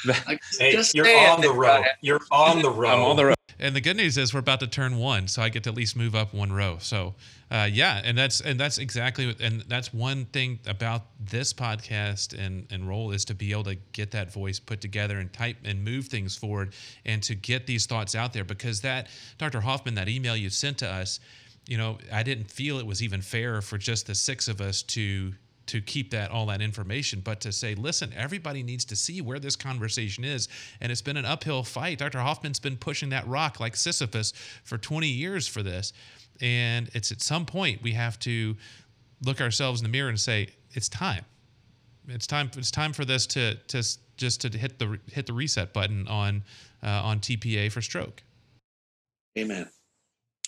hey, 0.58 0.82
you're 0.94 1.18
on 1.28 1.40
the 1.40 1.52
row. 1.52 1.82
You're 2.00 2.20
on 2.30 2.62
the 2.62 2.70
road. 2.70 2.90
I'm 2.90 3.02
on 3.02 3.16
the 3.16 3.26
row. 3.26 3.34
And 3.60 3.74
the 3.74 3.80
good 3.80 3.96
news 3.96 4.16
is 4.16 4.32
we're 4.32 4.40
about 4.40 4.60
to 4.60 4.68
turn 4.68 4.98
one, 4.98 5.26
so 5.26 5.42
I 5.42 5.48
get 5.48 5.64
to 5.64 5.70
at 5.70 5.76
least 5.76 5.96
move 5.96 6.14
up 6.14 6.32
one 6.32 6.52
row. 6.52 6.76
So, 6.80 7.16
uh, 7.50 7.68
yeah, 7.70 8.00
and 8.04 8.16
that's 8.16 8.40
and 8.40 8.58
that's 8.58 8.78
exactly 8.78 9.26
what, 9.26 9.40
and 9.40 9.62
that's 9.62 9.92
one 9.92 10.26
thing 10.26 10.60
about 10.64 11.06
this 11.18 11.52
podcast 11.52 12.38
and 12.38 12.68
and 12.70 12.86
role 12.88 13.10
is 13.10 13.24
to 13.24 13.34
be 13.34 13.50
able 13.50 13.64
to 13.64 13.74
get 13.92 14.12
that 14.12 14.32
voice 14.32 14.60
put 14.60 14.80
together 14.80 15.18
and 15.18 15.32
type 15.32 15.56
and 15.64 15.84
move 15.84 16.06
things 16.06 16.36
forward 16.36 16.72
and 17.04 17.20
to 17.24 17.34
get 17.34 17.66
these 17.66 17.86
thoughts 17.86 18.14
out 18.14 18.32
there 18.32 18.44
because 18.44 18.82
that 18.82 19.08
Dr. 19.38 19.60
Hoffman, 19.60 19.96
that 19.96 20.08
email 20.08 20.36
you 20.36 20.50
sent 20.50 20.78
to 20.78 20.88
us 20.88 21.18
you 21.68 21.76
know, 21.76 21.98
I 22.10 22.22
didn't 22.22 22.50
feel 22.50 22.78
it 22.78 22.86
was 22.86 23.02
even 23.02 23.20
fair 23.20 23.60
for 23.60 23.76
just 23.76 24.06
the 24.06 24.14
six 24.14 24.48
of 24.48 24.60
us 24.62 24.82
to 24.84 25.34
to 25.68 25.80
keep 25.80 26.10
that 26.10 26.30
all 26.30 26.46
that 26.46 26.60
information, 26.60 27.20
but 27.20 27.40
to 27.40 27.52
say, 27.52 27.74
listen, 27.74 28.12
everybody 28.16 28.62
needs 28.62 28.84
to 28.86 28.96
see 28.96 29.20
where 29.20 29.38
this 29.38 29.56
conversation 29.56 30.24
is, 30.24 30.48
and 30.80 30.90
it's 30.90 31.02
been 31.02 31.16
an 31.16 31.24
uphill 31.24 31.62
fight. 31.62 31.98
Dr. 31.98 32.18
Hoffman's 32.18 32.58
been 32.58 32.76
pushing 32.76 33.10
that 33.10 33.26
rock 33.26 33.60
like 33.60 33.76
Sisyphus 33.76 34.32
for 34.64 34.78
20 34.78 35.06
years 35.06 35.46
for 35.46 35.62
this, 35.62 35.92
and 36.40 36.90
it's 36.94 37.12
at 37.12 37.20
some 37.20 37.46
point 37.46 37.82
we 37.82 37.92
have 37.92 38.18
to 38.20 38.56
look 39.24 39.40
ourselves 39.40 39.80
in 39.80 39.84
the 39.84 39.90
mirror 39.90 40.08
and 40.08 40.18
say, 40.18 40.48
it's 40.72 40.88
time. 40.88 41.24
It's 42.08 42.26
time. 42.26 42.50
It's 42.56 42.70
time 42.70 42.92
for 42.92 43.04
this 43.04 43.26
to 43.28 43.56
to 43.68 43.82
just 44.16 44.40
to 44.40 44.56
hit 44.56 44.78
the 44.78 44.98
hit 45.12 45.26
the 45.26 45.34
reset 45.34 45.74
button 45.74 46.08
on 46.08 46.42
uh, 46.82 46.88
on 46.88 47.20
TPA 47.20 47.70
for 47.70 47.82
stroke. 47.82 48.22
Amen. 49.38 49.68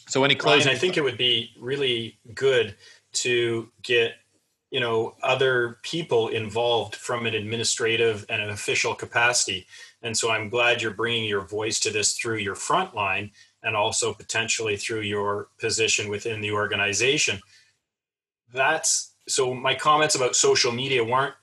So 0.08 0.24
any 0.24 0.34
closing? 0.34 0.66
Ryan, 0.66 0.76
I 0.76 0.78
think 0.78 0.96
it 0.96 1.02
would 1.02 1.18
be 1.18 1.50
really 1.58 2.18
good 2.34 2.76
to 3.12 3.68
get 3.82 4.14
you 4.70 4.80
know 4.80 5.14
other 5.22 5.78
people 5.82 6.28
involved 6.28 6.94
from 6.94 7.26
an 7.26 7.34
administrative 7.34 8.24
and 8.28 8.40
an 8.40 8.50
official 8.50 8.94
capacity. 8.94 9.66
And 10.02 10.16
so 10.16 10.30
i'm 10.30 10.48
glad 10.48 10.80
you're 10.80 10.94
bringing 10.94 11.24
your 11.24 11.42
voice 11.42 11.78
to 11.80 11.90
this 11.90 12.16
through 12.16 12.38
your 12.38 12.54
front 12.54 12.94
line 12.94 13.32
and 13.62 13.76
also 13.76 14.14
potentially 14.14 14.76
through 14.76 15.02
your 15.02 15.48
position 15.58 16.08
within 16.08 16.40
the 16.40 16.52
organization. 16.52 17.40
That's 18.52 19.12
so 19.28 19.54
my 19.54 19.74
comments 19.74 20.14
about 20.14 20.34
social 20.34 20.72
media 20.72 21.04
weren't 21.04 21.34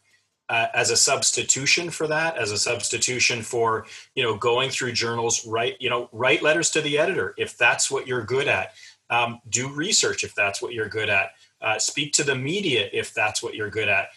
uh, 0.49 0.67
as 0.73 0.89
a 0.91 0.97
substitution 0.97 1.89
for 1.89 2.07
that 2.07 2.38
as 2.38 2.51
a 2.51 2.57
substitution 2.57 3.41
for 3.41 3.86
you 4.15 4.23
know 4.23 4.36
going 4.36 4.69
through 4.69 4.93
journals 4.93 5.45
write 5.45 5.75
you 5.82 5.89
know 5.89 6.09
write 6.13 6.41
letters 6.41 6.69
to 6.69 6.82
the 6.82 6.97
editor 6.97 7.34
if 7.38 7.57
that's 7.57 7.91
what 7.91 8.07
you're 8.07 8.23
good 8.23 8.47
at. 8.47 8.73
Um, 9.09 9.39
do 9.49 9.69
research 9.69 10.23
if 10.23 10.36
that's 10.36 10.61
what 10.61 10.73
you're 10.73 10.89
good 10.89 11.09
at 11.09 11.32
uh, 11.62 11.80
speak 11.80 12.14
to 12.14 12.24
the 12.24 12.36
media 12.36 12.89
if 12.93 13.14
that's 13.14 13.41
what 13.41 13.55
you're 13.55 13.70
good 13.70 13.88
at 13.88 14.10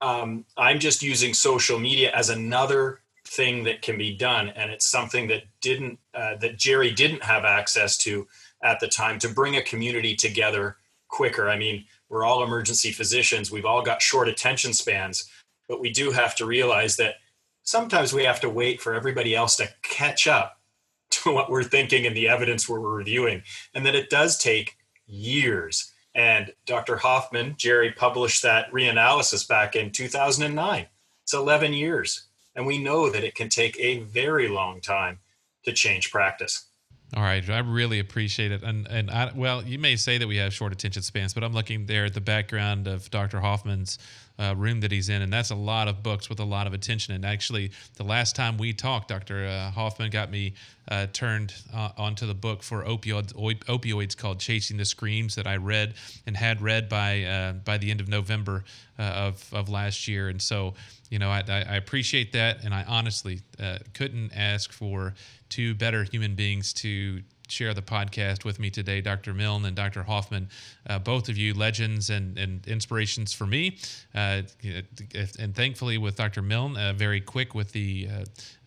um, 0.00 0.44
i'm 0.56 0.78
just 0.78 1.02
using 1.02 1.34
social 1.34 1.78
media 1.78 2.10
as 2.14 2.30
another 2.30 3.00
thing 3.26 3.64
that 3.64 3.80
can 3.82 3.96
be 3.96 4.14
done 4.14 4.50
and 4.50 4.70
it's 4.70 4.86
something 4.86 5.26
that 5.28 5.44
didn't 5.60 5.98
uh, 6.14 6.36
that 6.36 6.58
jerry 6.58 6.92
didn't 6.92 7.22
have 7.22 7.44
access 7.44 7.96
to 7.96 8.26
at 8.62 8.80
the 8.80 8.88
time 8.88 9.18
to 9.18 9.28
bring 9.28 9.56
a 9.56 9.62
community 9.62 10.14
together 10.14 10.76
quicker 11.08 11.48
i 11.48 11.56
mean 11.56 11.84
we're 12.08 12.24
all 12.24 12.44
emergency 12.44 12.92
physicians 12.92 13.50
we've 13.50 13.64
all 13.64 13.82
got 13.82 14.02
short 14.02 14.28
attention 14.28 14.72
spans 14.72 15.28
but 15.68 15.80
we 15.80 15.90
do 15.90 16.10
have 16.10 16.34
to 16.36 16.46
realize 16.46 16.96
that 16.96 17.14
sometimes 17.62 18.12
we 18.12 18.24
have 18.24 18.40
to 18.40 18.48
wait 18.48 18.80
for 18.80 18.94
everybody 18.94 19.34
else 19.34 19.56
to 19.56 19.68
catch 19.82 20.26
up 20.26 20.60
to 21.10 21.32
what 21.32 21.50
we're 21.50 21.64
thinking 21.64 22.06
and 22.06 22.16
the 22.16 22.28
evidence 22.28 22.68
we're 22.68 22.78
reviewing. 22.78 23.42
And 23.74 23.84
that 23.86 23.94
it 23.94 24.10
does 24.10 24.38
take 24.38 24.76
years. 25.06 25.92
And 26.14 26.52
Dr. 26.64 26.96
Hoffman, 26.96 27.54
Jerry 27.56 27.90
published 27.90 28.42
that 28.42 28.70
reanalysis 28.70 29.46
back 29.46 29.74
in 29.74 29.90
2009. 29.90 30.86
It's 31.22 31.34
11 31.34 31.72
years. 31.72 32.26
And 32.54 32.66
we 32.66 32.78
know 32.78 33.10
that 33.10 33.24
it 33.24 33.34
can 33.34 33.48
take 33.48 33.78
a 33.80 33.98
very 34.00 34.46
long 34.48 34.80
time 34.80 35.18
to 35.64 35.72
change 35.72 36.12
practice. 36.12 36.66
All 37.16 37.22
right, 37.22 37.48
I 37.48 37.60
really 37.60 38.00
appreciate 38.00 38.50
it, 38.50 38.64
and 38.64 38.88
and 38.88 39.08
I, 39.08 39.30
well, 39.36 39.62
you 39.62 39.78
may 39.78 39.94
say 39.94 40.18
that 40.18 40.26
we 40.26 40.36
have 40.38 40.52
short 40.52 40.72
attention 40.72 41.02
spans, 41.02 41.32
but 41.32 41.44
I'm 41.44 41.52
looking 41.52 41.86
there 41.86 42.06
at 42.06 42.14
the 42.14 42.20
background 42.20 42.88
of 42.88 43.08
Dr. 43.08 43.38
Hoffman's 43.38 44.00
uh, 44.36 44.52
room 44.56 44.80
that 44.80 44.90
he's 44.90 45.08
in, 45.08 45.22
and 45.22 45.32
that's 45.32 45.50
a 45.50 45.54
lot 45.54 45.86
of 45.86 46.02
books 46.02 46.28
with 46.28 46.40
a 46.40 46.44
lot 46.44 46.66
of 46.66 46.74
attention. 46.74 47.14
And 47.14 47.24
actually, 47.24 47.70
the 47.94 48.02
last 48.02 48.34
time 48.34 48.58
we 48.58 48.72
talked, 48.72 49.08
Dr. 49.08 49.46
Uh, 49.46 49.70
Hoffman 49.70 50.10
got 50.10 50.28
me 50.28 50.54
uh, 50.88 51.06
turned 51.12 51.54
uh, 51.72 51.90
onto 51.96 52.26
the 52.26 52.34
book 52.34 52.64
for 52.64 52.82
opioids, 52.82 53.32
opioids 53.32 54.16
called 54.16 54.40
"Chasing 54.40 54.76
the 54.76 54.84
Screams" 54.84 55.36
that 55.36 55.46
I 55.46 55.54
read 55.54 55.94
and 56.26 56.36
had 56.36 56.60
read 56.60 56.88
by 56.88 57.22
uh, 57.22 57.52
by 57.52 57.78
the 57.78 57.92
end 57.92 58.00
of 58.00 58.08
November 58.08 58.64
uh, 58.98 59.02
of 59.02 59.54
of 59.54 59.68
last 59.68 60.08
year. 60.08 60.30
And 60.30 60.42
so, 60.42 60.74
you 61.10 61.20
know, 61.20 61.30
I, 61.30 61.44
I 61.48 61.76
appreciate 61.76 62.32
that, 62.32 62.64
and 62.64 62.74
I 62.74 62.82
honestly 62.88 63.42
couldn't 63.92 64.32
ask 64.34 64.72
for 64.72 65.14
two 65.54 65.72
better 65.72 66.02
human 66.02 66.34
beings 66.34 66.72
to 66.72 67.22
share 67.46 67.74
the 67.74 67.82
podcast 67.82 68.44
with 68.44 68.58
me 68.58 68.70
today, 68.70 69.00
Dr. 69.00 69.32
Milne 69.32 69.64
and 69.66 69.76
Dr. 69.76 70.02
Hoffman, 70.02 70.48
uh, 70.88 70.98
both 70.98 71.28
of 71.28 71.38
you 71.38 71.54
legends 71.54 72.10
and, 72.10 72.36
and 72.36 72.66
inspirations 72.66 73.32
for 73.32 73.46
me. 73.46 73.78
Uh, 74.16 74.42
and 75.38 75.54
thankfully, 75.54 75.96
with 75.96 76.16
Dr. 76.16 76.42
Milne, 76.42 76.76
uh, 76.76 76.92
very 76.92 77.20
quick 77.20 77.54
with 77.54 77.70
the 77.70 78.08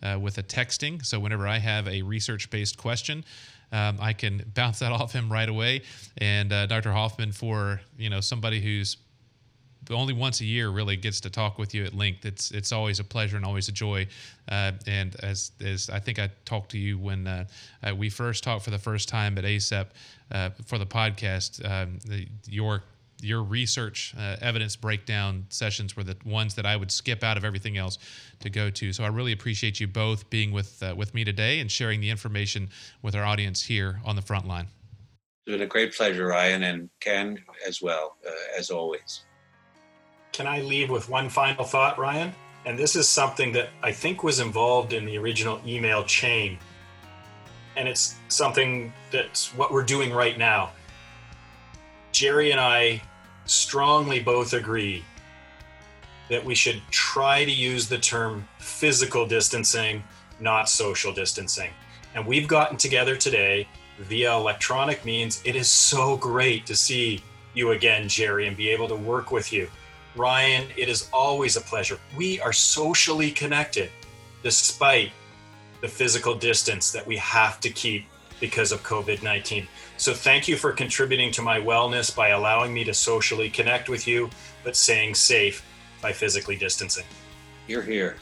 uh, 0.02 0.06
uh, 0.14 0.18
with 0.18 0.36
the 0.36 0.42
texting. 0.42 1.04
So 1.04 1.20
whenever 1.20 1.46
I 1.46 1.58
have 1.58 1.86
a 1.88 2.00
research-based 2.00 2.78
question. 2.78 3.24
Um, 3.70 3.98
I 4.00 4.14
can 4.14 4.50
bounce 4.54 4.78
that 4.78 4.92
off 4.92 5.12
him 5.12 5.30
right 5.30 5.48
away, 5.48 5.82
and 6.16 6.50
uh, 6.50 6.64
Dr. 6.64 6.90
Hoffman 6.90 7.32
for 7.32 7.82
you 7.98 8.08
know 8.08 8.22
somebody 8.22 8.62
who's 8.62 8.96
only 9.94 10.12
once 10.12 10.40
a 10.40 10.44
year 10.44 10.70
really 10.70 10.96
gets 10.96 11.20
to 11.20 11.30
talk 11.30 11.58
with 11.58 11.74
you 11.74 11.84
at 11.84 11.94
length. 11.94 12.24
It's 12.24 12.50
it's 12.50 12.72
always 12.72 13.00
a 13.00 13.04
pleasure 13.04 13.36
and 13.36 13.44
always 13.44 13.68
a 13.68 13.72
joy. 13.72 14.06
Uh, 14.48 14.72
and 14.86 15.16
as 15.22 15.52
as 15.64 15.90
I 15.90 15.98
think 15.98 16.18
I 16.18 16.30
talked 16.44 16.70
to 16.72 16.78
you 16.78 16.98
when 16.98 17.26
uh, 17.26 17.44
uh, 17.82 17.94
we 17.94 18.10
first 18.10 18.44
talked 18.44 18.64
for 18.64 18.70
the 18.70 18.78
first 18.78 19.08
time 19.08 19.38
at 19.38 19.44
ACEP 19.44 19.86
uh, 20.30 20.50
for 20.66 20.78
the 20.78 20.86
podcast, 20.86 21.64
um, 21.68 21.98
the, 22.04 22.26
your 22.48 22.82
your 23.20 23.42
research 23.42 24.14
uh, 24.16 24.36
evidence 24.40 24.76
breakdown 24.76 25.44
sessions 25.48 25.96
were 25.96 26.04
the 26.04 26.16
ones 26.24 26.54
that 26.54 26.64
I 26.64 26.76
would 26.76 26.90
skip 26.90 27.24
out 27.24 27.36
of 27.36 27.44
everything 27.44 27.76
else 27.76 27.98
to 28.40 28.50
go 28.50 28.70
to. 28.70 28.92
So 28.92 29.02
I 29.02 29.08
really 29.08 29.32
appreciate 29.32 29.80
you 29.80 29.88
both 29.88 30.30
being 30.30 30.52
with 30.52 30.82
uh, 30.82 30.94
with 30.96 31.14
me 31.14 31.24
today 31.24 31.60
and 31.60 31.70
sharing 31.70 32.00
the 32.00 32.10
information 32.10 32.68
with 33.02 33.14
our 33.14 33.24
audience 33.24 33.64
here 33.64 34.00
on 34.04 34.16
the 34.16 34.22
front 34.22 34.46
line. 34.46 34.68
It's 35.46 35.56
been 35.56 35.62
a 35.62 35.66
great 35.66 35.94
pleasure, 35.94 36.26
Ryan, 36.26 36.62
and 36.62 36.90
Ken 37.00 37.38
as 37.66 37.80
well, 37.80 38.16
as 38.56 38.70
always. 38.70 39.24
Can 40.38 40.46
I 40.46 40.60
leave 40.60 40.88
with 40.88 41.08
one 41.08 41.28
final 41.28 41.64
thought, 41.64 41.98
Ryan? 41.98 42.32
And 42.64 42.78
this 42.78 42.94
is 42.94 43.08
something 43.08 43.50
that 43.54 43.70
I 43.82 43.90
think 43.90 44.22
was 44.22 44.38
involved 44.38 44.92
in 44.92 45.04
the 45.04 45.18
original 45.18 45.60
email 45.66 46.04
chain. 46.04 46.60
And 47.76 47.88
it's 47.88 48.14
something 48.28 48.92
that's 49.10 49.52
what 49.56 49.72
we're 49.72 49.82
doing 49.82 50.12
right 50.12 50.38
now. 50.38 50.70
Jerry 52.12 52.52
and 52.52 52.60
I 52.60 53.02
strongly 53.46 54.20
both 54.20 54.52
agree 54.52 55.04
that 56.30 56.44
we 56.44 56.54
should 56.54 56.82
try 56.92 57.44
to 57.44 57.50
use 57.50 57.88
the 57.88 57.98
term 57.98 58.46
physical 58.60 59.26
distancing, 59.26 60.04
not 60.38 60.68
social 60.68 61.12
distancing. 61.12 61.72
And 62.14 62.24
we've 62.24 62.46
gotten 62.46 62.76
together 62.76 63.16
today 63.16 63.66
via 63.98 64.34
electronic 64.34 65.04
means. 65.04 65.42
It 65.44 65.56
is 65.56 65.68
so 65.68 66.16
great 66.16 66.64
to 66.66 66.76
see 66.76 67.24
you 67.54 67.72
again, 67.72 68.08
Jerry, 68.08 68.46
and 68.46 68.56
be 68.56 68.68
able 68.68 68.86
to 68.86 68.94
work 68.94 69.32
with 69.32 69.52
you. 69.52 69.68
Ryan, 70.18 70.66
it 70.76 70.88
is 70.88 71.08
always 71.12 71.56
a 71.56 71.60
pleasure. 71.60 71.98
We 72.16 72.40
are 72.40 72.52
socially 72.52 73.30
connected 73.30 73.90
despite 74.42 75.12
the 75.80 75.88
physical 75.88 76.34
distance 76.34 76.90
that 76.90 77.06
we 77.06 77.16
have 77.18 77.60
to 77.60 77.70
keep 77.70 78.06
because 78.40 78.72
of 78.72 78.82
COVID 78.82 79.22
19. 79.22 79.66
So, 79.96 80.12
thank 80.12 80.48
you 80.48 80.56
for 80.56 80.72
contributing 80.72 81.30
to 81.32 81.42
my 81.42 81.60
wellness 81.60 82.14
by 82.14 82.28
allowing 82.28 82.74
me 82.74 82.84
to 82.84 82.94
socially 82.94 83.48
connect 83.48 83.88
with 83.88 84.06
you, 84.06 84.28
but 84.64 84.76
staying 84.76 85.14
safe 85.14 85.64
by 86.02 86.12
physically 86.12 86.56
distancing. 86.56 87.04
You're 87.66 87.82
here. 87.82 88.16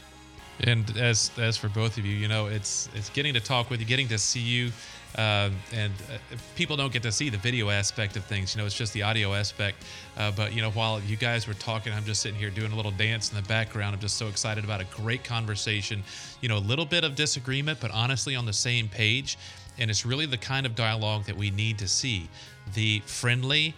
And 0.61 0.97
as 0.97 1.31
as 1.37 1.55
for 1.57 1.69
both 1.69 1.97
of 1.97 2.05
you, 2.05 2.15
you 2.15 2.27
know, 2.27 2.47
it's 2.47 2.89
it's 2.95 3.09
getting 3.09 3.33
to 3.33 3.39
talk 3.39 3.69
with 3.69 3.79
you, 3.79 3.85
getting 3.85 4.07
to 4.07 4.17
see 4.17 4.39
you, 4.39 4.71
uh, 5.15 5.49
and 5.73 5.93
uh, 5.93 6.37
people 6.55 6.75
don't 6.75 6.93
get 6.93 7.03
to 7.03 7.11
see 7.11 7.29
the 7.29 7.37
video 7.37 7.69
aspect 7.69 8.15
of 8.17 8.25
things. 8.25 8.53
You 8.53 8.61
know, 8.61 8.65
it's 8.65 8.75
just 8.75 8.93
the 8.93 9.03
audio 9.03 9.33
aspect. 9.33 9.83
Uh, 10.17 10.31
but 10.31 10.53
you 10.53 10.61
know, 10.61 10.71
while 10.71 10.99
you 11.01 11.15
guys 11.15 11.47
were 11.47 11.53
talking, 11.55 11.93
I'm 11.93 12.05
just 12.05 12.21
sitting 12.21 12.37
here 12.37 12.49
doing 12.49 12.71
a 12.71 12.75
little 12.75 12.91
dance 12.91 13.31
in 13.31 13.35
the 13.35 13.47
background. 13.47 13.95
I'm 13.95 14.01
just 14.01 14.17
so 14.17 14.27
excited 14.27 14.63
about 14.63 14.81
a 14.81 14.85
great 14.85 15.23
conversation. 15.23 16.03
You 16.41 16.49
know, 16.49 16.57
a 16.57 16.59
little 16.59 16.85
bit 16.85 17.03
of 17.03 17.15
disagreement, 17.15 17.79
but 17.79 17.91
honestly 17.91 18.35
on 18.35 18.45
the 18.45 18.53
same 18.53 18.89
page. 18.89 19.37
And 19.79 19.91
it's 19.91 20.05
really 20.05 20.25
the 20.25 20.37
kind 20.37 20.65
of 20.65 20.75
dialogue 20.75 21.25
that 21.25 21.37
we 21.37 21.51
need 21.51 21.77
to 21.79 21.87
see. 21.87 22.29
The 22.73 23.01
friendly 23.05 23.75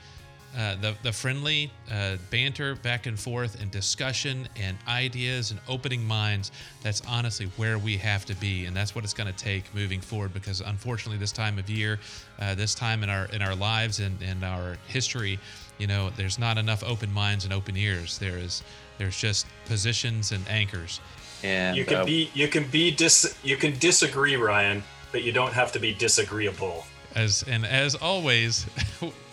uh, 0.58 0.76
the 0.82 0.96
the 1.04 1.12
friendly 1.12 1.72
uh, 1.92 2.18
banter 2.32 2.76
back 2.76 3.06
and 3.06 3.20
forth 3.20 3.62
and 3.62 3.70
discussion 3.70 4.48
and 4.56 4.78
ideas 4.88 5.52
and 5.52 5.60
opening 5.68 6.04
minds. 6.04 6.52
That's 6.82 7.02
honestly 7.08 7.48
where 7.58 7.78
we 7.78 7.98
have 7.98 8.26
to 8.26 8.36
be, 8.36 8.66
and 8.66 8.76
that's 8.76 8.96
what 8.96 9.04
it's 9.04 9.14
going 9.14 9.32
to 9.32 9.44
take 9.44 9.74
moving 9.76 10.02
forward. 10.02 10.34
Because 10.34 10.62
unfortunately, 10.62 11.18
this 11.18 11.32
time 11.32 11.60
of 11.60 11.70
year, 11.70 12.00
uh, 12.40 12.56
this 12.56 12.74
time 12.74 13.04
in 13.04 13.10
our 13.10 13.26
in 13.26 13.42
our 13.42 13.56
lives 13.56 14.00
and 14.00 14.20
in 14.24 14.44
our 14.44 14.78
history, 14.88 15.40
you 15.78 15.86
know, 15.86 16.10
there's 16.12 16.40
not 16.40 16.58
enough 16.58 16.84
open 16.84 17.12
minds 17.14 17.44
and 17.44 17.54
open 17.54 17.78
ears. 17.78 18.18
There 18.18 18.38
is 18.38 18.64
there's 18.98 19.20
just 19.20 19.46
positions 19.66 20.32
and 20.32 20.48
anchors. 20.48 21.00
And 21.44 21.78
you 21.78 21.86
can 21.86 21.98
uh, 21.98 22.06
be 22.06 22.32
you 22.34 22.48
can 22.48 22.68
be 22.70 22.90
dis 22.90 23.38
you 23.44 23.56
can 23.56 23.78
disagree, 23.78 24.36
Ryan, 24.36 24.84
but 25.12 25.24
you 25.24 25.32
don't 25.32 25.54
have 25.54 25.72
to 25.74 25.80
be 25.80 25.94
disagreeable. 25.94 26.86
As 27.16 27.44
and 27.48 27.66
as 27.66 27.94
always. 27.94 28.66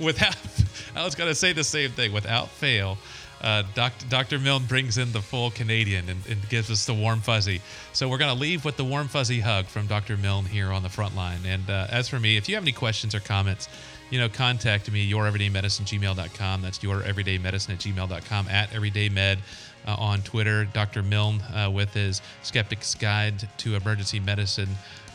without, 0.00 0.36
I 0.96 1.04
was 1.04 1.14
going 1.14 1.30
to 1.30 1.34
say 1.34 1.52
the 1.52 1.64
same 1.64 1.90
thing. 1.90 2.12
Without 2.12 2.48
fail, 2.50 2.98
uh, 3.44 3.62
Dr. 3.74 4.06
Dr. 4.06 4.38
Milne 4.38 4.64
brings 4.64 4.96
in 4.96 5.12
the 5.12 5.20
full 5.20 5.50
Canadian 5.50 6.08
and, 6.08 6.26
and 6.26 6.48
gives 6.48 6.70
us 6.70 6.86
the 6.86 6.94
warm 6.94 7.20
fuzzy. 7.20 7.60
So 7.92 8.08
we're 8.08 8.18
going 8.18 8.34
to 8.34 8.40
leave 8.40 8.64
with 8.64 8.76
the 8.76 8.84
warm 8.84 9.06
fuzzy 9.06 9.40
hug 9.40 9.66
from 9.66 9.86
Dr. 9.86 10.16
Milne 10.16 10.46
here 10.46 10.72
on 10.72 10.82
the 10.82 10.88
front 10.88 11.14
line. 11.14 11.40
And 11.46 11.68
uh, 11.68 11.86
as 11.90 12.08
for 12.08 12.18
me, 12.18 12.38
if 12.38 12.48
you 12.48 12.54
have 12.54 12.64
any 12.64 12.72
questions 12.72 13.14
or 13.14 13.20
comments, 13.20 13.68
you 14.10 14.18
know, 14.18 14.28
contact 14.28 14.90
me, 14.90 15.10
youreverydaymedicine@gmail.com. 15.10 16.62
That's 16.62 16.78
youreverydaymedicine 16.78 17.70
at 17.70 17.78
gmail.com, 17.80 18.48
at 18.48 18.70
everydaymed 18.70 19.38
uh, 19.86 19.94
on 19.98 20.22
Twitter. 20.22 20.64
Dr. 20.64 21.02
Milne 21.02 21.40
uh, 21.54 21.70
with 21.70 21.92
his 21.92 22.22
Skeptic's 22.42 22.94
Guide 22.94 23.48
to 23.58 23.74
Emergency 23.74 24.20
Medicine 24.20 24.70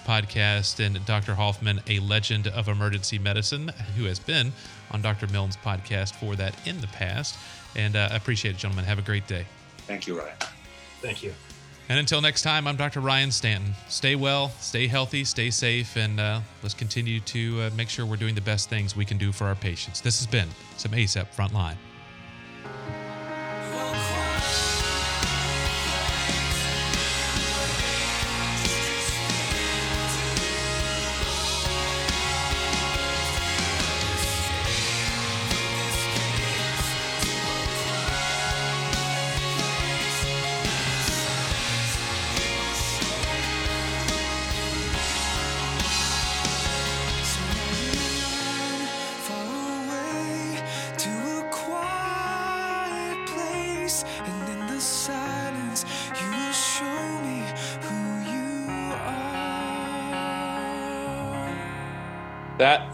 podcast, 0.10 0.84
and 0.84 1.06
Dr. 1.06 1.36
Hoffman, 1.36 1.82
a 1.88 2.00
legend 2.00 2.48
of 2.48 2.68
emergency 2.68 3.20
medicine, 3.20 3.72
who 3.96 4.06
has 4.06 4.18
been 4.18 4.52
on 4.90 5.04
Dr. 5.04 5.28
Milne's 5.28 5.56
podcast 5.56 6.16
for 6.16 6.36
that 6.36 6.56
in 6.68 6.82
the 6.82 6.88
past. 6.88 7.38
And 7.76 7.96
uh, 7.96 8.10
appreciate 8.12 8.56
it, 8.56 8.58
gentlemen. 8.58 8.86
Have 8.86 8.98
a 8.98 9.04
great 9.04 9.28
day. 9.28 9.46
Thank 9.86 10.08
you, 10.08 10.18
Ryan. 10.18 10.34
Thank 11.02 11.22
you. 11.22 11.32
And 11.90 12.00
until 12.00 12.22
next 12.22 12.42
time, 12.42 12.66
I'm 12.66 12.76
Dr. 12.76 13.02
Ryan 13.02 13.32
Stanton. 13.32 13.74
Stay 13.88 14.16
well, 14.16 14.50
stay 14.60 14.88
healthy, 14.88 15.24
stay 15.24 15.52
safe, 15.52 15.96
and 15.96 16.20
uh, 16.20 16.42
let's 16.64 16.76
continue 16.76 17.20
to 17.22 17.62
uh, 17.62 17.70
make 17.76 17.90
sure 17.90 18.06
we're 18.06 18.16
doing 18.16 18.36
the 18.36 18.42
best 18.42 18.68
things 18.68 18.96
we 18.96 19.06
can 19.06 19.18
do 19.18 19.32
for 19.32 19.46
our 19.46 19.56
patients. 19.56 20.02
This 20.02 20.20
has 20.20 20.28
been 20.28 20.50
some 20.78 20.92
ACEP 20.92 21.36
Frontline. 21.36 21.76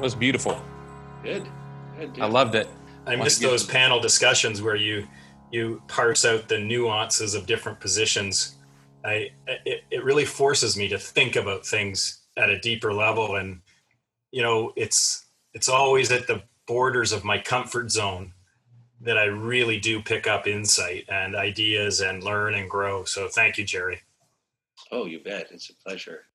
Was 0.05 0.13
beautiful. 0.13 0.61
Good. 1.23 1.47
Good, 1.97 2.13
good. 2.13 2.23
I 2.23 2.27
loved 2.27 2.53
it. 2.53 2.67
I 3.07 3.15
miss 3.15 3.39
those 3.39 3.65
panel 3.65 3.99
discussions 3.99 4.61
where 4.61 4.75
you 4.75 5.07
you 5.51 5.81
parse 5.87 6.25
out 6.25 6.47
the 6.47 6.59
nuances 6.59 7.33
of 7.33 7.47
different 7.47 7.79
positions. 7.79 8.55
I 9.03 9.31
it, 9.47 9.81
it 9.89 10.03
really 10.03 10.25
forces 10.25 10.77
me 10.77 10.87
to 10.89 10.99
think 10.99 11.35
about 11.35 11.65
things 11.65 12.21
at 12.37 12.51
a 12.51 12.59
deeper 12.59 12.93
level, 12.93 13.37
and 13.37 13.61
you 14.31 14.43
know, 14.43 14.73
it's 14.75 15.25
it's 15.55 15.69
always 15.69 16.11
at 16.11 16.27
the 16.27 16.43
borders 16.67 17.11
of 17.11 17.23
my 17.23 17.39
comfort 17.39 17.89
zone 17.89 18.31
that 19.01 19.17
I 19.17 19.25
really 19.25 19.79
do 19.79 20.03
pick 20.03 20.27
up 20.27 20.45
insight 20.45 21.05
and 21.09 21.35
ideas 21.35 22.01
and 22.01 22.23
learn 22.23 22.53
and 22.53 22.69
grow. 22.69 23.05
So 23.05 23.27
thank 23.27 23.57
you, 23.57 23.65
Jerry. 23.65 24.01
Oh, 24.91 25.07
you 25.07 25.19
bet. 25.19 25.47
It's 25.51 25.71
a 25.71 25.75
pleasure. 25.75 26.25